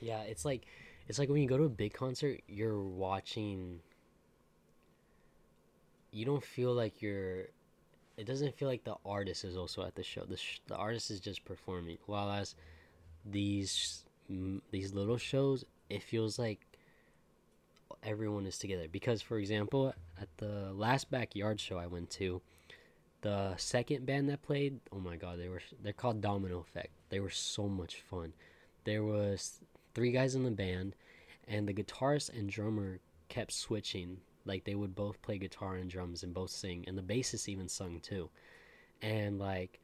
Yeah, 0.00 0.22
it's 0.22 0.44
like 0.44 0.66
it's 1.08 1.18
like 1.18 1.28
when 1.28 1.42
you 1.42 1.48
go 1.48 1.56
to 1.58 1.64
a 1.64 1.68
big 1.68 1.92
concert, 1.92 2.40
you're 2.46 2.80
watching 2.80 3.80
you 6.10 6.24
don't 6.24 6.42
feel 6.44 6.72
like 6.72 7.02
you're 7.02 7.46
it 8.16 8.26
doesn't 8.26 8.54
feel 8.56 8.68
like 8.68 8.84
the 8.84 8.96
artist 9.06 9.44
is 9.44 9.56
also 9.56 9.82
at 9.84 9.94
the 9.94 10.02
show. 10.02 10.24
The 10.24 10.36
sh- 10.36 10.60
the 10.68 10.76
artist 10.76 11.10
is 11.10 11.20
just 11.20 11.44
performing. 11.44 11.98
While 12.06 12.30
as 12.30 12.54
these 13.24 14.04
these 14.70 14.94
little 14.94 15.16
shows, 15.16 15.64
it 15.88 16.02
feels 16.02 16.38
like 16.38 16.60
everyone 18.02 18.46
is 18.46 18.58
together 18.58 18.86
because 18.90 19.22
for 19.22 19.38
example, 19.38 19.92
at 20.20 20.28
the 20.36 20.72
last 20.72 21.10
backyard 21.10 21.60
show 21.60 21.78
I 21.78 21.86
went 21.86 22.10
to, 22.10 22.40
the 23.22 23.56
second 23.56 24.06
band 24.06 24.28
that 24.28 24.42
played, 24.42 24.80
oh 24.92 24.98
my 24.98 25.16
god, 25.16 25.38
they 25.38 25.48
were 25.48 25.62
they're 25.82 25.92
called 25.92 26.20
Domino 26.20 26.60
Effect. 26.60 26.90
They 27.10 27.20
were 27.20 27.30
so 27.30 27.68
much 27.68 28.02
fun. 28.10 28.32
There 28.84 29.02
was 29.02 29.60
three 29.94 30.12
guys 30.12 30.34
in 30.34 30.44
the 30.44 30.50
band 30.50 30.94
and 31.46 31.66
the 31.66 31.74
guitarist 31.74 32.30
and 32.30 32.48
drummer 32.48 33.00
kept 33.28 33.52
switching 33.52 34.18
like 34.44 34.64
they 34.64 34.74
would 34.74 34.94
both 34.94 35.20
play 35.22 35.38
guitar 35.38 35.74
and 35.76 35.90
drums 35.90 36.22
and 36.22 36.32
both 36.32 36.50
sing 36.50 36.84
and 36.86 36.96
the 36.96 37.02
bassist 37.02 37.48
even 37.48 37.68
sung 37.68 38.00
too 38.00 38.30
and 39.02 39.38
like 39.38 39.80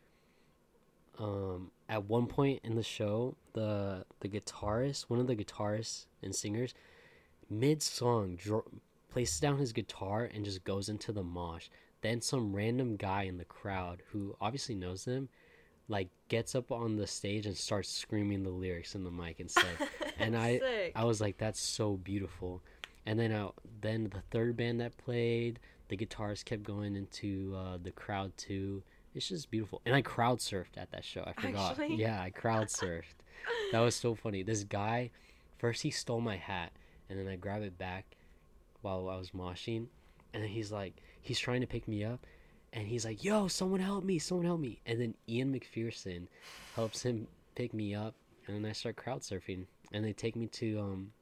um 1.19 1.71
at 1.89 2.05
one 2.05 2.27
point 2.27 2.61
in 2.65 2.75
the 2.75 2.83
show 2.83 3.37
the 3.53 4.05
the 4.21 4.29
guitarist 4.29 5.03
one 5.09 5.21
of 5.21 5.27
the 5.27 5.37
guitarists 5.37 6.07
and 6.23 6.35
singers 6.35 6.75
mid 7.49 7.83
song 7.83 8.37
dro- 8.37 8.65
places 9.11 9.39
down 9.41 9.59
his 9.59 9.73
guitar 9.73 10.29
and 10.35 10.45
just 10.45 10.65
goes 10.65 10.89
into 10.89 11.13
the 11.13 11.23
mosh 11.23 11.69
then 12.01 12.21
some 12.21 12.55
random 12.55 12.97
guy 12.97 13.23
in 13.23 13.39
the 13.39 13.45
crowd 13.45 14.03
who 14.13 14.35
obviously 14.41 14.75
knows 14.75 15.05
them 15.05 15.29
like 15.89 16.09
gets 16.29 16.55
up 16.55 16.73
on 16.73 16.97
the 16.97 17.07
stage 17.07 17.45
and 17.47 17.57
starts 17.57 17.89
screaming 17.91 18.43
the 18.43 18.51
lyrics 18.51 18.95
in 18.95 19.05
the 19.05 19.11
mic 19.11 19.39
instead 19.39 19.77
And 20.19 20.37
I- 20.37 20.59
Sick. 20.59 20.93
I 20.95 21.05
was 21.05 21.21
like, 21.21 21.39
that's 21.39 21.61
so 21.61 21.97
beautiful. 21.97 22.63
And 23.05 23.19
then 23.19 23.33
uh, 23.33 23.49
then 23.81 24.05
the 24.05 24.23
third 24.31 24.57
band 24.57 24.81
that 24.81 24.97
played, 24.97 25.59
The 25.89 25.97
guitars 25.97 26.45
kept 26.45 26.63
going 26.63 26.95
into 26.95 27.53
uh, 27.59 27.79
the 27.83 27.91
crowd 27.91 28.33
too. 28.37 28.83
It's 29.15 29.29
just 29.29 29.51
beautiful. 29.51 29.81
And 29.87 29.95
I 29.95 30.03
crowd 30.03 30.39
surfed 30.39 30.77
at 30.77 30.91
that 30.91 31.05
show. 31.05 31.23
I 31.27 31.41
forgot. 31.41 31.73
Actually? 31.73 31.97
Yeah, 31.97 32.21
I 32.21 32.31
crowd 32.31 32.67
surfed. 32.69 33.15
that 33.73 33.81
was 33.81 33.95
so 33.95 34.15
funny. 34.15 34.43
This 34.43 34.65
guy, 34.65 35.11
first 35.59 35.83
he 35.83 35.91
stole 35.91 36.21
my 36.21 36.37
hat, 36.37 36.73
and 37.09 37.19
then 37.19 37.29
I 37.29 37.37
grab 37.37 37.63
it 37.63 37.79
back 37.79 38.17
while 38.83 39.09
I 39.09 39.17
was 39.17 39.31
moshing, 39.31 39.87
and 40.33 40.43
then 40.43 40.49
he's 40.51 40.73
like, 40.73 40.95
he's 41.21 41.39
trying 41.39 41.61
to 41.61 41.67
pick 41.67 41.87
me 41.89 42.05
up, 42.05 42.27
and 42.73 42.87
he's 42.87 43.05
like, 43.05 43.23
"Yo, 43.25 43.49
someone 43.49 43.81
help 43.81 44.05
me! 44.05 44.19
Someone 44.19 44.47
help 44.47 44.61
me!" 44.61 44.81
And 44.85 45.01
then 45.01 45.15
Ian 45.29 45.55
McPherson 45.55 46.27
helps 46.75 47.03
him 47.03 47.29
pick 47.55 47.73
me 47.73 47.95
up, 47.95 48.15
and 48.47 48.57
then 48.57 48.69
I 48.69 48.73
start 48.73 48.97
crowd 48.97 49.21
surfing, 49.21 49.67
and 49.93 50.05
they 50.05 50.13
take 50.13 50.35
me 50.37 50.49
to 50.49 50.81
um 50.81 51.13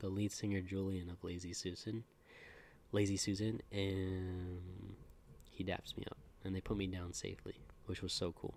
the 0.00 0.08
lead 0.08 0.32
singer 0.32 0.60
Julian 0.60 1.10
of 1.10 1.22
Lazy 1.22 1.52
Susan, 1.52 2.02
Lazy 2.92 3.16
Susan, 3.16 3.60
and 3.70 4.60
he 5.50 5.62
daps 5.64 5.96
me 5.96 6.04
up, 6.10 6.16
and 6.44 6.54
they 6.54 6.60
put 6.60 6.76
me 6.76 6.86
down 6.86 7.12
safely, 7.12 7.54
which 7.86 8.02
was 8.02 8.12
so 8.12 8.32
cool. 8.32 8.54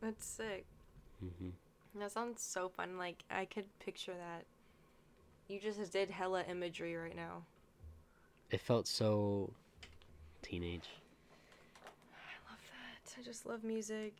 That's 0.00 0.24
sick. 0.24 0.66
hmm 1.20 1.50
That 1.98 2.12
sounds 2.12 2.42
so 2.42 2.68
fun. 2.68 2.98
Like 2.98 3.24
I 3.30 3.44
could 3.44 3.66
picture 3.78 4.14
that. 4.14 4.44
You 5.48 5.60
just 5.60 5.92
did 5.92 6.10
hella 6.10 6.42
imagery 6.48 6.94
right 6.96 7.16
now. 7.16 7.42
It 8.50 8.60
felt 8.60 8.86
so 8.86 9.52
teenage. 10.42 10.88
I 11.84 12.50
love 12.50 12.60
that. 12.60 13.14
I 13.18 13.22
just 13.22 13.46
love 13.46 13.64
music. 13.64 14.14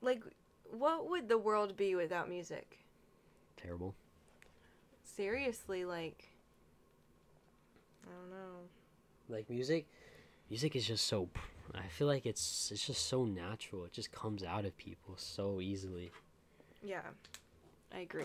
Like, 0.00 0.22
what 0.70 1.08
would 1.10 1.28
the 1.28 1.38
world 1.38 1.76
be 1.76 1.94
without 1.94 2.28
music? 2.28 2.78
Terrible. 3.56 3.94
Seriously, 5.04 5.84
like, 5.84 6.28
I 8.06 8.10
don't 8.10 8.30
know. 8.30 8.60
Like 9.28 9.48
music, 9.50 9.86
music 10.50 10.76
is 10.76 10.86
just 10.86 11.06
so. 11.06 11.28
I 11.74 11.86
feel 11.88 12.08
like 12.08 12.26
it's 12.26 12.70
it's 12.72 12.84
just 12.86 13.06
so 13.06 13.24
natural. 13.24 13.84
It 13.84 13.92
just 13.92 14.12
comes 14.12 14.42
out 14.42 14.64
of 14.64 14.76
people 14.76 15.14
so 15.16 15.60
easily. 15.60 16.10
Yeah, 16.82 17.02
I 17.94 18.00
agree. 18.00 18.24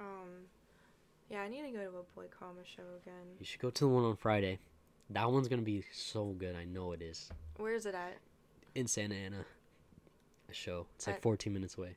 Um, 0.00 0.46
yeah, 1.30 1.40
I 1.40 1.48
need 1.48 1.62
to 1.62 1.70
go 1.70 1.78
to 1.78 1.98
a 1.98 2.02
boy 2.14 2.26
comma 2.38 2.60
show 2.64 2.82
again. 3.02 3.36
You 3.38 3.46
should 3.46 3.60
go 3.60 3.70
to 3.70 3.84
the 3.84 3.88
one 3.88 4.04
on 4.04 4.16
Friday. 4.16 4.58
That 5.10 5.30
one's 5.30 5.48
gonna 5.48 5.62
be 5.62 5.84
so 5.92 6.26
good. 6.38 6.54
I 6.54 6.64
know 6.64 6.92
it 6.92 7.02
is. 7.02 7.30
Where 7.56 7.74
is 7.74 7.86
it 7.86 7.94
at? 7.94 8.16
In 8.74 8.86
Santa 8.86 9.14
Ana. 9.14 9.44
A 10.50 10.54
show. 10.54 10.86
It's 10.96 11.06
like 11.06 11.16
At- 11.16 11.22
14 11.22 11.52
minutes 11.52 11.78
away. 11.78 11.96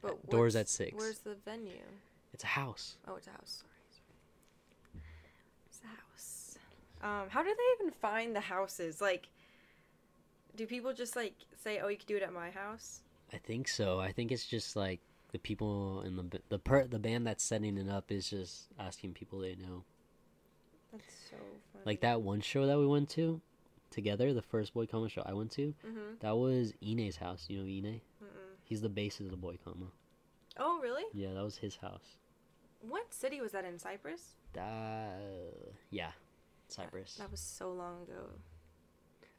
But 0.00 0.28
Doors 0.30 0.56
at 0.56 0.68
six. 0.68 0.96
Where's 0.96 1.18
the 1.18 1.34
venue? 1.44 1.82
It's 2.32 2.44
a 2.44 2.48
house. 2.48 2.96
Oh, 3.06 3.16
it's 3.16 3.26
a 3.26 3.30
house. 3.30 3.62
Sorry. 3.62 3.82
sorry. 3.90 5.04
It's 5.68 5.80
a 5.82 5.86
house. 5.88 6.58
Um, 7.02 7.28
how 7.28 7.42
do 7.42 7.48
they 7.48 7.84
even 7.84 7.92
find 7.92 8.34
the 8.34 8.40
houses? 8.40 9.00
Like, 9.00 9.28
do 10.56 10.66
people 10.66 10.92
just 10.92 11.16
like 11.16 11.34
say, 11.62 11.80
"Oh, 11.80 11.88
you 11.88 11.96
could 11.96 12.06
do 12.06 12.16
it 12.16 12.22
at 12.22 12.32
my 12.32 12.50
house"? 12.50 13.02
I 13.32 13.36
think 13.36 13.68
so. 13.68 14.00
I 14.00 14.12
think 14.12 14.32
it's 14.32 14.46
just 14.46 14.74
like 14.76 15.00
the 15.32 15.38
people 15.38 16.02
in 16.02 16.16
the 16.16 16.40
the 16.48 16.58
per 16.58 16.86
the 16.86 16.98
band 16.98 17.26
that's 17.26 17.44
setting 17.44 17.76
it 17.76 17.88
up 17.88 18.10
is 18.10 18.30
just 18.30 18.68
asking 18.78 19.12
people 19.12 19.38
they 19.40 19.54
know. 19.54 19.84
That's 20.92 21.14
so 21.30 21.36
funny. 21.72 21.84
Like 21.84 22.00
that 22.00 22.22
one 22.22 22.40
show 22.40 22.66
that 22.66 22.78
we 22.78 22.86
went 22.86 23.10
to 23.10 23.40
together, 23.90 24.32
the 24.32 24.42
first 24.42 24.74
boy 24.74 24.86
comma 24.86 25.08
show 25.08 25.22
I 25.24 25.34
went 25.34 25.52
to. 25.52 25.74
Mm-hmm. 25.86 26.14
That 26.20 26.36
was 26.36 26.72
Ine's 26.82 27.16
house. 27.16 27.46
You 27.48 27.58
know 27.58 27.64
Ine? 27.64 28.00
Mm-mm. 28.22 28.56
He's 28.64 28.80
the 28.80 28.88
basis 28.88 29.20
of 29.20 29.30
the 29.30 29.36
boy 29.36 29.58
comma. 29.64 29.86
Oh, 30.58 30.80
really? 30.82 31.04
Yeah, 31.12 31.34
that 31.34 31.44
was 31.44 31.58
his 31.58 31.76
house. 31.76 32.18
What 32.80 33.12
city 33.12 33.40
was 33.40 33.52
that 33.52 33.64
in? 33.64 33.78
Cypress? 33.78 34.34
That 34.52 35.20
yeah, 35.90 36.10
Cypress. 36.68 37.14
That 37.16 37.30
was 37.30 37.40
so 37.40 37.72
long 37.72 38.02
ago. 38.02 38.30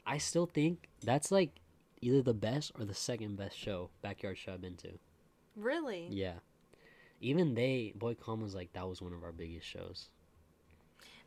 I 0.06 0.18
still 0.18 0.46
think 0.46 0.88
that's 1.02 1.30
like 1.30 1.60
either 2.00 2.22
the 2.22 2.34
best 2.34 2.72
or 2.78 2.84
the 2.84 2.94
second 2.94 3.36
best 3.36 3.56
show 3.56 3.90
backyard 4.02 4.38
show 4.38 4.54
I've 4.54 4.60
been 4.60 4.76
to. 4.76 4.98
Really? 5.56 6.06
Yeah. 6.10 6.34
Even 7.20 7.54
they, 7.54 7.92
Boy 7.96 8.14
Com 8.14 8.40
was 8.40 8.54
like, 8.54 8.72
that 8.72 8.88
was 8.88 9.02
one 9.02 9.12
of 9.12 9.22
our 9.22 9.32
biggest 9.32 9.66
shows. 9.66 10.08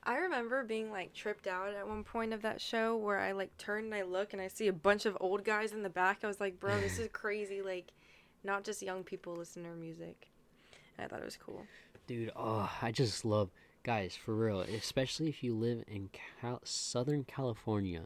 I 0.06 0.16
remember 0.16 0.64
being 0.64 0.92
like 0.92 1.14
tripped 1.14 1.48
out 1.48 1.74
at 1.74 1.88
one 1.88 2.04
point 2.04 2.34
of 2.34 2.42
that 2.42 2.60
show 2.60 2.98
where 2.98 3.20
I 3.20 3.32
like 3.32 3.56
turn 3.58 3.86
and 3.86 3.96
I 3.96 4.02
look 4.02 4.34
and 4.34 4.42
I 4.42 4.48
see 4.48 4.68
a 4.68 4.74
bunch 4.74 5.06
of 5.06 5.16
old 5.22 5.46
guys 5.46 5.72
in 5.72 5.84
the 5.84 5.90
back. 5.90 6.20
I 6.24 6.28
was 6.28 6.42
like, 6.42 6.60
bro, 6.60 6.80
this 6.82 7.00
is 7.00 7.08
crazy. 7.14 7.62
Like, 7.62 7.94
not 8.44 8.64
just 8.64 8.82
young 8.82 9.04
people 9.04 9.36
listen 9.36 9.64
to 9.64 9.70
our 9.70 9.76
music. 9.76 10.28
I 11.00 11.06
thought 11.06 11.20
it 11.20 11.26
was 11.26 11.38
cool. 11.38 11.66
Dude, 12.06 12.32
oh, 12.36 12.70
I 12.82 12.92
just 12.92 13.24
love, 13.24 13.50
guys, 13.84 14.16
for 14.16 14.34
real, 14.34 14.62
especially 14.62 15.28
if 15.30 15.44
you 15.44 15.54
live 15.54 15.84
in 15.88 16.10
Cal- 16.42 16.62
Southern 16.64 17.24
California, 17.26 18.06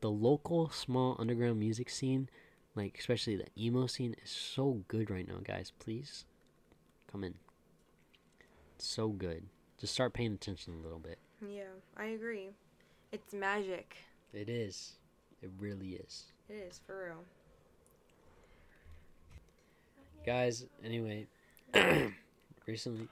the 0.00 0.10
local 0.10 0.70
small 0.70 1.16
underground 1.18 1.58
music 1.58 1.90
scene, 1.90 2.28
like 2.74 2.96
especially 2.98 3.36
the 3.36 3.46
emo 3.58 3.86
scene, 3.86 4.16
is 4.22 4.30
so 4.30 4.84
good 4.88 5.10
right 5.10 5.28
now, 5.28 5.38
guys. 5.44 5.72
Please 5.78 6.24
come 7.10 7.24
in. 7.24 7.34
It's 8.74 8.86
so 8.86 9.08
good. 9.08 9.44
Just 9.78 9.92
start 9.92 10.14
paying 10.14 10.32
attention 10.32 10.74
a 10.74 10.82
little 10.82 10.98
bit. 10.98 11.18
Yeah, 11.46 11.64
I 11.96 12.06
agree. 12.06 12.48
It's 13.12 13.34
magic. 13.34 13.96
It 14.32 14.48
is. 14.48 14.92
It 15.42 15.50
really 15.58 15.92
is. 15.92 16.24
It 16.48 16.54
is, 16.54 16.80
for 16.86 17.04
real. 17.06 17.24
Guys, 20.24 20.66
anyway, 20.82 21.26
recently, 22.66 23.08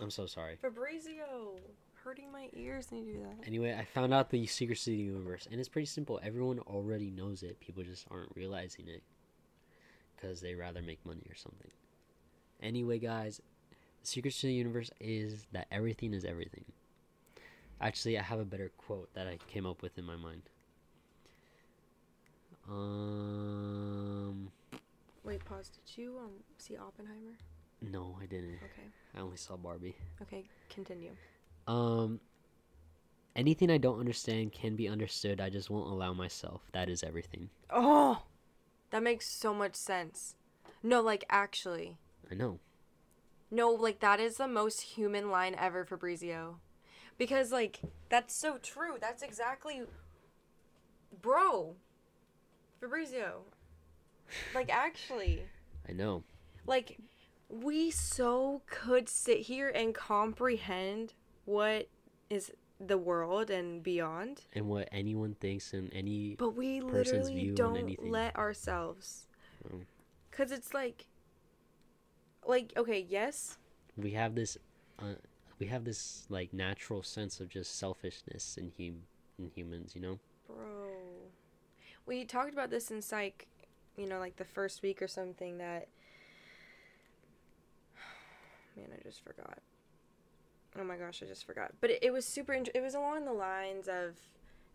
I'm 0.00 0.10
so 0.10 0.26
sorry. 0.26 0.56
Fabrizio, 0.60 1.56
hurting 2.04 2.30
my 2.32 2.48
ears 2.54 2.86
when 2.90 3.04
you 3.04 3.14
do 3.14 3.20
that. 3.20 3.46
Anyway, 3.46 3.76
I 3.78 3.84
found 3.84 4.14
out 4.14 4.30
the 4.30 4.46
Secret 4.46 4.78
the 4.84 4.94
universe, 4.94 5.48
and 5.50 5.58
it's 5.60 5.68
pretty 5.68 5.86
simple. 5.86 6.20
Everyone 6.22 6.60
already 6.60 7.10
knows 7.10 7.42
it. 7.42 7.60
People 7.60 7.82
just 7.82 8.06
aren't 8.10 8.34
realizing 8.34 8.88
it 8.88 9.02
because 10.14 10.40
they 10.40 10.54
rather 10.54 10.82
make 10.82 11.04
money 11.04 11.26
or 11.28 11.34
something. 11.34 11.70
Anyway, 12.62 12.98
guys, 12.98 13.40
the 14.00 14.06
Secret 14.06 14.34
the 14.40 14.52
universe 14.52 14.90
is 15.00 15.46
that 15.52 15.66
everything 15.70 16.14
is 16.14 16.24
everything. 16.24 16.64
Actually, 17.80 18.18
I 18.18 18.22
have 18.22 18.40
a 18.40 18.44
better 18.44 18.72
quote 18.76 19.12
that 19.14 19.26
I 19.26 19.38
came 19.52 19.66
up 19.66 19.82
with 19.82 19.96
in 19.98 20.04
my 20.04 20.16
mind. 20.16 20.42
Um, 22.68 24.50
Wait, 25.24 25.44
pause. 25.44 25.70
Did 25.70 26.02
you 26.02 26.18
um 26.18 26.32
see 26.58 26.76
Oppenheimer? 26.76 27.38
No, 27.80 28.16
I 28.20 28.26
didn't. 28.26 28.56
Okay. 28.56 28.88
I 29.16 29.20
only 29.20 29.36
saw 29.36 29.56
Barbie. 29.56 29.96
Okay, 30.22 30.44
continue. 30.68 31.12
Um, 31.66 32.20
anything 33.36 33.70
I 33.70 33.78
don't 33.78 34.00
understand 34.00 34.52
can 34.52 34.76
be 34.76 34.88
understood. 34.88 35.40
I 35.40 35.50
just 35.50 35.70
won't 35.70 35.90
allow 35.90 36.12
myself. 36.12 36.62
That 36.72 36.88
is 36.88 37.02
everything. 37.02 37.50
Oh, 37.70 38.22
that 38.90 39.02
makes 39.02 39.28
so 39.28 39.52
much 39.54 39.74
sense. 39.74 40.34
No, 40.82 41.00
like 41.00 41.24
actually. 41.30 41.96
I 42.30 42.34
know. 42.34 42.58
No, 43.50 43.70
like 43.70 44.00
that 44.00 44.20
is 44.20 44.36
the 44.36 44.48
most 44.48 44.80
human 44.82 45.30
line 45.30 45.54
ever, 45.58 45.84
Fabrizio. 45.84 46.60
Because 47.16 47.50
like 47.52 47.80
that's 48.08 48.34
so 48.34 48.58
true. 48.58 48.96
That's 49.00 49.22
exactly 49.22 49.82
Bro. 51.22 51.76
Fabrizio. 52.80 53.42
Like 54.54 54.70
actually, 54.70 55.42
I 55.88 55.92
know. 55.92 56.22
like 56.66 56.98
we 57.48 57.90
so 57.90 58.62
could 58.66 59.08
sit 59.08 59.40
here 59.40 59.68
and 59.68 59.94
comprehend 59.94 61.14
what 61.44 61.88
is 62.28 62.52
the 62.80 62.98
world 62.98 63.50
and 63.50 63.82
beyond, 63.82 64.42
And 64.54 64.68
what 64.68 64.88
anyone 64.92 65.34
thinks 65.34 65.72
and 65.72 65.92
any 65.92 66.36
but 66.38 66.50
we 66.50 66.80
literally 66.80 67.50
don't 67.54 68.08
let 68.08 68.36
ourselves. 68.36 69.26
Mm. 69.66 69.84
Cuz 70.30 70.52
it's 70.52 70.72
like 70.74 71.06
like 72.46 72.72
okay, 72.76 73.00
yes, 73.08 73.58
we 73.96 74.12
have 74.12 74.34
this 74.34 74.58
uh, 74.98 75.14
we 75.58 75.66
have 75.66 75.84
this 75.84 76.26
like 76.28 76.52
natural 76.52 77.02
sense 77.02 77.40
of 77.40 77.48
just 77.48 77.76
selfishness 77.76 78.56
in 78.56 78.72
hum 78.78 79.02
in 79.38 79.50
humans, 79.54 79.94
you 79.94 80.00
know? 80.00 80.18
Bro. 80.46 80.90
We 82.06 82.24
talked 82.24 82.52
about 82.52 82.70
this 82.70 82.90
in 82.90 83.02
psych, 83.02 83.48
you 83.96 84.06
know, 84.06 84.18
like 84.18 84.36
the 84.36 84.44
first 84.44 84.82
week 84.82 85.02
or 85.02 85.08
something 85.08 85.58
that. 85.58 85.88
Man, 88.78 88.88
I 88.98 89.02
just 89.02 89.24
forgot. 89.24 89.58
Oh 90.78 90.84
my 90.84 90.96
gosh, 90.96 91.22
I 91.22 91.26
just 91.26 91.44
forgot. 91.44 91.72
But 91.80 91.90
it, 91.90 91.98
it 92.02 92.12
was 92.12 92.24
super. 92.24 92.52
Int- 92.52 92.70
it 92.74 92.82
was 92.82 92.94
along 92.94 93.24
the 93.24 93.32
lines 93.32 93.88
of 93.88 94.16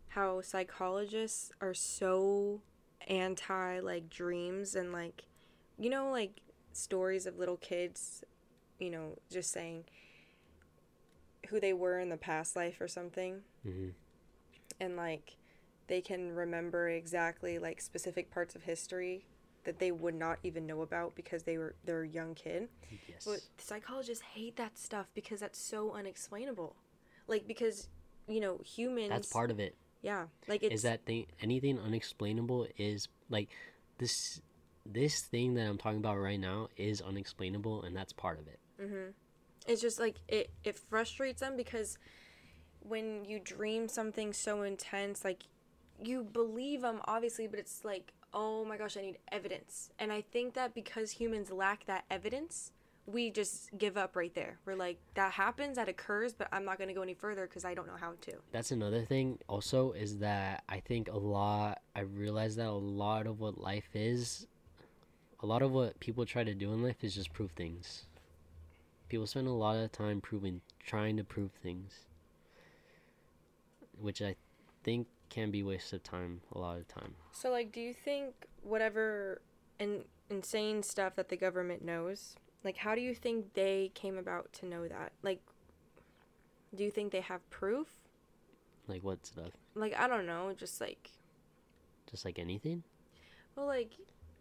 how 0.08 0.42
psychologists 0.42 1.50
are 1.60 1.74
so 1.74 2.60
anti 3.08 3.80
like 3.80 4.10
dreams 4.10 4.74
and 4.74 4.92
like, 4.92 5.24
you 5.78 5.88
know, 5.90 6.10
like 6.10 6.40
stories 6.72 7.26
of 7.26 7.38
little 7.38 7.56
kids, 7.56 8.22
you 8.78 8.90
know, 8.90 9.16
just 9.30 9.50
saying 9.50 9.84
who 11.48 11.60
they 11.60 11.72
were 11.72 11.98
in 11.98 12.08
the 12.08 12.16
past 12.16 12.56
life 12.56 12.80
or 12.80 12.88
something 12.88 13.42
hmm 13.62 13.90
and 14.80 14.96
like 14.96 15.36
they 15.86 16.00
can 16.00 16.34
remember 16.34 16.88
exactly 16.88 17.58
like 17.58 17.80
specific 17.80 18.30
parts 18.30 18.54
of 18.54 18.62
history 18.62 19.26
that 19.64 19.78
they 19.78 19.92
would 19.92 20.14
not 20.14 20.38
even 20.42 20.66
know 20.66 20.82
about 20.82 21.14
because 21.14 21.42
they 21.42 21.58
were 21.58 21.74
they're 21.84 22.02
a 22.02 22.08
young 22.08 22.34
kid. 22.34 22.68
Yes. 23.08 23.24
But 23.24 23.40
psychologists 23.58 24.24
hate 24.34 24.56
that 24.56 24.78
stuff 24.78 25.06
because 25.14 25.40
that's 25.40 25.58
so 25.58 25.92
unexplainable. 25.92 26.76
Like 27.26 27.46
because 27.46 27.88
you 28.28 28.40
know 28.40 28.60
humans. 28.64 29.10
That's 29.10 29.32
part 29.32 29.50
of 29.50 29.60
it. 29.60 29.76
Yeah, 30.02 30.26
like 30.48 30.62
it's 30.62 30.74
is 30.74 30.82
that 30.82 31.04
thing 31.06 31.26
anything 31.40 31.78
unexplainable 31.78 32.66
is 32.76 33.08
like 33.30 33.48
this 33.98 34.40
this 34.84 35.22
thing 35.22 35.54
that 35.54 35.66
I'm 35.66 35.78
talking 35.78 35.98
about 35.98 36.18
right 36.18 36.38
now 36.38 36.68
is 36.76 37.00
unexplainable 37.00 37.84
and 37.84 37.96
that's 37.96 38.12
part 38.12 38.38
of 38.38 38.46
it. 38.46 38.58
Mm-hmm. 38.80 39.10
It's 39.66 39.80
just 39.80 39.98
like 39.98 40.16
it. 40.28 40.50
It 40.62 40.76
frustrates 40.76 41.40
them 41.40 41.56
because 41.56 41.98
when 42.80 43.24
you 43.24 43.40
dream 43.40 43.88
something 43.88 44.32
so 44.32 44.62
intense, 44.62 45.24
like 45.24 45.44
you 46.02 46.22
believe 46.22 46.82
them 46.82 47.00
obviously, 47.06 47.46
but 47.46 47.58
it's 47.58 47.84
like, 47.84 48.12
oh 48.34 48.64
my 48.64 48.76
gosh, 48.76 48.96
I 48.96 49.02
need 49.02 49.18
evidence. 49.32 49.90
And 49.98 50.12
I 50.12 50.20
think 50.20 50.54
that 50.54 50.74
because 50.74 51.12
humans 51.12 51.50
lack 51.50 51.86
that 51.86 52.04
evidence, 52.10 52.72
we 53.06 53.30
just 53.30 53.70
give 53.78 53.96
up 53.96 54.16
right 54.16 54.34
there. 54.34 54.58
We're 54.66 54.76
like, 54.76 54.98
that 55.14 55.32
happens, 55.32 55.76
that 55.76 55.88
occurs, 55.88 56.34
but 56.34 56.48
I'm 56.52 56.64
not 56.64 56.78
gonna 56.78 56.94
go 56.94 57.02
any 57.02 57.14
further 57.14 57.46
because 57.46 57.64
I 57.64 57.72
don't 57.74 57.86
know 57.86 57.96
how 57.98 58.14
to. 58.22 58.32
That's 58.52 58.70
another 58.70 59.02
thing 59.02 59.38
also 59.48 59.92
is 59.92 60.18
that 60.18 60.64
I 60.68 60.80
think 60.80 61.08
a 61.08 61.16
lot 61.16 61.80
I 61.94 62.00
realize 62.00 62.56
that 62.56 62.66
a 62.66 62.72
lot 62.72 63.26
of 63.26 63.40
what 63.40 63.58
life 63.58 63.88
is 63.94 64.46
a 65.44 65.46
lot 65.46 65.60
of 65.60 65.72
what 65.72 66.00
people 66.00 66.24
try 66.24 66.42
to 66.42 66.54
do 66.54 66.72
in 66.72 66.82
life 66.82 67.04
is 67.04 67.14
just 67.14 67.34
prove 67.34 67.50
things. 67.50 68.04
People 69.10 69.26
spend 69.26 69.46
a 69.46 69.52
lot 69.52 69.76
of 69.76 69.92
time 69.92 70.22
proving 70.22 70.62
trying 70.82 71.18
to 71.18 71.22
prove 71.22 71.50
things. 71.62 72.06
Which 74.00 74.22
I 74.22 74.36
think 74.82 75.06
can 75.28 75.50
be 75.50 75.62
waste 75.62 75.92
of 75.92 76.02
time 76.02 76.40
a 76.52 76.58
lot 76.58 76.78
of 76.78 76.86
time. 76.88 77.14
So, 77.32 77.50
like, 77.50 77.72
do 77.72 77.80
you 77.80 77.92
think 77.92 78.34
whatever 78.62 79.40
in- 79.78 80.04
insane 80.30 80.82
stuff 80.82 81.16
that 81.16 81.28
the 81.28 81.36
government 81.36 81.84
knows, 81.84 82.36
like, 82.62 82.76
how 82.78 82.94
do 82.94 83.00
you 83.00 83.14
think 83.14 83.54
they 83.54 83.90
came 83.94 84.16
about 84.16 84.52
to 84.54 84.66
know 84.66 84.86
that? 84.88 85.12
Like, 85.22 85.40
do 86.74 86.84
you 86.84 86.90
think 86.90 87.12
they 87.12 87.20
have 87.20 87.48
proof? 87.50 87.88
Like 88.86 89.02
what 89.02 89.24
stuff? 89.26 89.50
Like, 89.74 89.94
I 89.98 90.06
don't 90.08 90.26
know, 90.26 90.52
just 90.56 90.80
like, 90.80 91.10
Just 92.10 92.24
like 92.24 92.38
anything? 92.38 92.82
well, 93.56 93.66
like, 93.66 93.92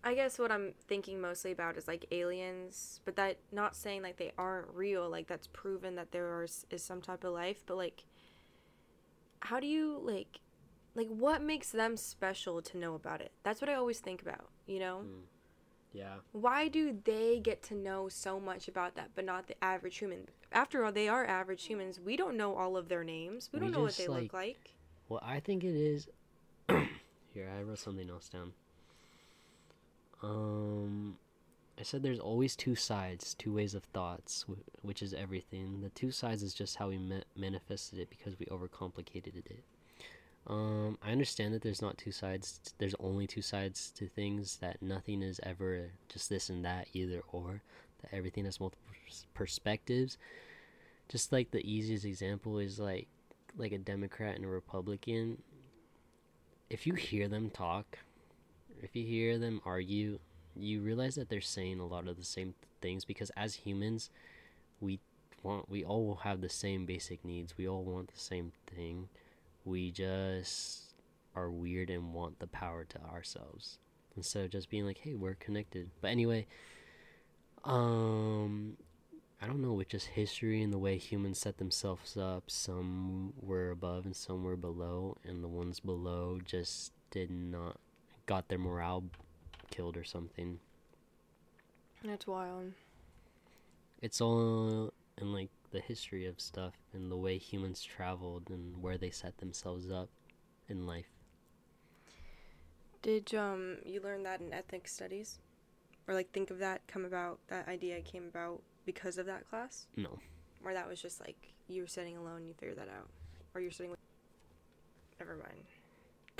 I 0.04 0.16
guess 0.16 0.38
what 0.38 0.52
I'm 0.52 0.74
thinking 0.88 1.22
mostly 1.22 1.52
about 1.52 1.78
is 1.78 1.88
like 1.88 2.06
aliens, 2.12 3.00
but 3.06 3.16
that 3.16 3.38
not 3.52 3.76
saying 3.76 4.02
like 4.02 4.18
they 4.18 4.32
aren't 4.38 4.68
real, 4.74 5.10
like, 5.10 5.28
that's 5.28 5.48
proven 5.48 5.96
that 5.96 6.12
there 6.12 6.26
are, 6.28 6.44
is 6.44 6.84
some 6.84 7.02
type 7.02 7.24
of 7.24 7.32
life, 7.34 7.64
but 7.66 7.78
like, 7.78 8.04
how 9.42 9.60
do 9.60 9.68
you, 9.68 10.00
like, 10.04 10.40
like, 10.96 11.08
what 11.08 11.41
makes 11.41 11.72
them 11.72 11.98
special 11.98 12.62
to 12.62 12.78
know 12.78 12.94
about 12.96 13.22
it? 13.22 13.32
That's 13.44 13.62
what 13.62 13.70
I 13.70 13.76
always 13.76 14.00
think 14.00 14.22
about, 14.22 14.48
you 14.68 14.80
know? 14.80 15.04
Yeah. 15.96 16.16
why 16.32 16.70
do 16.70 16.98
they 17.04 17.39
get 17.39 17.62
to 17.64 17.76
know 17.76 18.10
so 18.10 18.39
much 18.39 18.68
about 18.68 18.96
that 18.96 19.12
but 19.14 19.26
not 19.26 19.46
the 19.46 19.64
average 19.64 19.98
human 20.00 20.28
after 20.52 20.84
all 20.84 20.91
they 20.91 21.08
are 21.08 21.24
average 21.24 21.66
humans 21.66 22.00
we 22.00 22.18
don't 22.18 22.36
know 22.36 22.56
all 22.56 22.76
of 22.78 22.89
their 22.89 23.04
names 23.04 23.52
we 23.54 23.60
We 23.60 23.66
don't 23.66 23.74
know 23.74 23.82
what 23.82 23.96
they 23.96 24.08
like- 24.08 24.24
look 24.24 24.34
like 24.34 24.72
Well, 25.08 25.20
I 25.24 25.39
think 25.39 25.64
it 25.64 25.76
is. 25.76 26.08
Here, 26.68 27.48
I 27.56 27.62
wrote 27.62 27.78
something 27.78 28.10
else 28.10 28.28
down. 28.28 28.54
Um, 30.24 31.18
I 31.80 31.84
said 31.84 32.02
there's 32.04 32.20
always 32.20 32.56
two 32.56 32.76
sides, 32.76 33.34
two 33.36 33.54
ways 33.54 33.76
of 33.76 33.84
thoughts, 33.84 34.46
which 34.82 35.02
is 35.02 35.14
everything. 35.14 35.82
The 35.82 35.89
two 35.89 36.12
sides 36.12 36.41
is 36.44 36.54
just 36.54 36.78
how 36.78 36.89
we 36.89 36.98
ma- 36.98 37.22
manifested 37.36 38.00
it 38.00 38.10
because 38.10 38.39
we 38.39 38.46
overcomplicated 38.48 39.36
it. 39.46 39.64
Um, 40.46 40.98
I 41.02 41.12
understand 41.12 41.54
that 41.54 41.62
there's 41.62 41.82
not 41.82 41.98
two 41.98 42.12
sides. 42.12 42.74
There's 42.78 42.96
only 43.00 43.28
two 43.28 43.41
sides 43.41 43.91
to 43.96 44.08
things. 44.08 44.58
That 44.58 44.82
nothing 44.82 45.22
is 45.22 45.39
ever 45.44 45.91
just 46.10 46.30
this 46.30 46.50
and 46.50 46.66
that, 46.66 46.88
either 46.94 47.22
or. 47.32 47.62
That 48.02 48.14
everything 48.14 48.46
has 48.46 48.60
multiple 48.60 48.86
perspectives. 49.34 50.18
Just 51.08 51.32
like 51.32 51.52
the 51.52 51.70
easiest 51.70 52.06
example 52.06 52.60
is 52.60 52.80
like 52.80 53.08
like 53.58 53.72
a 53.72 53.78
Democrat 53.78 54.36
and 54.36 54.46
a 54.46 54.48
Republican, 54.48 55.38
if 56.70 56.88
you 56.88 56.94
hear 56.96 57.28
them 57.28 57.50
talk, 57.50 58.00
if 58.82 58.96
you 58.96 59.06
hear 59.06 59.38
them 59.38 59.62
argue, 59.66 60.20
you 60.56 60.82
realize 60.82 61.16
that 61.16 61.30
they're 61.30 61.41
saying 61.41 61.80
a 61.80 61.86
lot 61.86 62.08
of 62.08 62.18
the 62.18 62.24
same 62.24 62.56
things 62.82 63.06
because 63.06 63.30
as 63.38 63.56
humans, 63.56 64.10
we 64.82 65.00
want 65.44 65.70
we 65.70 65.84
all 65.84 66.20
have 66.24 66.41
the 66.41 66.50
same 66.50 66.86
basic 66.86 67.24
needs. 67.24 67.58
We 67.58 67.68
all 67.68 67.84
want 67.84 68.14
the 68.14 68.20
same 68.20 68.52
thing. 68.68 69.10
We 69.66 69.91
just 69.91 70.93
are 71.36 71.49
weird 71.49 71.89
and 71.89 72.14
want 72.14 72.39
the 72.39 72.47
power 72.47 72.86
to 72.86 73.01
ourselves 73.01 73.80
instead 74.16 74.45
of 74.45 74.51
just 74.51 74.70
being 74.70 74.86
like, 74.86 74.99
"Hey, 74.99 75.16
we're 75.16 75.36
connected." 75.36 75.89
But 76.01 76.09
anyway, 76.11 76.47
um 77.64 78.78
I 79.41 79.47
don't 79.47 79.61
know, 79.61 79.74
with 79.74 79.89
just 79.89 80.07
history 80.07 80.61
and 80.61 80.72
the 80.72 80.78
way 80.78 80.97
humans 80.97 81.38
set 81.38 81.57
themselves 81.57 82.16
up, 82.16 82.49
some 82.49 83.34
were 83.41 83.72
above 83.72 84.05
and 84.05 84.16
some 84.16 84.43
were 84.45 84.55
below, 84.55 85.18
and 85.26 85.43
the 85.43 85.49
ones 85.49 85.82
below 85.82 86.39
just 86.45 86.93
did 87.11 87.30
not 87.30 87.78
got 88.26 88.47
their 88.47 88.57
morale 88.57 89.03
killed 89.70 89.97
or 89.97 90.05
something. 90.05 90.59
that's 92.05 92.26
wild 92.26 92.72
It's 94.01 94.22
all 94.22 94.93
in 95.18 95.34
like 95.34 95.49
the 95.74 95.82
history 95.82 96.26
of 96.26 96.39
stuff 96.39 96.76
and 96.93 97.11
the 97.11 97.17
way 97.17 97.38
humans 97.38 97.84
traveled 97.84 98.49
and 98.49 98.82
where 98.82 98.97
they 98.97 99.09
set 99.09 99.38
themselves 99.39 99.89
up 99.91 100.09
in 100.69 100.86
life. 100.88 101.11
did 103.01 103.34
um 103.36 103.78
you 103.86 103.99
learn 104.01 104.24
that 104.24 104.39
in 104.39 104.53
ethnic 104.53 104.88
studies 104.88 105.39
or 106.07 106.13
like 106.13 106.32
think 106.32 106.49
of 106.51 106.59
that 106.59 106.82
come 106.88 107.03
about 107.05 107.39
that 107.47 107.67
idea 107.67 107.99
came 108.01 108.26
about 108.28 108.61
because 108.86 109.17
of 109.17 109.26
that 109.26 109.49
class 109.49 109.88
No. 109.97 110.19
or 110.63 110.74
that 110.74 110.88
was 110.88 111.01
just 111.01 111.19
like 111.19 111.53
you 111.67 111.82
were 111.82 111.88
sitting 111.88 112.15
alone 112.17 112.38
and 112.38 112.47
you 112.47 112.53
figured 112.53 112.78
that 112.78 112.88
out 112.89 113.09
or 113.53 113.59
you're 113.61 113.71
sitting 113.71 113.89
with 113.91 113.99
never 115.19 115.36
mind 115.36 115.63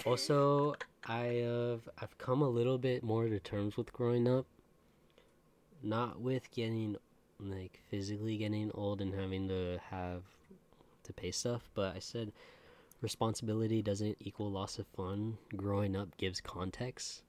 Also, 0.06 0.76
I 1.06 1.26
have 1.46 1.88
I've 2.02 2.18
come 2.18 2.42
a 2.42 2.50
little 2.50 2.78
bit 2.78 3.04
more 3.04 3.28
to 3.28 3.40
terms 3.40 3.78
with 3.78 3.94
growing 3.94 4.28
up. 4.28 4.46
Not 5.84 6.20
with 6.20 6.50
getting 6.52 6.96
like 7.50 7.82
physically 7.90 8.38
getting 8.38 8.72
old 8.74 9.02
and 9.02 9.14
having 9.14 9.48
to 9.48 9.80
have 9.90 10.24
to 11.04 11.14
pay 11.14 11.32
stuff, 11.32 11.70
but 11.74 11.96
I 11.96 12.00
said 12.00 12.32
responsibility 13.02 13.82
doesn't 13.82 14.18
equal 14.20 14.52
loss 14.52 14.80
of 14.80 14.88
fun. 14.88 15.38
Growing 15.56 15.96
up 15.96 16.18
gives 16.18 16.42
context 16.42 17.22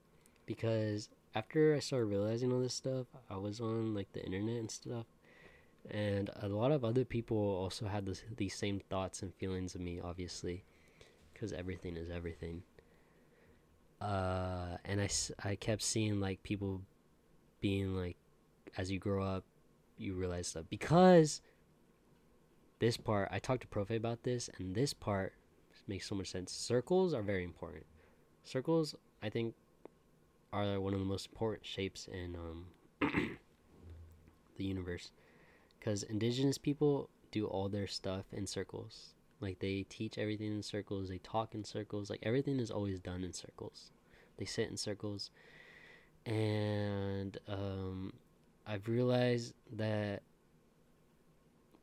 because 0.45 1.09
after 1.33 1.75
I 1.75 1.79
started 1.79 2.05
realizing 2.05 2.51
all 2.51 2.61
this 2.61 2.73
stuff, 2.73 3.07
I 3.29 3.37
was 3.37 3.59
on 3.59 3.93
like 3.93 4.11
the 4.13 4.23
internet 4.23 4.57
and 4.57 4.71
stuff, 4.71 5.05
and 5.89 6.29
a 6.41 6.47
lot 6.47 6.71
of 6.71 6.85
other 6.85 7.05
people 7.05 7.37
also 7.37 7.87
had 7.87 8.05
this, 8.05 8.23
these 8.37 8.55
same 8.55 8.81
thoughts 8.89 9.21
and 9.21 9.33
feelings 9.35 9.75
of 9.75 9.81
me, 9.81 9.99
obviously 10.03 10.63
because 11.35 11.51
everything 11.53 11.97
is 11.97 12.09
everything. 12.09 12.63
Uh, 14.01 14.77
and 14.85 15.01
I, 15.01 15.09
I 15.43 15.55
kept 15.55 15.81
seeing 15.83 16.19
like 16.19 16.41
people 16.43 16.81
being 17.61 17.95
like, 17.95 18.15
as 18.77 18.89
you 18.91 18.99
grow 18.99 19.23
up, 19.23 19.43
you 19.97 20.15
realize 20.15 20.47
stuff. 20.47 20.65
Because 20.69 21.41
this 22.79 22.97
part, 22.97 23.29
I 23.31 23.39
talked 23.39 23.61
to 23.61 23.67
Profe 23.67 23.95
about 23.95 24.23
this, 24.23 24.49
and 24.57 24.75
this 24.75 24.93
part 24.93 25.33
makes 25.87 26.07
so 26.07 26.15
much 26.15 26.31
sense. 26.31 26.51
Circles 26.51 27.13
are 27.13 27.21
very 27.21 27.43
important. 27.43 27.85
Circles, 28.43 28.95
I 29.21 29.29
think, 29.29 29.55
are 30.51 30.79
one 30.79 30.93
of 30.93 30.99
the 30.99 31.05
most 31.05 31.27
important 31.27 31.65
shapes 31.65 32.07
in 32.07 32.35
um, 32.35 32.65
the 34.57 34.63
universe. 34.63 35.11
Because 35.79 36.03
indigenous 36.03 36.57
people 36.57 37.09
do 37.31 37.45
all 37.45 37.69
their 37.69 37.87
stuff 37.87 38.25
in 38.31 38.47
circles. 38.47 39.13
Like 39.41 39.59
they 39.59 39.85
teach 39.89 40.17
everything 40.17 40.55
in 40.55 40.63
circles, 40.63 41.09
they 41.09 41.17
talk 41.17 41.53
in 41.53 41.63
circles, 41.63 42.09
like 42.09 42.21
everything 42.23 42.59
is 42.59 42.71
always 42.71 42.99
done 42.99 43.23
in 43.23 43.33
circles. 43.33 43.91
They 44.37 44.45
sit 44.45 44.69
in 44.69 44.77
circles. 44.77 45.31
And 46.25 47.37
um 47.47 48.13
I've 48.67 48.87
realized 48.87 49.53
that 49.73 50.23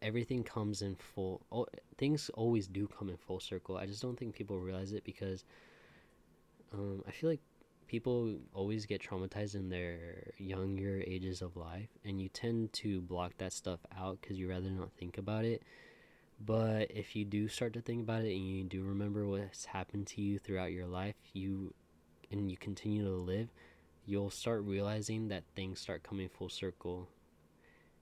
everything 0.00 0.42
comes 0.42 0.82
in 0.82 0.96
full 0.96 1.40
oh, 1.52 1.66
things 1.96 2.30
always 2.34 2.66
do 2.66 2.88
come 2.88 3.08
in 3.08 3.16
full 3.16 3.40
circle. 3.40 3.76
I 3.76 3.86
just 3.86 4.02
don't 4.02 4.18
think 4.18 4.34
people 4.34 4.58
realize 4.58 4.92
it 4.92 5.04
because 5.04 5.44
um 6.72 7.02
I 7.06 7.12
feel 7.12 7.30
like 7.30 7.40
people 7.86 8.34
always 8.54 8.86
get 8.86 9.02
traumatized 9.02 9.54
in 9.54 9.68
their 9.68 10.32
younger 10.38 11.02
ages 11.06 11.42
of 11.42 11.56
life 11.56 11.90
and 12.04 12.20
you 12.20 12.28
tend 12.28 12.72
to 12.72 13.00
block 13.02 13.34
that 13.38 13.52
stuff 13.52 13.80
out 13.96 14.20
cuz 14.22 14.38
you 14.38 14.48
rather 14.48 14.70
not 14.70 14.90
think 14.92 15.18
about 15.18 15.44
it 15.44 15.62
but 16.44 16.90
if 16.90 17.14
you 17.14 17.24
do 17.24 17.48
start 17.48 17.74
to 17.74 17.80
think 17.82 18.02
about 18.02 18.24
it 18.24 18.34
and 18.34 18.48
you 18.48 18.64
do 18.64 18.82
remember 18.82 19.26
what's 19.26 19.66
happened 19.66 20.06
to 20.06 20.22
you 20.22 20.38
throughout 20.38 20.72
your 20.72 20.86
life 20.86 21.16
you 21.34 21.74
and 22.30 22.50
you 22.50 22.56
continue 22.56 23.04
to 23.04 23.10
live 23.10 23.52
you'll 24.04 24.30
start 24.30 24.62
realizing 24.64 25.28
that 25.28 25.44
things 25.54 25.80
start 25.80 26.02
coming 26.02 26.28
full 26.28 26.48
circle 26.48 27.08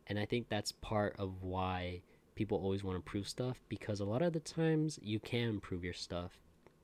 and 0.07 0.19
i 0.19 0.25
think 0.25 0.49
that's 0.49 0.73
part 0.73 1.15
of 1.19 1.43
why 1.43 2.01
people 2.35 2.59
always 2.59 2.83
want 2.83 2.97
to 2.97 3.03
prove 3.11 3.29
stuff 3.29 3.61
because 3.69 4.01
a 4.01 4.05
lot 4.05 4.23
of 4.23 4.33
the 4.33 4.41
times 4.41 4.99
you 5.03 5.21
can 5.21 5.61
prove 5.61 5.85
your 5.85 5.93
stuff 5.95 6.39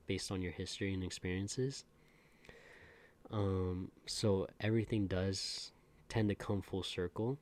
based 0.05 0.31
on 0.31 0.41
your 0.41 0.51
history 0.51 0.93
and 0.93 1.03
experiences 1.03 1.83
Um, 3.31 3.91
so 4.05 4.47
everything 4.59 5.07
does 5.07 5.71
tend 6.09 6.29
to 6.29 6.35
come 6.35 6.61
full 6.61 6.83
circle. 6.83 7.37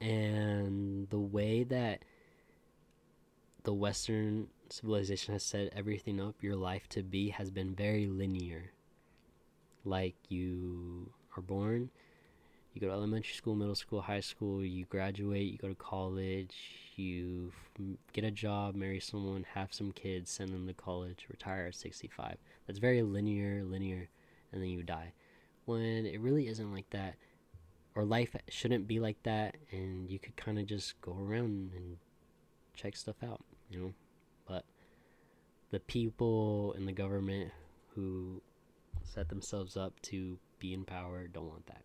And 0.00 1.08
the 1.08 1.18
way 1.18 1.64
that 1.64 2.04
the 3.64 3.74
Western 3.74 4.48
civilization 4.70 5.32
has 5.34 5.42
set 5.42 5.72
everything 5.74 6.20
up, 6.20 6.42
your 6.42 6.56
life 6.56 6.88
to 6.90 7.02
be, 7.02 7.30
has 7.30 7.50
been 7.50 7.74
very 7.74 8.06
linear. 8.06 8.72
Like 9.86 10.16
you 10.28 11.08
are 11.36 11.42
born, 11.42 11.90
you 12.74 12.80
go 12.80 12.88
to 12.88 12.92
elementary 12.92 13.32
school, 13.32 13.54
middle 13.54 13.74
school, 13.74 14.02
high 14.02 14.20
school, 14.20 14.62
you 14.64 14.84
graduate, 14.84 15.50
you 15.50 15.56
go 15.56 15.68
to 15.68 15.74
college, 15.74 16.54
you 16.96 17.52
get 18.12 18.24
a 18.24 18.30
job, 18.30 18.74
marry 18.74 19.00
someone, 19.00 19.46
have 19.54 19.72
some 19.72 19.92
kids, 19.92 20.30
send 20.30 20.50
them 20.50 20.66
to 20.66 20.74
college, 20.74 21.26
retire 21.30 21.66
at 21.68 21.74
65. 21.74 22.36
That's 22.66 22.78
very 22.78 23.02
linear, 23.02 23.62
linear, 23.64 24.08
and 24.52 24.60
then 24.60 24.68
you 24.68 24.82
die. 24.82 25.12
When 25.64 26.04
it 26.04 26.20
really 26.20 26.48
isn't 26.48 26.72
like 26.72 26.90
that, 26.90 27.14
or 27.94 28.04
life 28.04 28.36
shouldn't 28.48 28.86
be 28.86 29.00
like 29.00 29.22
that, 29.22 29.56
and 29.70 30.10
you 30.10 30.18
could 30.18 30.36
kind 30.36 30.58
of 30.58 30.66
just 30.66 31.00
go 31.00 31.16
around 31.18 31.70
and 31.74 31.96
check 32.74 32.96
stuff 32.96 33.16
out, 33.24 33.40
you 33.70 33.80
know? 33.80 33.92
But 34.46 34.64
the 35.70 35.80
people 35.80 36.74
in 36.76 36.86
the 36.86 36.92
government 36.92 37.52
who 37.94 38.42
set 39.06 39.28
themselves 39.28 39.76
up 39.76 40.00
to 40.02 40.38
be 40.58 40.72
in 40.74 40.84
power 40.84 41.26
don't 41.28 41.48
want 41.48 41.66
that. 41.66 41.82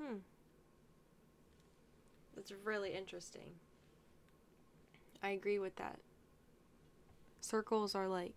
Hmm. 0.00 0.16
That's 2.34 2.52
really 2.64 2.94
interesting. 2.94 3.54
I 5.22 5.30
agree 5.30 5.58
with 5.58 5.76
that. 5.76 5.98
Circles 7.40 7.94
are 7.94 8.08
like. 8.08 8.34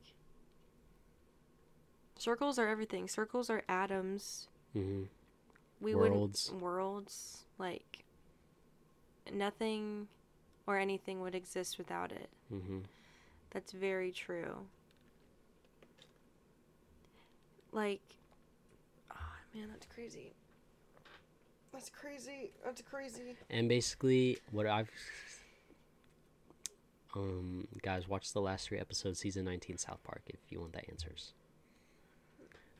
Circles 2.18 2.58
are 2.60 2.68
everything. 2.68 3.08
Circles 3.08 3.50
are 3.50 3.64
atoms. 3.68 4.48
Mm-hmm. 4.76 5.04
We 5.82 5.96
Worlds. 5.96 6.48
wouldn't. 6.48 6.64
Worlds. 6.64 7.44
Like. 7.58 8.04
Nothing 9.32 10.08
or 10.66 10.78
anything 10.78 11.22
would 11.22 11.36
exist 11.36 11.78
without 11.78 12.12
it. 12.12 12.30
Mm-hmm. 12.54 12.80
That's 13.52 13.72
very 13.72 14.12
true. 14.12 14.68
Like. 17.72 18.02
Oh, 19.12 19.16
man, 19.56 19.68
that's 19.72 19.86
crazy. 19.86 20.34
That's 21.72 21.90
crazy. 21.90 22.52
That's 22.66 22.82
crazy. 22.82 23.36
And 23.50 23.70
basically, 23.70 24.38
what 24.52 24.66
I've 24.66 24.90
um 27.16 27.68
guys 27.82 28.08
watch 28.08 28.34
the 28.34 28.42
last 28.42 28.68
three 28.68 28.80
episodes, 28.80 29.20
season 29.20 29.46
nineteen, 29.46 29.78
South 29.78 30.04
Park, 30.04 30.22
if 30.28 30.40
you 30.50 30.60
want 30.60 30.74
the 30.74 30.88
answers. 30.90 31.34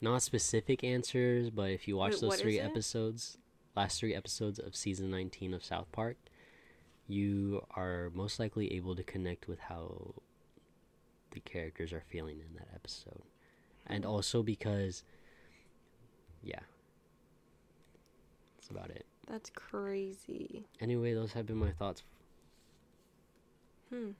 Not 0.00 0.22
specific 0.22 0.82
answers, 0.82 1.50
but 1.50 1.70
if 1.70 1.86
you 1.86 1.96
watch 1.96 2.12
Wait, 2.12 2.20
those 2.20 2.40
three 2.40 2.58
episodes, 2.58 3.38
last 3.76 4.00
three 4.00 4.14
episodes 4.14 4.58
of 4.58 4.74
season 4.74 5.10
nineteen 5.10 5.52
of 5.54 5.64
South 5.64 5.90
Park, 5.92 6.16
you 7.06 7.64
are 7.76 8.10
most 8.14 8.38
likely 8.40 8.74
able 8.74 8.96
to 8.96 9.02
connect 9.02 9.46
with 9.46 9.60
how 9.60 10.14
the 11.30 11.40
characters 11.40 11.92
are 11.92 12.02
feeling 12.08 12.40
in 12.40 12.54
that 12.54 12.68
episode, 12.74 13.22
and 13.86 14.04
also 14.04 14.42
because, 14.42 15.02
yeah, 16.42 16.60
that's 18.56 18.70
about 18.70 18.90
it. 18.90 19.06
That's 19.28 19.50
crazy. 19.50 20.64
Anyway, 20.80 21.14
those 21.14 21.32
have 21.34 21.46
been 21.46 21.56
my 21.56 21.70
thoughts 21.70 22.02
Hmm. 23.90 24.10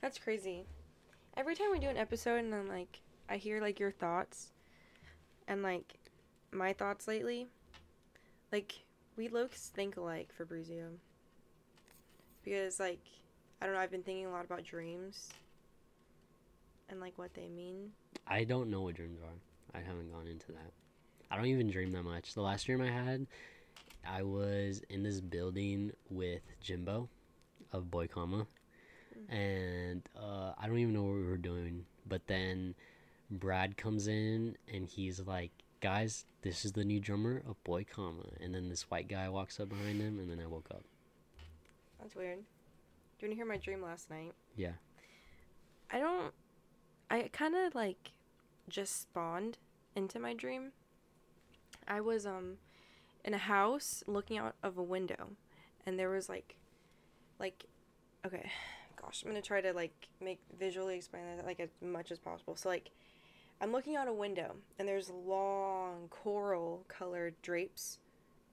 That's 0.00 0.18
crazy. 0.18 0.64
Every 1.36 1.54
time 1.56 1.72
we 1.72 1.80
do 1.80 1.88
an 1.88 1.96
episode 1.96 2.38
and 2.38 2.52
then 2.52 2.68
like 2.68 3.00
I 3.28 3.36
hear 3.36 3.60
like 3.60 3.80
your 3.80 3.90
thoughts 3.90 4.52
and 5.48 5.62
like 5.62 5.94
my 6.52 6.72
thoughts 6.72 7.08
lately, 7.08 7.48
like 8.52 8.84
we 9.16 9.28
looks 9.28 9.68
think 9.68 9.96
alike 9.96 10.30
Fabrizio. 10.36 10.86
Because 12.44 12.78
like 12.78 13.00
I 13.60 13.66
don't 13.66 13.74
know, 13.74 13.80
I've 13.80 13.90
been 13.90 14.04
thinking 14.04 14.26
a 14.26 14.30
lot 14.30 14.44
about 14.44 14.64
dreams 14.64 15.30
and 16.90 17.00
like 17.00 17.16
what 17.16 17.34
they 17.34 17.48
mean. 17.48 17.92
I 18.26 18.44
don't 18.44 18.70
know 18.70 18.82
what 18.82 18.94
dreams 18.94 19.20
are. 19.22 19.78
I 19.78 19.82
haven't 19.82 20.12
gone 20.12 20.26
into 20.26 20.52
that. 20.52 20.72
I 21.30 21.36
don't 21.36 21.46
even 21.46 21.70
dream 21.70 21.92
that 21.92 22.02
much. 22.02 22.34
The 22.34 22.42
last 22.42 22.66
dream 22.66 22.82
I 22.82 22.90
had, 22.90 23.26
I 24.06 24.22
was 24.22 24.82
in 24.90 25.02
this 25.02 25.20
building 25.20 25.92
with 26.10 26.42
Jimbo 26.60 27.08
of 27.72 27.90
Boy 27.90 28.08
Comma, 28.08 28.46
and 29.28 30.02
uh, 30.20 30.52
I 30.58 30.66
don't 30.66 30.78
even 30.78 30.92
know 30.92 31.04
what 31.04 31.14
we 31.14 31.24
were 31.24 31.36
doing. 31.36 31.84
But 32.08 32.26
then 32.26 32.74
Brad 33.30 33.76
comes 33.76 34.08
in 34.08 34.56
and 34.72 34.88
he's 34.88 35.20
like, 35.20 35.52
"Guys, 35.80 36.24
this 36.42 36.64
is 36.64 36.72
the 36.72 36.84
new 36.84 36.98
drummer 36.98 37.42
of 37.48 37.62
Boy 37.62 37.84
Comma." 37.84 38.24
And 38.40 38.52
then 38.52 38.68
this 38.68 38.90
white 38.90 39.08
guy 39.08 39.28
walks 39.28 39.60
up 39.60 39.68
behind 39.68 40.00
him, 40.00 40.18
and 40.18 40.28
then 40.28 40.40
I 40.40 40.46
woke 40.46 40.66
up. 40.72 40.82
That's 42.00 42.16
weird. 42.16 42.38
Do 42.38 43.26
you 43.26 43.28
want 43.28 43.32
to 43.32 43.36
hear 43.36 43.46
my 43.46 43.58
dream 43.58 43.82
last 43.82 44.10
night? 44.10 44.32
Yeah. 44.56 44.72
I 45.92 45.98
don't. 45.98 46.32
I 47.10 47.28
kind 47.32 47.56
of 47.56 47.74
like 47.74 48.12
just 48.68 49.02
spawned 49.02 49.58
into 49.96 50.18
my 50.18 50.32
dream. 50.32 50.72
I 51.88 52.00
was 52.00 52.24
um 52.24 52.58
in 53.24 53.34
a 53.34 53.38
house 53.38 54.02
looking 54.06 54.38
out 54.38 54.54
of 54.62 54.78
a 54.78 54.82
window, 54.82 55.30
and 55.84 55.98
there 55.98 56.10
was 56.10 56.28
like, 56.28 56.54
like, 57.38 57.64
okay, 58.24 58.50
gosh, 59.00 59.22
I'm 59.22 59.30
gonna 59.30 59.42
try 59.42 59.60
to 59.60 59.72
like 59.72 60.08
make 60.20 60.40
visually 60.58 60.96
explain 60.96 61.24
that 61.36 61.44
like 61.44 61.60
as 61.60 61.70
much 61.82 62.10
as 62.12 62.18
possible. 62.18 62.56
So 62.56 62.68
like, 62.68 62.90
I'm 63.60 63.72
looking 63.72 63.96
out 63.96 64.08
a 64.08 64.12
window, 64.12 64.54
and 64.78 64.86
there's 64.86 65.10
long 65.10 66.08
coral 66.10 66.84
colored 66.88 67.34
drapes, 67.42 67.98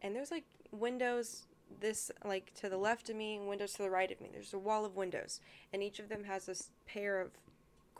and 0.02 0.16
there's 0.16 0.32
like 0.32 0.46
windows 0.72 1.44
this 1.80 2.12
like 2.26 2.54
to 2.56 2.70
the 2.70 2.78
left 2.78 3.10
of 3.10 3.16
me 3.16 3.40
windows 3.40 3.74
to 3.74 3.84
the 3.84 3.90
right 3.90 4.12
of 4.12 4.20
me. 4.20 4.30
There's 4.34 4.54
a 4.54 4.60
wall 4.60 4.84
of 4.84 4.96
windows, 4.96 5.42
and 5.72 5.84
each 5.84 6.00
of 6.00 6.10
them 6.10 6.24
has 6.24 6.48
this 6.48 6.72
pair 6.88 7.22
of 7.22 7.32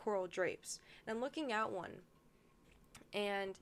coral 0.08 0.26
drapes. 0.26 0.80
And 1.06 1.14
I'm 1.14 1.20
looking 1.20 1.52
at 1.52 1.70
one, 1.70 1.90
and 3.12 3.54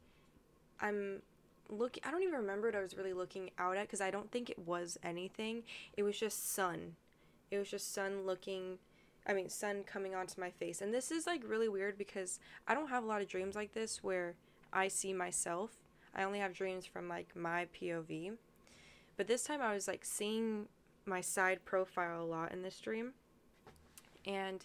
I'm 0.81 1.23
looking. 1.69 2.05
I 2.07 2.13
don't 2.13 2.23
even 2.23 2.35
remember 2.37 2.69
what 2.69 2.77
I 2.77 2.83
was 2.83 2.97
really 2.97 3.13
looking 3.13 3.51
out 3.59 3.77
at 3.77 3.83
because 3.83 4.01
I 4.01 4.13
don't 4.13 4.31
think 4.31 4.49
it 4.49 4.59
was 4.61 4.97
anything. 5.03 5.65
It 5.97 6.05
was 6.05 6.17
just 6.17 6.53
sun. 6.53 6.95
It 7.51 7.59
was 7.59 7.69
just 7.69 7.93
sun 7.93 8.25
looking. 8.25 8.79
I 9.27 9.33
mean, 9.33 9.49
sun 9.49 9.83
coming 9.83 10.15
onto 10.15 10.41
my 10.41 10.51
face. 10.51 10.81
And 10.81 10.95
this 10.95 11.11
is 11.11 11.27
like 11.27 11.43
really 11.45 11.69
weird 11.69 11.99
because 11.99 12.39
I 12.69 12.75
don't 12.75 12.91
have 12.91 13.03
a 13.03 13.07
lot 13.09 13.23
of 13.23 13.29
dreams 13.29 13.57
like 13.57 13.73
this 13.73 14.05
where 14.05 14.35
I 14.73 14.87
see 14.87 15.13
myself. 15.13 15.73
I 16.15 16.23
only 16.23 16.39
have 16.39 16.55
dreams 16.55 16.87
from 16.87 17.09
like 17.09 17.35
my 17.35 17.67
POV. 17.75 18.35
But 19.17 19.27
this 19.27 19.43
time 19.43 19.61
I 19.61 19.75
was 19.75 19.89
like 19.89 20.05
seeing 20.05 20.67
my 21.07 21.21
side 21.21 21.65
profile 21.65 22.23
a 22.23 22.25
lot 22.25 22.53
in 22.53 22.63
this 22.63 22.79
dream. 22.79 23.15
And 24.25 24.65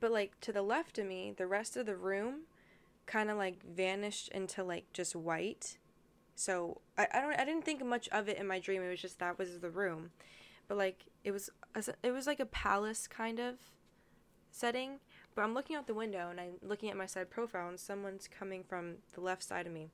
but 0.00 0.10
like 0.10 0.40
to 0.40 0.52
the 0.52 0.62
left 0.62 0.98
of 0.98 1.06
me, 1.06 1.32
the 1.36 1.46
rest 1.46 1.76
of 1.76 1.86
the 1.86 1.96
room 1.96 2.42
kind 3.06 3.30
of 3.30 3.36
like 3.36 3.62
vanished 3.64 4.28
into 4.28 4.64
like 4.64 4.92
just 4.92 5.14
white. 5.14 5.76
So 6.34 6.80
I, 6.96 7.06
I 7.12 7.20
don't 7.20 7.34
I 7.34 7.44
didn't 7.44 7.64
think 7.64 7.84
much 7.84 8.08
of 8.08 8.28
it 8.28 8.38
in 8.38 8.46
my 8.46 8.58
dream. 8.58 8.82
It 8.82 8.88
was 8.88 9.00
just 9.00 9.18
that 9.18 9.38
was 9.38 9.58
the 9.58 9.70
room. 9.70 10.10
But 10.68 10.78
like 10.78 11.04
it 11.24 11.32
was 11.32 11.50
it 12.02 12.10
was 12.10 12.26
like 12.26 12.40
a 12.40 12.46
palace 12.46 13.06
kind 13.06 13.38
of 13.38 13.56
setting. 14.50 15.00
But 15.34 15.42
I'm 15.42 15.54
looking 15.54 15.76
out 15.76 15.86
the 15.86 15.94
window 15.94 16.28
and 16.30 16.40
I'm 16.40 16.54
looking 16.62 16.90
at 16.90 16.96
my 16.96 17.06
side 17.06 17.30
profile 17.30 17.68
and 17.68 17.78
someone's 17.78 18.28
coming 18.28 18.64
from 18.64 18.96
the 19.12 19.20
left 19.20 19.42
side 19.42 19.66
of 19.66 19.72
me. 19.72 19.90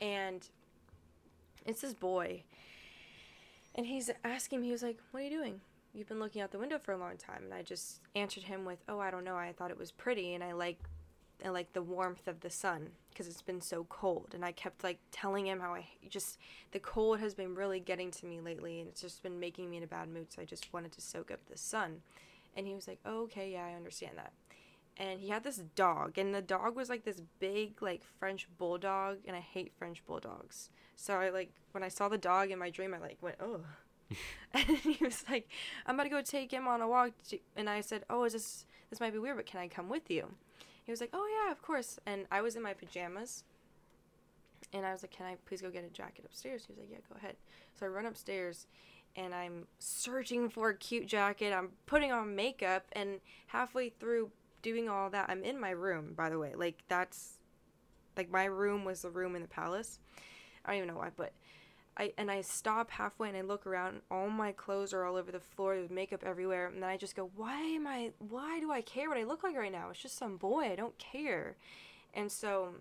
And 0.00 0.48
it's 1.64 1.82
this 1.82 1.94
boy. 1.94 2.44
And 3.74 3.86
he's 3.86 4.10
asking 4.24 4.60
me, 4.60 4.68
he 4.68 4.72
was 4.72 4.82
like, 4.82 4.98
What 5.10 5.20
are 5.20 5.24
you 5.24 5.30
doing? 5.30 5.60
You've 5.94 6.08
been 6.08 6.18
looking 6.18 6.42
out 6.42 6.50
the 6.50 6.58
window 6.58 6.78
for 6.78 6.92
a 6.92 6.98
long 6.98 7.16
time. 7.16 7.44
And 7.44 7.54
I 7.54 7.62
just 7.62 8.00
answered 8.16 8.42
him 8.42 8.64
with, 8.64 8.78
Oh, 8.88 8.98
I 8.98 9.10
don't 9.10 9.24
know. 9.24 9.36
I 9.36 9.52
thought 9.52 9.70
it 9.70 9.78
was 9.78 9.92
pretty 9.92 10.34
and 10.34 10.42
I 10.42 10.52
like 10.52 10.78
I 11.44 11.48
like 11.48 11.72
the 11.72 11.82
warmth 11.82 12.28
of 12.28 12.40
the 12.40 12.50
sun 12.50 12.90
because 13.10 13.26
it's 13.26 13.42
been 13.42 13.60
so 13.60 13.84
cold. 13.88 14.30
And 14.34 14.44
I 14.44 14.52
kept 14.52 14.82
like 14.82 14.98
telling 15.12 15.46
him 15.46 15.60
how 15.60 15.74
I 15.74 15.86
just 16.08 16.38
the 16.72 16.80
cold 16.80 17.20
has 17.20 17.34
been 17.34 17.54
really 17.54 17.80
getting 17.80 18.10
to 18.12 18.26
me 18.26 18.40
lately 18.40 18.80
and 18.80 18.88
it's 18.88 19.00
just 19.00 19.22
been 19.22 19.38
making 19.38 19.70
me 19.70 19.76
in 19.76 19.82
a 19.82 19.88
bad 19.88 20.08
mood. 20.08 20.32
So 20.32 20.42
I 20.42 20.44
just 20.44 20.72
wanted 20.72 20.92
to 20.92 21.00
soak 21.00 21.30
up 21.30 21.40
the 21.46 21.58
sun. 21.58 22.02
And 22.56 22.66
he 22.66 22.74
was 22.74 22.86
like, 22.86 23.00
oh, 23.04 23.22
okay, 23.22 23.52
yeah, 23.52 23.66
I 23.66 23.74
understand 23.74 24.16
that. 24.16 24.32
And 24.96 25.20
he 25.20 25.28
had 25.28 25.42
this 25.42 25.56
dog, 25.74 26.18
and 26.18 26.32
the 26.32 26.40
dog 26.40 26.76
was 26.76 26.88
like 26.88 27.04
this 27.04 27.20
big, 27.40 27.82
like 27.82 28.04
French 28.20 28.46
bulldog, 28.58 29.18
and 29.26 29.34
I 29.34 29.40
hate 29.40 29.72
French 29.76 30.06
bulldogs. 30.06 30.70
So 30.94 31.14
I 31.14 31.30
like 31.30 31.50
when 31.72 31.82
I 31.82 31.88
saw 31.88 32.08
the 32.08 32.16
dog 32.16 32.52
in 32.52 32.60
my 32.60 32.70
dream, 32.70 32.94
I 32.94 32.98
like 32.98 33.18
went, 33.20 33.36
oh. 33.40 33.62
and 34.54 34.78
he 34.78 35.02
was 35.02 35.24
like, 35.28 35.48
I'm 35.86 35.96
about 35.96 36.04
to 36.04 36.10
go 36.10 36.22
take 36.22 36.52
him 36.52 36.68
on 36.68 36.80
a 36.80 36.88
walk, 36.88 37.12
and 37.56 37.68
I 37.68 37.80
said, 37.80 38.04
oh, 38.08 38.24
is 38.24 38.32
this 38.32 38.66
this 38.90 39.00
might 39.00 39.12
be 39.12 39.18
weird, 39.18 39.36
but 39.36 39.46
can 39.46 39.60
I 39.60 39.66
come 39.66 39.88
with 39.88 40.08
you? 40.10 40.28
He 40.84 40.92
was 40.92 41.00
like, 41.00 41.10
oh 41.12 41.26
yeah, 41.26 41.50
of 41.50 41.60
course. 41.62 41.98
And 42.06 42.26
I 42.30 42.40
was 42.42 42.54
in 42.54 42.62
my 42.62 42.74
pajamas, 42.74 43.42
and 44.72 44.86
I 44.86 44.92
was 44.92 45.02
like, 45.02 45.10
can 45.10 45.26
I 45.26 45.36
please 45.46 45.60
go 45.60 45.70
get 45.70 45.84
a 45.84 45.88
jacket 45.88 46.24
upstairs? 46.24 46.64
He 46.66 46.72
was 46.72 46.78
like, 46.78 46.88
yeah, 46.90 46.98
go 47.08 47.16
ahead. 47.16 47.36
So 47.78 47.86
I 47.86 47.88
run 47.88 48.06
upstairs, 48.06 48.66
and 49.16 49.34
I'm 49.34 49.66
searching 49.78 50.48
for 50.48 50.68
a 50.68 50.76
cute 50.76 51.06
jacket. 51.06 51.52
I'm 51.52 51.70
putting 51.86 52.12
on 52.12 52.36
makeup, 52.36 52.84
and 52.92 53.20
halfway 53.48 53.88
through 53.88 54.30
doing 54.62 54.88
all 54.88 55.10
that. 55.10 55.28
I'm 55.28 55.42
in 55.42 55.58
my 55.58 55.70
room, 55.70 56.14
by 56.16 56.30
the 56.30 56.38
way. 56.38 56.54
Like 56.54 56.82
that's 56.88 57.38
like 58.16 58.30
my 58.30 58.44
room 58.44 58.84
was 58.84 59.02
the 59.02 59.10
room 59.10 59.34
in 59.34 59.42
the 59.42 59.48
palace. 59.48 59.98
I 60.64 60.70
don't 60.70 60.76
even 60.76 60.88
know 60.88 61.00
why, 61.00 61.10
but 61.16 61.32
I 61.96 62.12
and 62.18 62.30
I 62.30 62.40
stop 62.40 62.90
halfway 62.90 63.28
and 63.28 63.36
I 63.36 63.42
look 63.42 63.66
around. 63.66 63.94
And 63.94 64.02
all 64.10 64.28
my 64.28 64.52
clothes 64.52 64.92
are 64.92 65.04
all 65.04 65.16
over 65.16 65.30
the 65.30 65.40
floor. 65.40 65.76
There's 65.76 65.90
makeup 65.90 66.22
everywhere, 66.24 66.66
and 66.66 66.82
then 66.82 66.90
I 66.90 66.96
just 66.96 67.16
go, 67.16 67.30
"Why 67.36 67.60
am 67.60 67.86
I? 67.86 68.12
Why 68.18 68.60
do 68.60 68.70
I 68.72 68.80
care 68.82 69.08
what 69.08 69.18
I 69.18 69.24
look 69.24 69.42
like 69.42 69.56
right 69.56 69.72
now? 69.72 69.90
It's 69.90 70.02
just 70.02 70.18
some 70.18 70.36
boy. 70.36 70.70
I 70.72 70.76
don't 70.76 70.98
care." 70.98 71.56
And 72.14 72.30
so 72.30 72.74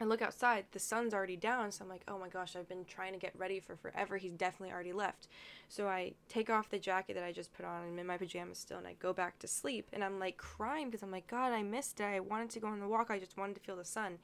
I 0.00 0.04
look 0.04 0.20
outside, 0.20 0.66
the 0.72 0.78
sun's 0.78 1.14
already 1.14 1.36
down, 1.36 1.72
so 1.72 1.82
I'm 1.82 1.88
like, 1.88 2.02
oh 2.06 2.18
my 2.18 2.28
gosh, 2.28 2.54
I've 2.54 2.68
been 2.68 2.84
trying 2.84 3.14
to 3.14 3.18
get 3.18 3.32
ready 3.38 3.60
for 3.60 3.76
forever. 3.76 4.18
He's 4.18 4.32
definitely 4.32 4.74
already 4.74 4.92
left. 4.92 5.26
So 5.70 5.88
I 5.88 6.12
take 6.28 6.50
off 6.50 6.68
the 6.68 6.78
jacket 6.78 7.14
that 7.14 7.24
I 7.24 7.32
just 7.32 7.54
put 7.54 7.64
on, 7.64 7.82
I'm 7.82 7.98
in 7.98 8.06
my 8.06 8.18
pajamas 8.18 8.58
still, 8.58 8.76
and 8.76 8.86
I 8.86 8.94
go 8.98 9.14
back 9.14 9.38
to 9.38 9.48
sleep. 9.48 9.88
And 9.94 10.04
I'm 10.04 10.18
like 10.18 10.36
crying 10.36 10.90
because 10.90 11.02
I'm 11.02 11.10
like, 11.10 11.26
God, 11.28 11.52
I 11.52 11.62
missed 11.62 12.00
it. 12.00 12.04
I 12.04 12.20
wanted 12.20 12.50
to 12.50 12.60
go 12.60 12.68
on 12.68 12.80
the 12.80 12.88
walk, 12.88 13.10
I 13.10 13.18
just 13.18 13.38
wanted 13.38 13.54
to 13.54 13.60
feel 13.60 13.76
the 13.76 13.84
sun. 13.84 14.18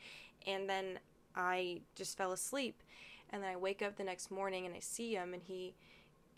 And 0.46 0.68
then 0.68 0.98
I 1.34 1.80
just 1.94 2.18
fell 2.18 2.32
asleep. 2.32 2.82
And 3.32 3.42
then 3.42 3.50
I 3.50 3.56
wake 3.56 3.82
up 3.82 3.96
the 3.96 4.04
next 4.04 4.30
morning 4.30 4.66
and 4.66 4.74
I 4.74 4.80
see 4.80 5.14
him, 5.14 5.34
and 5.34 5.42
he. 5.42 5.74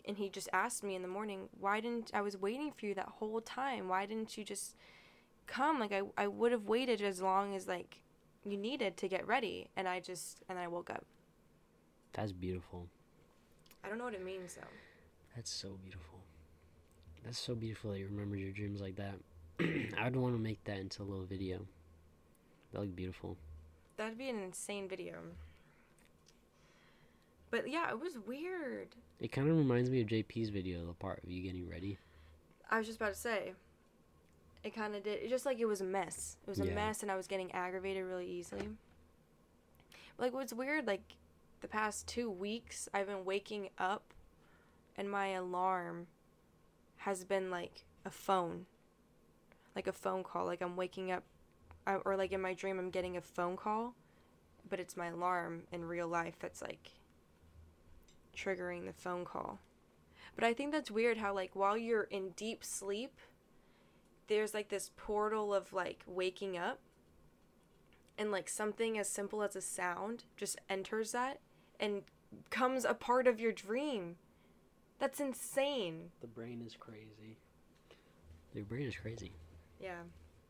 And 0.07 0.17
he 0.17 0.29
just 0.29 0.49
asked 0.53 0.83
me 0.83 0.93
in 0.93 1.01
the 1.01 1.07
morning, 1.07 1.49
why 1.59 1.79
didn't 1.79 2.11
I 2.13 2.21
was 2.21 2.37
waiting 2.37 2.71
for 2.71 2.85
you 2.85 2.93
that 2.93 3.07
whole 3.07 3.41
time? 3.41 3.87
Why 3.87 4.05
didn't 4.05 4.37
you 4.37 4.43
just 4.43 4.75
come? 5.47 5.79
Like 5.79 5.91
I, 5.91 6.03
I 6.15 6.27
would 6.27 6.51
have 6.51 6.65
waited 6.65 7.01
as 7.01 7.23
long 7.23 7.55
as 7.55 7.67
like 7.67 8.01
you 8.45 8.55
needed 8.55 8.97
to 8.97 9.07
get 9.07 9.25
ready. 9.25 9.67
And 9.75 9.87
i 9.87 9.99
just 9.99 10.43
and 10.47 10.59
i 10.59 10.67
woke 10.67 10.91
up. 10.91 11.05
That's 12.13 12.31
beautiful. 12.31 12.87
I 13.83 13.89
don't 13.89 13.97
know 13.97 14.03
what 14.03 14.13
it 14.13 14.23
means 14.23 14.53
though. 14.53 14.67
That's 15.35 15.49
so 15.49 15.77
beautiful. 15.81 16.19
That's 17.23 17.39
so 17.39 17.55
beautiful 17.55 17.91
that 17.91 17.99
you 17.99 18.05
remember 18.05 18.35
your 18.35 18.51
dreams 18.51 18.81
like 18.81 18.97
that. 18.97 19.15
I'd 19.97 20.15
want 20.15 20.35
to 20.35 20.41
make 20.41 20.63
that 20.65 20.77
into 20.77 21.01
a 21.01 21.05
little 21.05 21.25
video. 21.25 21.65
That 22.71 22.79
would 22.79 22.89
look 22.89 22.95
beautiful. 22.95 23.37
That'd 23.97 24.17
be 24.17 24.29
an 24.29 24.41
insane 24.43 24.87
video 24.87 25.15
but 27.55 27.69
yeah 27.69 27.89
it 27.89 27.99
was 27.99 28.17
weird 28.25 28.89
it 29.19 29.31
kind 29.31 29.49
of 29.49 29.57
reminds 29.57 29.89
me 29.89 30.01
of 30.01 30.07
jp's 30.07 30.49
video 30.49 30.85
the 30.85 30.93
part 30.93 31.23
of 31.23 31.29
you 31.29 31.41
getting 31.41 31.69
ready 31.69 31.97
i 32.69 32.77
was 32.77 32.85
just 32.85 32.99
about 32.99 33.13
to 33.13 33.19
say 33.19 33.53
it 34.65 34.73
kind 34.73 34.95
of 34.95 35.03
did. 35.03 35.21
It 35.21 35.29
just 35.29 35.45
like 35.45 35.59
it 35.59 35.65
was 35.65 35.79
a 35.79 35.85
mess. 35.85 36.37
It 36.41 36.49
was 36.49 36.59
a 36.59 36.65
yeah. 36.65 36.73
mess, 36.73 37.03
and 37.03 37.11
I 37.11 37.15
was 37.15 37.27
getting 37.27 37.51
aggravated 37.51 38.03
really 38.03 38.25
easily. 38.25 38.67
Like 40.17 40.33
what's 40.33 40.53
weird, 40.53 40.87
like 40.87 41.03
the 41.61 41.67
past 41.67 42.07
two 42.07 42.31
weeks, 42.31 42.89
I've 42.91 43.05
been 43.05 43.25
waking 43.25 43.69
up, 43.77 44.11
and 44.97 45.09
my 45.09 45.27
alarm 45.27 46.07
has 46.97 47.23
been 47.23 47.51
like 47.51 47.85
a 48.05 48.09
phone, 48.09 48.65
like 49.75 49.85
a 49.85 49.93
phone 49.93 50.23
call. 50.23 50.47
Like 50.47 50.63
I'm 50.63 50.75
waking 50.75 51.11
up, 51.11 51.23
or 52.03 52.17
like 52.17 52.31
in 52.31 52.41
my 52.41 52.55
dream, 52.55 52.79
I'm 52.79 52.89
getting 52.89 53.17
a 53.17 53.21
phone 53.21 53.57
call, 53.57 53.93
but 54.67 54.79
it's 54.79 54.97
my 54.97 55.07
alarm 55.07 55.61
in 55.71 55.85
real 55.85 56.07
life 56.07 56.39
that's 56.39 56.63
like 56.63 56.89
triggering 58.35 58.85
the 58.85 58.93
phone 58.93 59.25
call. 59.25 59.59
But 60.35 60.43
I 60.43 60.53
think 60.53 60.71
that's 60.71 60.91
weird 60.91 61.17
how 61.17 61.33
like 61.33 61.55
while 61.55 61.77
you're 61.77 62.03
in 62.03 62.31
deep 62.31 62.63
sleep 62.63 63.19
there's 64.27 64.53
like 64.53 64.69
this 64.69 64.91
portal 64.97 65.53
of 65.53 65.71
like 65.71 66.03
waking 66.07 66.57
up 66.57 66.79
and 68.17 68.31
like 68.31 68.49
something 68.49 68.97
as 68.97 69.09
simple 69.09 69.43
as 69.43 69.55
a 69.55 69.61
sound 69.61 70.23
just 70.35 70.59
enters 70.69 71.11
that 71.11 71.39
and 71.79 72.01
comes 72.49 72.85
a 72.85 72.93
part 72.93 73.27
of 73.27 73.39
your 73.39 73.51
dream. 73.51 74.15
That's 74.99 75.19
insane. 75.19 76.11
The 76.21 76.27
brain 76.27 76.63
is 76.65 76.75
crazy. 76.75 77.37
Your 78.53 78.65
brain 78.65 78.87
is 78.87 78.95
crazy. 78.95 79.33
Yeah. 79.79 80.03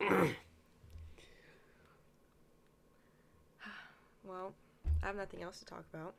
well, 4.24 4.54
I 5.02 5.06
have 5.06 5.16
nothing 5.16 5.42
else 5.42 5.58
to 5.58 5.64
talk 5.64 5.84
about. 5.92 6.14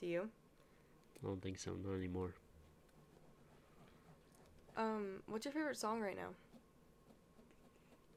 Do 0.00 0.06
you? 0.06 0.28
I 1.22 1.26
don't 1.26 1.42
think 1.42 1.58
so. 1.58 1.72
Not 1.84 1.94
anymore. 1.94 2.34
Um, 4.76 5.22
what's 5.26 5.44
your 5.44 5.52
favorite 5.52 5.76
song 5.76 6.00
right 6.00 6.16
now? 6.16 6.30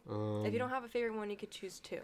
Um, 0.10 0.46
if 0.46 0.54
you 0.54 0.60
don't 0.60 0.70
have 0.70 0.84
a 0.84 0.88
favorite 0.88 1.16
one, 1.16 1.30
you 1.30 1.36
could 1.38 1.52
choose 1.52 1.80
two. 1.80 2.00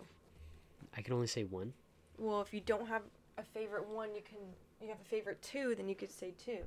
I 0.96 1.02
can 1.02 1.14
only 1.14 1.28
say 1.28 1.44
one. 1.44 1.74
Well, 2.18 2.42
if 2.42 2.54
you 2.54 2.62
don't 2.62 2.88
have 2.88 3.04
a 3.38 3.44
favorite 3.44 3.88
one, 3.88 4.14
you 4.16 4.22
can. 4.22 4.38
You 4.82 4.88
have 4.90 5.00
a 5.00 5.10
favorite 5.10 5.42
two, 5.42 5.76
then 5.76 5.90
you 5.90 5.96
could 5.96 6.12
say 6.12 6.34
two. 6.44 6.60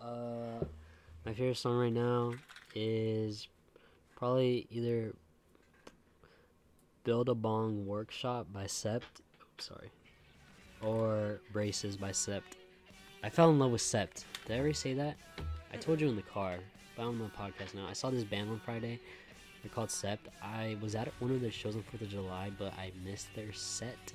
Uh, 0.00 0.64
my 1.26 1.32
favorite 1.32 1.56
song 1.56 1.76
right 1.76 1.92
now 1.92 2.32
is 2.74 3.48
probably 4.16 4.66
either 4.70 5.14
Billabong 7.04 7.86
Workshop 7.86 8.46
by 8.52 8.64
Sept. 8.64 9.02
Oops, 9.42 9.64
sorry. 9.64 9.90
Or 10.80 11.40
Braces 11.52 11.96
by 11.96 12.10
Sept. 12.10 12.59
I 13.22 13.28
fell 13.28 13.50
in 13.50 13.58
love 13.58 13.72
with 13.72 13.82
Sept. 13.82 14.24
Did 14.46 14.56
I 14.56 14.58
already 14.60 14.72
say 14.72 14.94
that? 14.94 15.14
I 15.74 15.76
told 15.76 16.00
you 16.00 16.08
in 16.08 16.16
the 16.16 16.22
car, 16.22 16.56
but 16.96 17.02
I'm 17.02 17.08
on 17.08 17.18
the 17.18 17.24
podcast 17.26 17.74
now. 17.74 17.86
I 17.86 17.92
saw 17.92 18.08
this 18.08 18.24
band 18.24 18.48
on 18.48 18.58
Friday. 18.60 18.98
They're 19.62 19.70
called 19.70 19.90
Sept. 19.90 20.18
I 20.42 20.78
was 20.80 20.94
at 20.94 21.08
one 21.18 21.30
of 21.30 21.42
their 21.42 21.50
shows 21.50 21.76
on 21.76 21.82
4th 21.82 22.00
of 22.00 22.08
July, 22.08 22.50
but 22.58 22.72
I 22.78 22.92
missed 23.04 23.28
their 23.36 23.52
set 23.52 24.14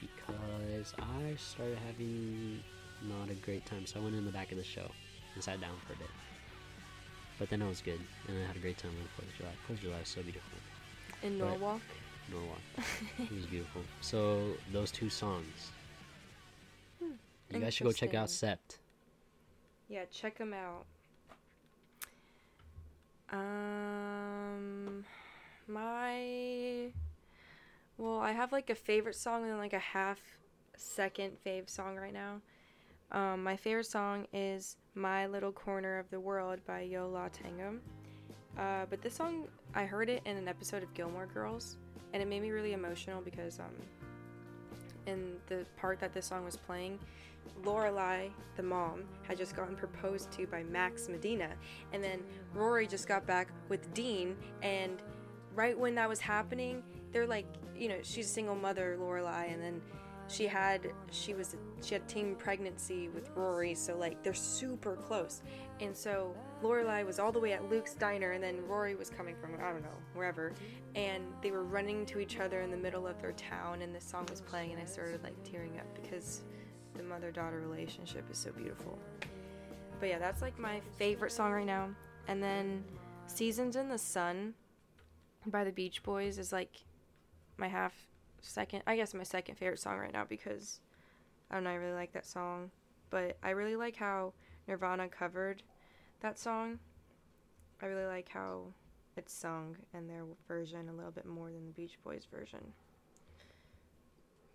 because 0.00 0.94
I 0.98 1.34
started 1.36 1.78
having 1.86 2.62
not 3.02 3.28
a 3.28 3.34
great 3.34 3.66
time. 3.66 3.84
So 3.84 4.00
I 4.00 4.02
went 4.02 4.14
in 4.14 4.24
the 4.24 4.32
back 4.32 4.50
of 4.50 4.56
the 4.56 4.64
show 4.64 4.90
and 5.34 5.44
sat 5.44 5.60
down 5.60 5.74
for 5.86 5.92
a 5.92 5.96
bit. 5.96 6.08
But 7.38 7.50
then 7.50 7.60
it 7.60 7.68
was 7.68 7.82
good, 7.82 8.00
and 8.28 8.38
I 8.38 8.46
had 8.46 8.56
a 8.56 8.60
great 8.60 8.78
time 8.78 8.92
on 8.92 9.24
4th 9.24 9.28
of 9.28 9.36
July. 9.36 9.50
4th 9.68 9.74
of 9.74 9.80
July 9.82 9.98
is 9.98 10.08
so 10.08 10.22
beautiful. 10.22 10.58
In 11.22 11.36
Norwalk? 11.36 11.82
Norwalk. 12.32 12.58
it 13.18 13.30
was 13.30 13.44
beautiful. 13.44 13.82
So 14.00 14.54
those 14.72 14.90
two 14.90 15.10
songs. 15.10 15.70
You 17.50 17.60
guys 17.60 17.74
should 17.74 17.84
go 17.84 17.92
check 17.92 18.14
out 18.14 18.28
Sept. 18.28 18.78
Yeah, 19.88 20.04
check 20.10 20.36
them 20.36 20.52
out. 20.52 20.84
Um, 23.30 25.04
my 25.66 26.90
well, 27.98 28.18
I 28.18 28.32
have 28.32 28.52
like 28.52 28.70
a 28.70 28.74
favorite 28.74 29.16
song 29.16 29.48
and 29.48 29.58
like 29.58 29.72
a 29.72 29.78
half 29.78 30.18
second 30.76 31.32
fave 31.44 31.68
song 31.68 31.96
right 31.96 32.12
now. 32.12 32.40
Um, 33.10 33.42
my 33.42 33.56
favorite 33.56 33.86
song 33.86 34.26
is 34.32 34.76
"My 34.94 35.26
Little 35.26 35.52
Corner 35.52 35.98
of 35.98 36.10
the 36.10 36.20
World" 36.20 36.60
by 36.66 36.82
Yo 36.82 37.08
La 37.08 37.28
Tengo. 37.28 37.78
Uh, 38.58 38.86
but 38.90 39.02
this 39.02 39.14
song, 39.14 39.46
I 39.74 39.84
heard 39.84 40.08
it 40.08 40.22
in 40.24 40.36
an 40.36 40.48
episode 40.48 40.82
of 40.82 40.92
Gilmore 40.94 41.26
Girls, 41.26 41.76
and 42.12 42.22
it 42.22 42.26
made 42.26 42.42
me 42.42 42.50
really 42.50 42.72
emotional 42.72 43.20
because 43.20 43.60
um, 43.60 43.66
in 45.06 45.36
the 45.46 45.64
part 45.76 46.00
that 46.00 46.12
this 46.12 46.26
song 46.26 46.44
was 46.44 46.56
playing, 46.56 46.98
Lorelai, 47.62 48.30
the 48.56 48.62
mom, 48.62 49.04
had 49.22 49.38
just 49.38 49.54
gotten 49.56 49.76
proposed 49.76 50.30
to 50.32 50.46
by 50.46 50.62
Max 50.62 51.08
Medina, 51.08 51.50
and 51.92 52.02
then 52.02 52.22
Rory 52.54 52.86
just 52.86 53.08
got 53.08 53.26
back 53.26 53.48
with 53.68 53.92
Dean, 53.94 54.36
and 54.62 55.02
right 55.54 55.78
when 55.78 55.94
that 55.96 56.08
was 56.08 56.20
happening, 56.20 56.82
they're 57.12 57.26
like, 57.26 57.46
you 57.76 57.88
know, 57.88 57.98
she's 58.02 58.26
a 58.26 58.32
single 58.32 58.54
mother, 58.54 58.96
Lorelai, 59.00 59.52
and 59.52 59.62
then 59.62 59.80
she 60.28 60.46
had 60.46 60.92
she 61.10 61.32
was 61.32 61.56
she 61.82 61.94
had 61.94 62.06
teen 62.06 62.34
pregnancy 62.36 63.08
with 63.08 63.30
Rory, 63.34 63.74
so 63.74 63.96
like 63.96 64.22
they're 64.22 64.34
super 64.34 64.94
close, 64.96 65.42
and 65.80 65.96
so 65.96 66.34
Lorelai 66.62 67.04
was 67.04 67.18
all 67.18 67.32
the 67.32 67.40
way 67.40 67.52
at 67.52 67.70
Luke's 67.70 67.94
diner, 67.94 68.32
and 68.32 68.44
then 68.44 68.66
Rory 68.66 68.94
was 68.94 69.08
coming 69.08 69.34
from 69.40 69.54
I 69.54 69.70
don't 69.72 69.82
know 69.82 69.98
wherever, 70.14 70.52
and 70.94 71.24
they 71.42 71.50
were 71.50 71.64
running 71.64 72.04
to 72.06 72.20
each 72.20 72.38
other 72.38 72.60
in 72.60 72.70
the 72.70 72.76
middle 72.76 73.06
of 73.06 73.20
their 73.20 73.32
town, 73.32 73.82
and 73.82 73.94
this 73.94 74.04
song 74.04 74.26
was 74.30 74.42
playing, 74.42 74.72
and 74.72 74.80
I 74.80 74.84
started 74.84 75.22
like 75.24 75.42
tearing 75.44 75.78
up 75.78 75.86
because 75.94 76.42
the 76.98 77.04
mother 77.04 77.30
daughter 77.30 77.60
relationship 77.60 78.24
is 78.30 78.36
so 78.36 78.50
beautiful. 78.52 78.98
But 80.00 80.08
yeah, 80.10 80.18
that's 80.18 80.42
like 80.42 80.58
my 80.58 80.80
favorite 80.98 81.32
song 81.32 81.52
right 81.52 81.66
now. 81.66 81.88
And 82.26 82.42
then 82.42 82.84
Seasons 83.26 83.76
in 83.76 83.88
the 83.88 83.98
Sun 83.98 84.54
by 85.46 85.64
the 85.64 85.72
Beach 85.72 86.02
Boys 86.02 86.38
is 86.38 86.52
like 86.52 86.84
my 87.56 87.68
half 87.68 87.94
second, 88.40 88.82
I 88.86 88.96
guess 88.96 89.14
my 89.14 89.22
second 89.22 89.54
favorite 89.54 89.80
song 89.80 89.98
right 89.98 90.12
now 90.12 90.24
because 90.28 90.80
I 91.50 91.54
don't 91.54 91.64
know, 91.64 91.70
I 91.70 91.74
really 91.74 91.94
like 91.94 92.12
that 92.12 92.26
song. 92.26 92.70
But 93.10 93.38
I 93.42 93.50
really 93.50 93.76
like 93.76 93.96
how 93.96 94.34
Nirvana 94.66 95.08
covered 95.08 95.62
that 96.20 96.38
song. 96.38 96.78
I 97.80 97.86
really 97.86 98.06
like 98.06 98.28
how 98.28 98.64
it's 99.16 99.32
sung 99.32 99.76
in 99.94 100.06
their 100.06 100.24
version 100.46 100.88
a 100.88 100.92
little 100.92 101.12
bit 101.12 101.26
more 101.26 101.46
than 101.46 101.66
the 101.66 101.72
Beach 101.72 101.96
Boys 102.04 102.26
version. 102.30 102.72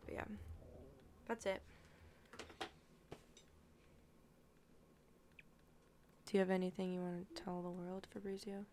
But 0.06 0.14
yeah, 0.14 0.26
that's 1.28 1.46
it. 1.46 1.62
Do 6.34 6.40
you 6.40 6.42
have 6.42 6.50
anything 6.50 6.92
you 6.92 7.00
want 7.00 7.36
to 7.36 7.44
tell 7.44 7.62
the 7.62 7.70
world, 7.70 8.08
Fabrizio? 8.12 8.66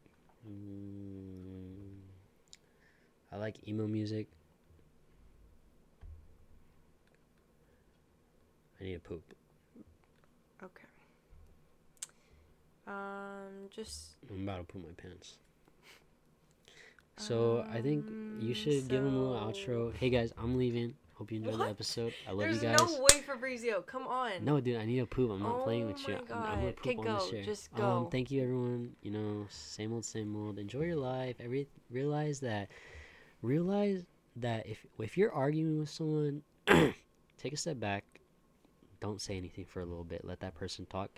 Mm, 0.49 1.99
I 3.31 3.37
like 3.37 3.57
emo 3.69 3.87
music. 3.87 4.29
I 8.81 8.85
need 8.85 8.95
to 8.95 9.01
poop. 9.01 9.23
Okay. 10.63 10.87
Um, 12.87 13.69
just. 13.69 14.13
I'm 14.31 14.43
about 14.49 14.67
to 14.67 14.73
poop 14.73 14.83
my 14.87 14.95
pants. 14.97 15.35
So 17.19 17.67
I 17.71 17.83
think 17.83 18.07
you 18.41 18.49
Um, 18.49 18.55
should 18.55 18.89
give 18.89 19.05
him 19.05 19.15
a 19.15 19.21
little 19.23 19.35
outro. 19.35 19.95
Hey 19.95 20.09
guys, 20.09 20.33
I'm 20.39 20.57
leaving. 20.57 20.95
Hope 21.21 21.31
you 21.33 21.37
enjoyed 21.37 21.59
What? 21.59 21.65
the 21.67 21.71
episode. 21.71 22.15
I 22.27 22.31
love 22.31 22.39
There's 22.41 22.63
you 22.63 22.69
guys. 22.71 22.79
There's 22.79 22.93
no 22.97 23.01
way, 23.03 23.21
Fabrizio. 23.21 23.83
Come 23.83 24.07
on. 24.07 24.43
No, 24.43 24.59
dude, 24.59 24.79
I 24.81 24.87
need 24.87 25.01
to 25.01 25.07
poop. 25.07 25.31
I'm 25.31 25.43
not 25.43 25.65
playing 25.65 25.83
Oh 25.85 25.89
with 25.89 26.09
you. 26.09 26.15
my 26.15 26.21
I'm, 26.35 26.43
I'm 26.45 26.61
gonna 26.61 26.73
poop 26.73 26.87
Okay, 26.87 26.97
on 26.97 27.05
go. 27.05 27.15
this 27.19 27.31
chair. 27.31 27.43
Just 27.43 27.75
go. 27.75 27.85
Um, 27.85 28.05
go. 28.05 28.09
thank 28.09 28.31
you, 28.31 28.43
everyone. 28.43 28.93
You 29.03 29.11
know, 29.11 29.47
same 29.51 29.93
old, 29.93 30.07
same 30.07 30.35
old. 30.35 30.59
Enjoy 30.59 30.81
your 30.81 30.97
life. 30.97 31.37
Every 31.39 31.69
realize 31.91 32.41
that, 32.41 32.71
realize 33.43 34.07
that 34.37 34.67
if 34.67 34.87
if 34.99 35.19
you're 35.19 35.31
arguing 35.31 35.79
with 35.81 35.91
someone, 35.91 36.41
take 36.67 37.53
a 37.53 37.57
step 37.59 37.79
back. 37.79 38.05
Don't 39.03 39.21
say 39.21 39.37
anything 39.37 39.67
for 39.67 39.83
a 39.83 39.85
little 39.85 40.05
bit. 40.05 40.25
Let 40.25 40.41
that 40.41 40.55
person 40.55 40.87
talk, 40.87 41.11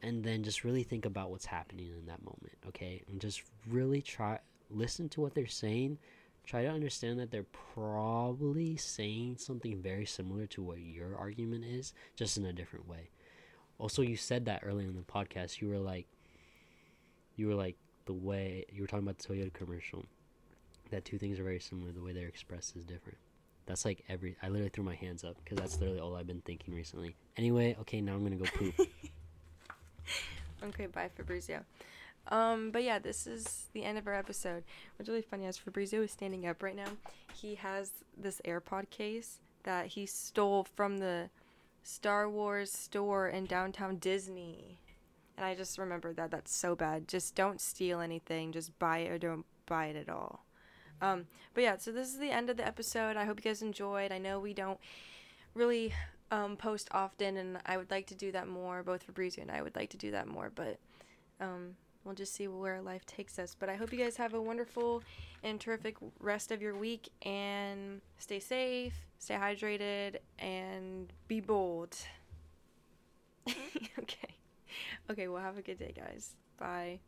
and 0.00 0.24
then 0.24 0.42
just 0.42 0.64
really 0.64 0.84
think 0.84 1.04
about 1.04 1.30
what's 1.30 1.44
happening 1.44 1.88
in 1.98 2.06
that 2.06 2.22
moment. 2.24 2.56
Okay, 2.68 3.02
and 3.10 3.20
just 3.20 3.42
really 3.68 4.00
try 4.00 4.38
listen 4.70 5.10
to 5.10 5.20
what 5.20 5.34
they're 5.34 5.46
saying. 5.46 5.98
Try 6.46 6.62
to 6.62 6.68
understand 6.68 7.18
that 7.20 7.30
they're 7.30 7.46
probably 7.74 8.76
saying 8.76 9.36
something 9.38 9.80
very 9.80 10.04
similar 10.04 10.46
to 10.48 10.62
what 10.62 10.80
your 10.80 11.16
argument 11.16 11.64
is, 11.64 11.94
just 12.16 12.36
in 12.36 12.44
a 12.44 12.52
different 12.52 12.86
way. 12.86 13.08
Also, 13.78 14.02
you 14.02 14.16
said 14.16 14.44
that 14.44 14.62
earlier 14.64 14.86
in 14.86 14.94
the 14.94 15.02
podcast. 15.02 15.60
You 15.60 15.68
were 15.68 15.78
like, 15.78 16.06
you 17.36 17.48
were 17.48 17.54
like 17.54 17.76
the 18.06 18.12
way 18.12 18.64
you 18.70 18.82
were 18.82 18.86
talking 18.86 19.06
about 19.06 19.18
the 19.18 19.26
Toyota 19.26 19.52
commercial. 19.52 20.04
That 20.90 21.04
two 21.04 21.18
things 21.18 21.40
are 21.40 21.44
very 21.44 21.60
similar. 21.60 21.92
The 21.92 22.02
way 22.02 22.12
they're 22.12 22.28
expressed 22.28 22.76
is 22.76 22.84
different. 22.84 23.18
That's 23.66 23.84
like 23.86 24.04
every. 24.08 24.36
I 24.42 24.48
literally 24.48 24.68
threw 24.68 24.84
my 24.84 24.94
hands 24.94 25.24
up 25.24 25.36
because 25.42 25.58
that's 25.58 25.80
literally 25.80 25.98
all 26.00 26.14
I've 26.14 26.26
been 26.26 26.42
thinking 26.42 26.74
recently. 26.74 27.16
Anyway, 27.38 27.74
okay, 27.80 28.02
now 28.02 28.12
I'm 28.12 28.22
gonna 28.22 28.36
go 28.36 28.44
poop. 28.44 28.74
Okay, 30.62 30.86
bye, 30.86 31.10
Fabrizio. 31.14 31.60
Um, 32.28 32.70
but 32.70 32.82
yeah, 32.82 32.98
this 32.98 33.26
is 33.26 33.66
the 33.72 33.84
end 33.84 33.98
of 33.98 34.06
our 34.06 34.14
episode. 34.14 34.64
What's 34.96 35.08
really 35.08 35.22
funny 35.22 35.44
is 35.46 35.58
Fabrizio 35.58 36.02
is 36.02 36.12
standing 36.12 36.46
up 36.46 36.62
right 36.62 36.76
now. 36.76 36.88
He 37.34 37.56
has 37.56 37.90
this 38.16 38.40
AirPod 38.44 38.90
case 38.90 39.40
that 39.64 39.88
he 39.88 40.06
stole 40.06 40.64
from 40.64 40.98
the 40.98 41.28
Star 41.82 42.28
Wars 42.28 42.72
store 42.72 43.28
in 43.28 43.44
downtown 43.46 43.96
Disney. 43.96 44.80
And 45.36 45.44
I 45.44 45.54
just 45.54 45.78
remembered 45.78 46.16
that. 46.16 46.30
That's 46.30 46.54
so 46.54 46.74
bad. 46.74 47.08
Just 47.08 47.34
don't 47.34 47.60
steal 47.60 48.00
anything. 48.00 48.52
Just 48.52 48.78
buy 48.78 48.98
it 48.98 49.10
or 49.10 49.18
don't 49.18 49.44
buy 49.66 49.86
it 49.86 49.96
at 49.96 50.08
all. 50.08 50.44
Um, 51.02 51.26
but 51.52 51.62
yeah, 51.62 51.76
so 51.76 51.92
this 51.92 52.08
is 52.08 52.18
the 52.18 52.30
end 52.30 52.48
of 52.48 52.56
the 52.56 52.66
episode. 52.66 53.16
I 53.16 53.24
hope 53.24 53.38
you 53.38 53.50
guys 53.50 53.62
enjoyed. 53.62 54.12
I 54.12 54.18
know 54.18 54.40
we 54.40 54.54
don't 54.54 54.78
really 55.54 55.92
um, 56.30 56.56
post 56.56 56.88
often, 56.92 57.36
and 57.36 57.58
I 57.66 57.76
would 57.76 57.90
like 57.90 58.06
to 58.08 58.14
do 58.14 58.32
that 58.32 58.48
more. 58.48 58.82
Both 58.82 59.02
Fabrizio 59.02 59.42
and 59.42 59.50
I 59.50 59.60
would 59.60 59.76
like 59.76 59.90
to 59.90 59.96
do 59.96 60.12
that 60.12 60.26
more, 60.26 60.50
but 60.54 60.78
um, 61.40 61.76
we'll 62.04 62.14
just 62.14 62.34
see 62.34 62.48
where 62.48 62.80
life 62.80 63.04
takes 63.06 63.38
us. 63.38 63.56
But 63.58 63.68
I 63.68 63.76
hope 63.76 63.92
you 63.92 63.98
guys 63.98 64.16
have 64.16 64.34
a 64.34 64.40
wonderful 64.40 65.02
and 65.42 65.60
terrific 65.60 65.96
rest 66.20 66.52
of 66.52 66.62
your 66.62 66.76
week, 66.76 67.08
and 67.22 68.00
stay 68.18 68.40
safe, 68.40 68.94
stay 69.18 69.34
hydrated, 69.34 70.16
and 70.38 71.12
be 71.28 71.40
bold. 71.40 71.96
Mm-hmm. 73.46 74.00
okay. 74.00 74.34
Okay, 75.10 75.28
well, 75.28 75.42
have 75.42 75.58
a 75.58 75.62
good 75.62 75.78
day, 75.78 75.92
guys. 75.94 76.34
Bye. 76.56 77.00